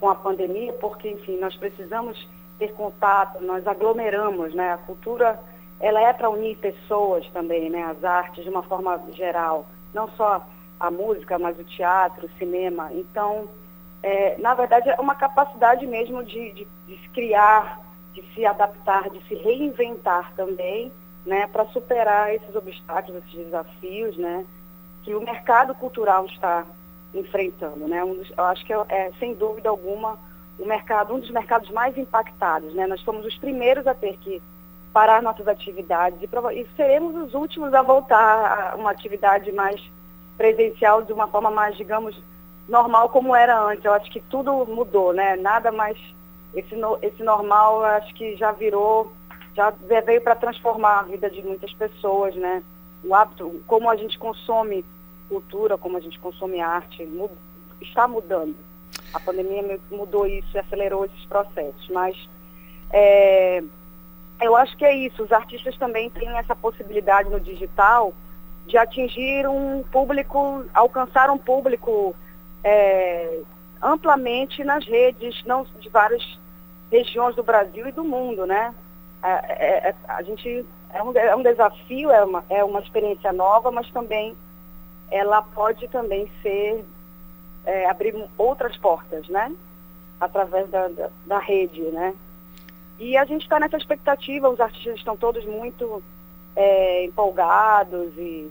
[0.00, 2.28] com a pandemia, porque, enfim, nós precisamos
[2.58, 4.72] ter contato, nós aglomeramos, né?
[4.72, 5.38] A cultura,
[5.80, 7.82] ela é para unir pessoas também, né?
[7.84, 10.44] As artes de uma forma geral, não só
[10.78, 12.90] a música, mas o teatro, o cinema.
[12.92, 13.48] Então,
[14.02, 17.80] é, na verdade, é uma capacidade mesmo de, de, de se criar,
[18.12, 20.92] de se adaptar, de se reinventar também,
[21.24, 24.44] né, para superar esses obstáculos, esses desafios, né,
[25.02, 26.64] que o mercado cultural está
[27.14, 28.02] enfrentando, né?
[28.04, 30.18] Um dos, eu acho que é, é, sem dúvida alguma
[30.58, 32.86] o mercado, um dos mercados mais impactados, né?
[32.86, 34.40] Nós fomos os primeiros a ter que
[34.92, 39.80] parar nossas atividades e, e seremos os últimos a voltar a uma atividade mais
[40.36, 42.20] presencial de uma forma mais, digamos,
[42.68, 43.84] normal como era antes.
[43.84, 45.36] Eu acho que tudo mudou, né?
[45.36, 45.98] Nada mais
[46.54, 49.10] esse no, esse normal, acho que já virou,
[49.54, 52.62] já veio para transformar a vida de muitas pessoas, né?
[53.04, 54.84] O hábito, como a gente consome
[55.28, 57.08] cultura, como a gente consome arte,
[57.80, 58.54] está mudando.
[59.12, 61.88] A pandemia mudou isso e acelerou esses processos.
[61.88, 62.16] Mas
[62.90, 63.62] é,
[64.40, 65.22] eu acho que é isso.
[65.22, 68.12] Os artistas também têm essa possibilidade no digital
[68.66, 72.14] de atingir um público, alcançar um público
[72.62, 73.40] é,
[73.80, 76.38] amplamente nas redes, não de várias
[76.90, 78.74] regiões do Brasil e do mundo, né?
[79.22, 83.32] É, é, é a gente é um, é um desafio, é uma, é uma experiência
[83.32, 84.36] nova, mas também
[85.10, 86.84] ela pode também ser
[87.64, 89.54] é, abrir outras portas, né?
[90.20, 92.14] Através da, da, da rede, né?
[92.98, 96.02] E a gente está nessa expectativa, os artistas estão todos muito
[96.54, 98.50] é, empolgados e,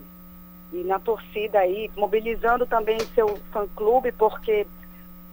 [0.72, 4.66] e, na torcida aí, mobilizando também seu fã-clube, porque,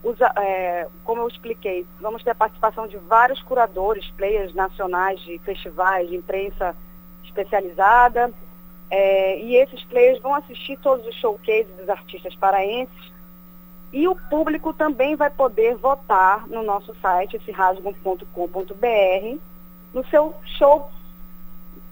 [0.04, 5.40] os, é, como eu expliquei, vamos ter a participação de vários curadores, players nacionais de
[5.40, 6.76] festivais, de imprensa
[7.40, 8.32] especializada,
[8.90, 13.10] é, e esses players vão assistir todos os showcases dos artistas paraenses
[13.92, 19.38] e o público também vai poder votar no nosso site, esse rasgam.com.br,
[19.94, 20.92] no seu show,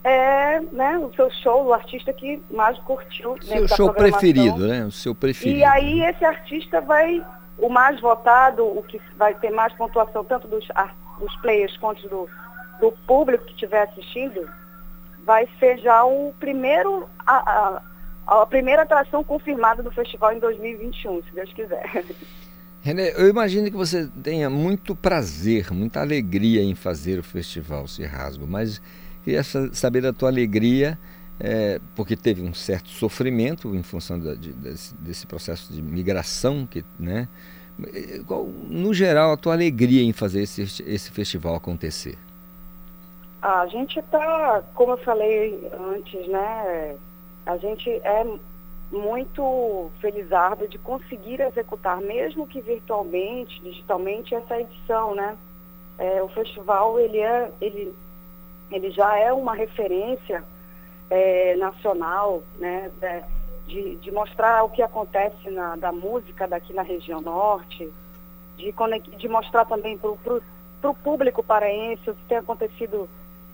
[0.03, 3.33] é, né, o seu show, o artista que mais curtiu.
[3.33, 4.85] O seu show preferido, né?
[4.85, 5.57] O seu preferido.
[5.57, 7.25] E aí esse artista vai,
[7.57, 10.67] o mais votado, o que vai ter mais pontuação, tanto dos,
[11.19, 12.29] dos players quanto do,
[12.79, 14.47] do público que estiver assistindo,
[15.27, 17.81] vai ser já o primeiro, a,
[18.25, 22.05] a, a primeira atração confirmada do festival em 2021, se Deus quiser.
[22.81, 28.05] René, eu imagino que você tenha muito prazer, muita alegria em fazer o festival Se
[28.05, 28.81] Rasgo, mas
[29.25, 30.97] queria saber da tua alegria,
[31.37, 36.65] é, porque teve um certo sofrimento em função da, de, desse, desse, processo de migração,
[36.65, 37.27] que, né?
[38.25, 42.17] Qual, no geral, a tua alegria em fazer esse, esse festival acontecer?
[43.41, 46.97] A gente está, como eu falei antes, né?
[47.45, 48.25] A gente é
[48.91, 55.37] muito felizardo de conseguir executar, mesmo que virtualmente, digitalmente, essa edição, né?
[55.99, 57.93] É, o festival ele é, ele,
[58.71, 60.43] ele já é uma referência
[61.09, 62.91] é, nacional, né?
[63.67, 67.91] De, de mostrar o que acontece na, da música daqui na região norte,
[68.55, 68.73] de,
[69.17, 70.09] de mostrar também para
[70.89, 73.09] o público paraense o que tem acontecido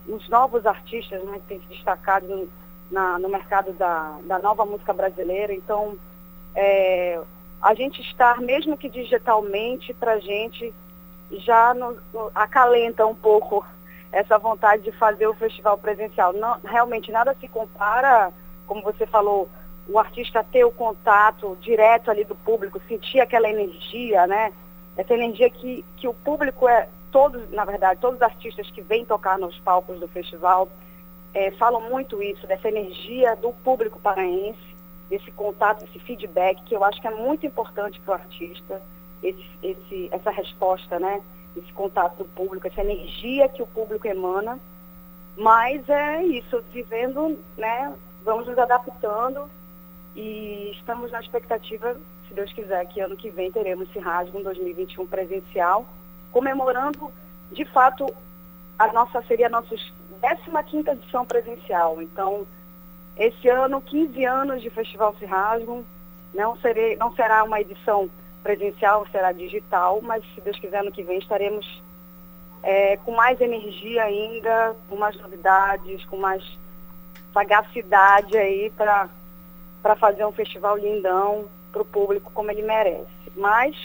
[0.08, 2.50] os novos artistas né, que têm se destacado no,
[2.92, 5.54] na, no mercado da, da nova música brasileira.
[5.54, 5.98] Então,
[6.56, 7.20] é,
[7.62, 10.74] a gente estar, mesmo que digitalmente, para a gente
[11.32, 13.66] já no, no, acalenta um pouco
[14.12, 16.34] essa vontade de fazer o festival presencial.
[16.34, 18.32] Não, realmente nada se compara,
[18.68, 19.50] como você falou,
[19.88, 24.54] o artista ter o contato direto ali do público, sentir aquela energia, né?
[24.96, 29.06] Essa energia que, que o público é, todos, na verdade, todos os artistas que vêm
[29.06, 30.68] tocar nos palcos do festival
[31.34, 34.73] é, falam muito isso, dessa energia do público paraense,
[35.10, 38.81] desse contato, esse feedback, que eu acho que é muito importante para o artista,
[39.22, 41.22] esse, esse, essa resposta, né?
[41.56, 44.60] Esse contato do público, essa energia que o público emana.
[45.38, 47.94] Mas é isso, vivendo, né?
[48.26, 49.49] Vamos nos adaptando
[50.15, 51.95] e estamos na expectativa,
[52.27, 55.88] se Deus quiser, que ano que vem teremos esse Rasgo 2021 presencial
[56.34, 57.10] comemorando,
[57.51, 58.05] de fato,
[58.77, 59.76] a nossa seria a nossa
[60.22, 62.01] 15ª edição presencial.
[62.01, 62.45] Então,
[63.15, 65.30] esse ano, 15 anos de Festival Se
[66.34, 68.10] não, serei, não será uma edição
[68.41, 71.81] presencial, será digital, mas se Deus quiser, no que vem estaremos
[72.64, 76.43] é, com mais energia ainda, com mais novidades, com mais
[77.31, 79.10] sagacidade aí para
[79.97, 83.07] fazer um festival lindão para o público como ele merece.
[83.35, 83.76] Mas,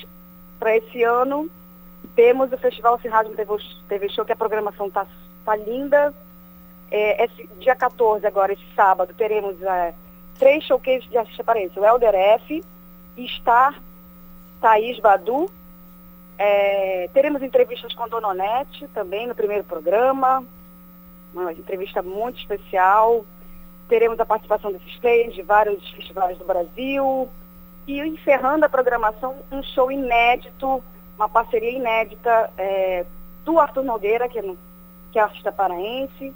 [0.58, 1.50] para esse ano,
[2.18, 3.36] temos o Festival Rádio
[3.88, 5.06] TV, Show, que a programação está
[5.44, 6.12] tá linda.
[6.90, 9.94] É, esse, dia 14, agora, esse sábado, teremos é,
[10.36, 11.80] três showcases de assistência aparência.
[11.80, 12.64] O Elder F,
[13.36, 13.80] Star,
[14.60, 15.48] Thaís Badu.
[16.36, 20.44] É, teremos entrevistas com Dona Onete também no primeiro programa.
[21.32, 23.24] Uma entrevista muito especial.
[23.88, 27.28] Teremos a participação desses três de vários festivais do Brasil.
[27.86, 30.82] E encerrando a programação, um show inédito,
[31.18, 33.04] uma parceria inédita é,
[33.44, 34.54] do Arthur Nogueira, que é,
[35.10, 36.32] que é artista paraense,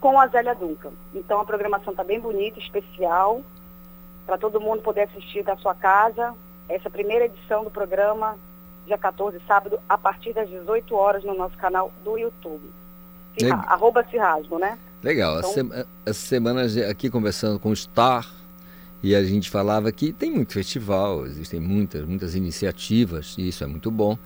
[0.00, 0.92] com a Zélia Duncan.
[1.14, 3.40] Então a programação está bem bonita, especial,
[4.26, 6.34] para todo mundo poder assistir da sua casa.
[6.68, 8.36] Essa primeira edição do programa,
[8.86, 12.70] dia 14, sábado, a partir das 18 horas no nosso canal do YouTube.
[13.38, 14.78] Cirra, arroba Cirrasgo, né?
[15.02, 15.38] Legal.
[15.38, 18.28] Então, Essa Essa semana aqui conversando com o Star
[19.02, 23.66] e a gente falava que tem muito festival, existem muitas, muitas iniciativas e isso é
[23.66, 24.18] muito bom.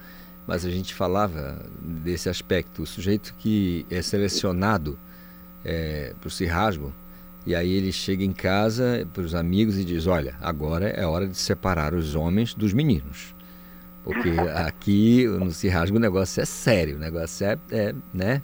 [0.46, 4.98] Mas a gente falava desse aspecto, o sujeito que é selecionado
[5.64, 6.92] é, para o Cirrasgo,
[7.44, 11.26] e aí ele chega em casa para os amigos e diz: Olha, agora é hora
[11.26, 13.34] de separar os homens dos meninos.
[14.04, 18.42] Porque aqui no Cirrasgo o negócio é sério, o negócio é, é, né,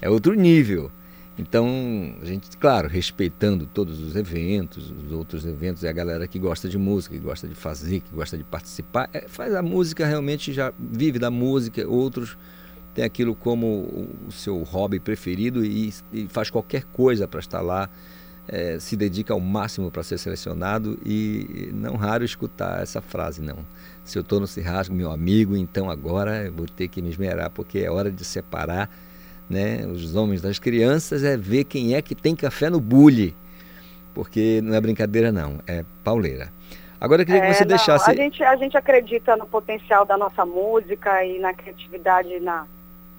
[0.00, 0.90] é outro nível.
[1.38, 6.38] Então, a gente, claro, respeitando todos os eventos, os outros eventos, e a galera que
[6.38, 10.04] gosta de música, que gosta de fazer, que gosta de participar, é, faz a música
[10.04, 12.36] realmente, já vive da música, outros
[12.92, 17.88] têm aquilo como o seu hobby preferido e, e faz qualquer coisa para estar lá,
[18.48, 23.58] é, se dedica ao máximo para ser selecionado e não raro escutar essa frase, não.
[24.02, 27.50] Se eu estou no Cirrasgo, meu amigo, então agora eu vou ter que me esmerar,
[27.50, 28.90] porque é hora de separar
[29.48, 33.34] né, os homens das crianças, é ver quem é que tem café no bule.
[34.14, 36.52] Porque não é brincadeira, não, é pauleira.
[37.00, 38.10] Agora eu queria que você É, não, deixasse.
[38.10, 42.66] A gente, a gente acredita no potencial da nossa música e na criatividade, na,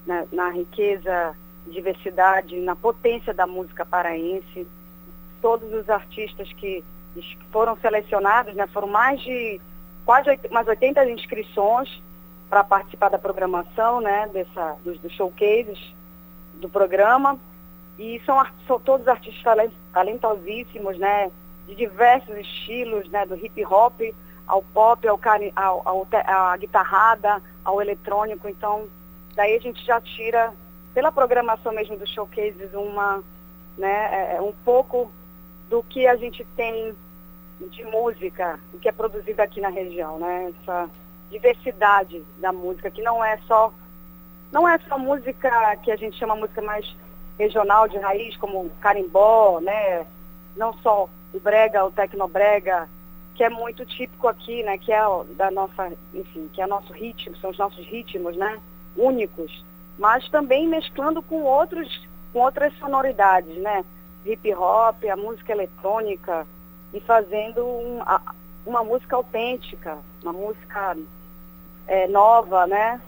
[0.06, 1.34] na, na riqueza,
[1.68, 4.68] diversidade, na potência da música paraense.
[5.42, 6.84] Todos os artistas que
[7.52, 9.60] foram selecionados, né, foram mais de
[10.06, 12.02] quase umas 80 inscrições
[12.50, 15.80] para participar da programação, né, dessa, dos, dos showcases
[16.60, 17.40] do programa.
[17.98, 21.32] E são, são todos artistas talen- talentosíssimos, né?
[21.68, 23.26] De diversos estilos, né?
[23.26, 24.02] Do hip hop
[24.48, 25.20] ao pop, ao,
[25.56, 28.50] ao, ao à guitarrada, ao eletrônico.
[28.50, 28.88] Então,
[29.36, 30.54] daí a gente já tira,
[30.94, 33.24] pela programação mesmo dos showcases, uma,
[33.78, 34.36] né?
[34.36, 35.12] é, um pouco
[35.70, 36.96] do que a gente tem
[37.70, 40.52] de música, o que é produzido aqui na região, né?
[40.62, 40.90] Essa
[41.30, 43.72] diversidade da música, que não é só
[44.52, 46.86] não é só música que a gente chama música mais
[47.38, 50.06] regional de raiz, como carimbó, né?
[50.56, 52.90] Não só o brega, o tecnobrega,
[53.36, 54.78] que é muito típico aqui, né?
[54.78, 55.02] Que é
[55.36, 58.60] da nossa, enfim, que é nosso ritmo, são os nossos ritmos, né?
[58.98, 59.64] Únicos,
[59.98, 63.86] mas também mesclando com outros, com outras sonoridades, né?
[64.26, 66.46] Hip hop, a música eletrônica
[66.94, 68.02] e fazendo um-
[68.66, 70.98] uma música autêntica, uma música
[71.88, 73.02] é, nova, né?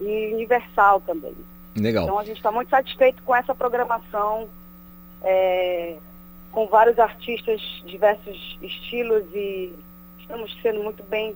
[0.00, 1.34] E universal também.
[1.76, 2.04] Legal.
[2.04, 4.48] Então a gente está muito satisfeito com essa programação,
[5.22, 5.96] é,
[6.52, 9.72] com vários artistas, diversos estilos e
[10.20, 11.34] estamos sendo muito bem.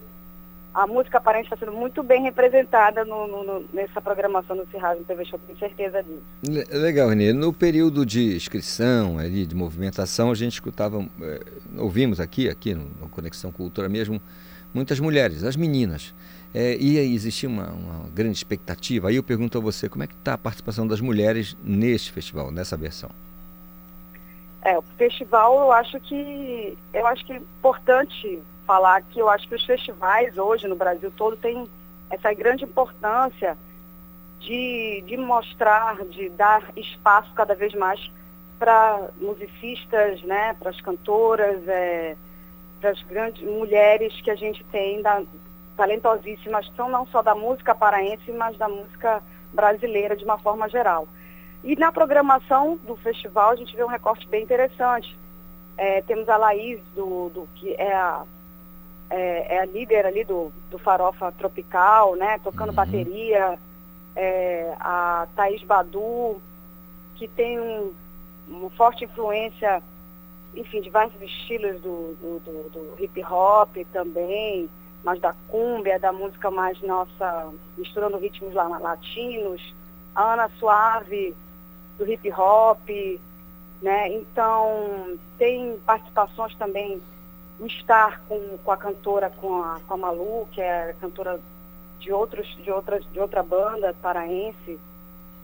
[0.72, 5.04] A música aparente está sendo muito bem representada no- no- no- nessa programação do Cirrasmo
[5.04, 6.22] TV Show, tenho certeza disso.
[6.48, 7.32] Le- Legal, Renê.
[7.32, 11.40] No período de inscrição, ali, de movimentação, a gente escutava, eh,
[11.78, 14.20] ouvimos aqui, aqui no, no Conexão Cultura mesmo,
[14.72, 16.12] muitas mulheres, as meninas.
[16.54, 19.08] Eh, e aí existia uma, uma grande expectativa.
[19.08, 22.52] Aí eu pergunto a você, como é que está a participação das mulheres neste festival,
[22.52, 23.10] nessa versão?
[24.62, 29.46] É, o festival eu acho que eu acho que é importante falar que eu acho
[29.46, 31.68] que os festivais hoje no Brasil todo têm
[32.08, 33.58] essa grande importância
[34.40, 38.10] de, de mostrar, de dar espaço cada vez mais
[38.58, 42.16] para musicistas, né, para as cantoras, é,
[42.80, 45.22] para as grandes mulheres que a gente tem, da,
[45.76, 49.22] talentosíssimas, são não só da música paraense, mas da música
[49.52, 51.06] brasileira de uma forma geral.
[51.62, 55.18] E na programação do festival a gente vê um recorte bem interessante.
[55.76, 58.22] É, temos a Laís, do, do, que é a,
[59.10, 62.38] é, é a líder ali do, do Farofa Tropical, né?
[62.44, 63.58] Tocando bateria.
[64.16, 66.40] É, a Thaís Badu,
[67.16, 67.92] que tem um,
[68.48, 69.82] uma forte influência,
[70.54, 74.68] enfim, de vários estilos do, do, do, do hip hop também,
[75.04, 79.74] mas da cúmbia, da música mais nossa, misturando ritmos latinos.
[80.14, 81.36] A Ana Suave,
[81.98, 82.88] do hip hop,
[83.82, 84.08] né?
[84.08, 87.02] Então tem participações também
[87.60, 91.38] no Star com, com a cantora, com a, com a Malu, que é cantora
[92.00, 94.78] de outros, de outras, de outra banda paraense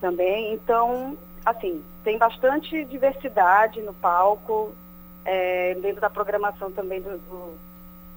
[0.00, 0.54] também.
[0.54, 4.72] Então, assim, tem bastante diversidade no palco,
[5.24, 7.54] é, dentro da programação também do, do,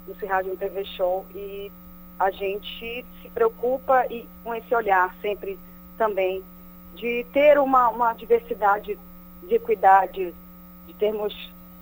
[0.06, 1.72] do Cirrádio TV Show e
[2.20, 5.58] a gente se preocupa e com esse olhar sempre
[5.98, 6.44] também
[6.96, 8.98] de ter uma, uma diversidade
[9.48, 10.34] de equidade,
[10.88, 11.34] de termos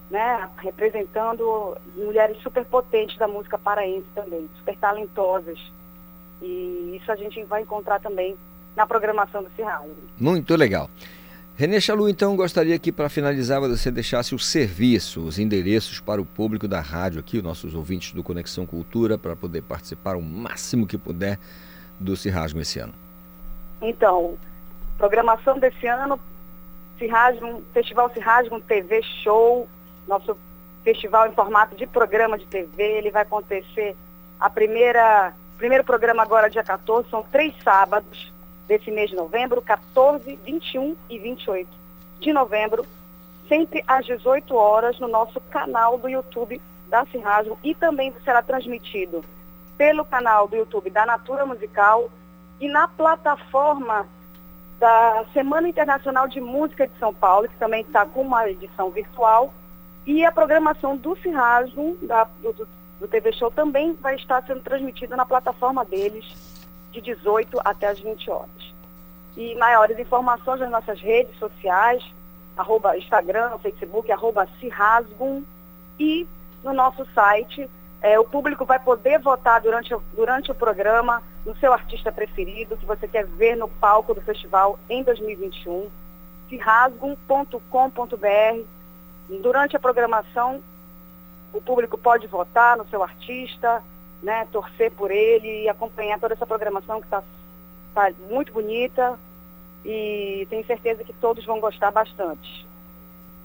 [0.09, 5.59] né, representando mulheres super potentes da música paraense também, super talentosas.
[6.41, 8.35] E isso a gente vai encontrar também
[8.75, 9.87] na programação do Cirral.
[10.19, 10.89] Muito legal.
[11.61, 16.25] Renê Chalu, então, gostaria que para finalizar você deixasse o serviço, os endereços para o
[16.25, 20.87] público da rádio aqui, os nossos ouvintes do Conexão Cultura, para poder participar o máximo
[20.87, 21.37] que puder
[21.99, 22.95] do Cirrasgo esse ano.
[23.79, 24.39] Então,
[24.97, 26.19] programação desse ano,
[26.97, 29.67] Cirrasgo, Festival Cirrasgo TV Show,
[30.07, 30.35] nosso
[30.83, 33.95] festival em formato de programa de TV, ele vai acontecer
[34.39, 38.33] a primeira, primeiro programa agora dia 14, são três sábados,
[38.71, 41.69] desse mês de novembro, 14, 21 e 28
[42.21, 42.85] de novembro,
[43.49, 49.25] sempre às 18 horas no nosso canal do YouTube da Cirrasmo e também será transmitido
[49.77, 52.09] pelo canal do YouTube da Natura Musical
[52.61, 54.07] e na plataforma
[54.79, 59.53] da Semana Internacional de Música de São Paulo, que também está com uma edição virtual,
[60.07, 62.67] e a programação do Cirrasmo, da, do,
[63.01, 66.50] do TV Show, também vai estar sendo transmitida na plataforma deles
[66.91, 68.73] de 18 até as 20 horas.
[69.35, 72.03] E maiores informações nas nossas redes sociais,
[72.57, 75.43] arroba Instagram, Facebook, arroba Cirrasgum,
[75.99, 76.27] e
[76.63, 77.69] no nosso site.
[78.01, 82.85] É, o público vai poder votar durante, durante o programa no seu artista preferido, que
[82.85, 85.89] você quer ver no palco do festival em 2021.
[86.49, 88.65] Cirrasgum.com.br.
[89.41, 90.61] Durante a programação,
[91.53, 93.83] o público pode votar no seu artista,
[94.21, 97.23] né, torcer por ele e acompanhar toda essa programação que está
[97.93, 99.17] tá muito bonita
[99.83, 102.65] e tenho certeza que todos vão gostar bastante.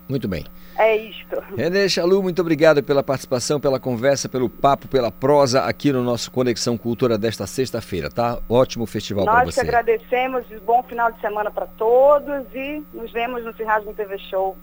[0.09, 0.45] Muito bem.
[0.79, 1.43] É isto.
[1.57, 6.31] René Chalu, muito obrigado pela participação, pela conversa, pelo papo, pela prosa aqui no nosso
[6.31, 8.39] Conexão Cultura desta sexta-feira, tá?
[8.49, 9.45] Ótimo festival para você.
[9.47, 14.17] Nós que agradecemos, bom final de semana para todos e nos vemos no Cirrasmo TV
[14.19, 14.57] Show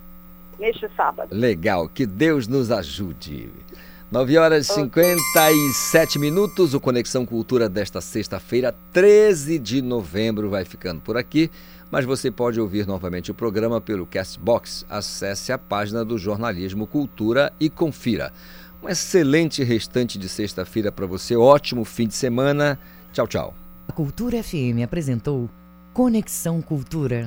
[0.57, 1.30] neste sábado.
[1.31, 3.49] Legal, que Deus nos ajude.
[4.14, 11.02] 9 horas e 57 minutos, o Conexão Cultura desta sexta-feira, 13 de novembro, vai ficando
[11.02, 11.49] por aqui.
[11.90, 14.85] Mas você pode ouvir novamente o programa pelo Castbox.
[14.88, 18.31] Acesse a página do Jornalismo Cultura e confira.
[18.84, 22.77] Um excelente restante de sexta-feira para você, ótimo fim de semana.
[23.11, 23.56] Tchau, tchau.
[23.88, 25.49] A Cultura FM apresentou
[25.91, 27.26] Conexão Cultura.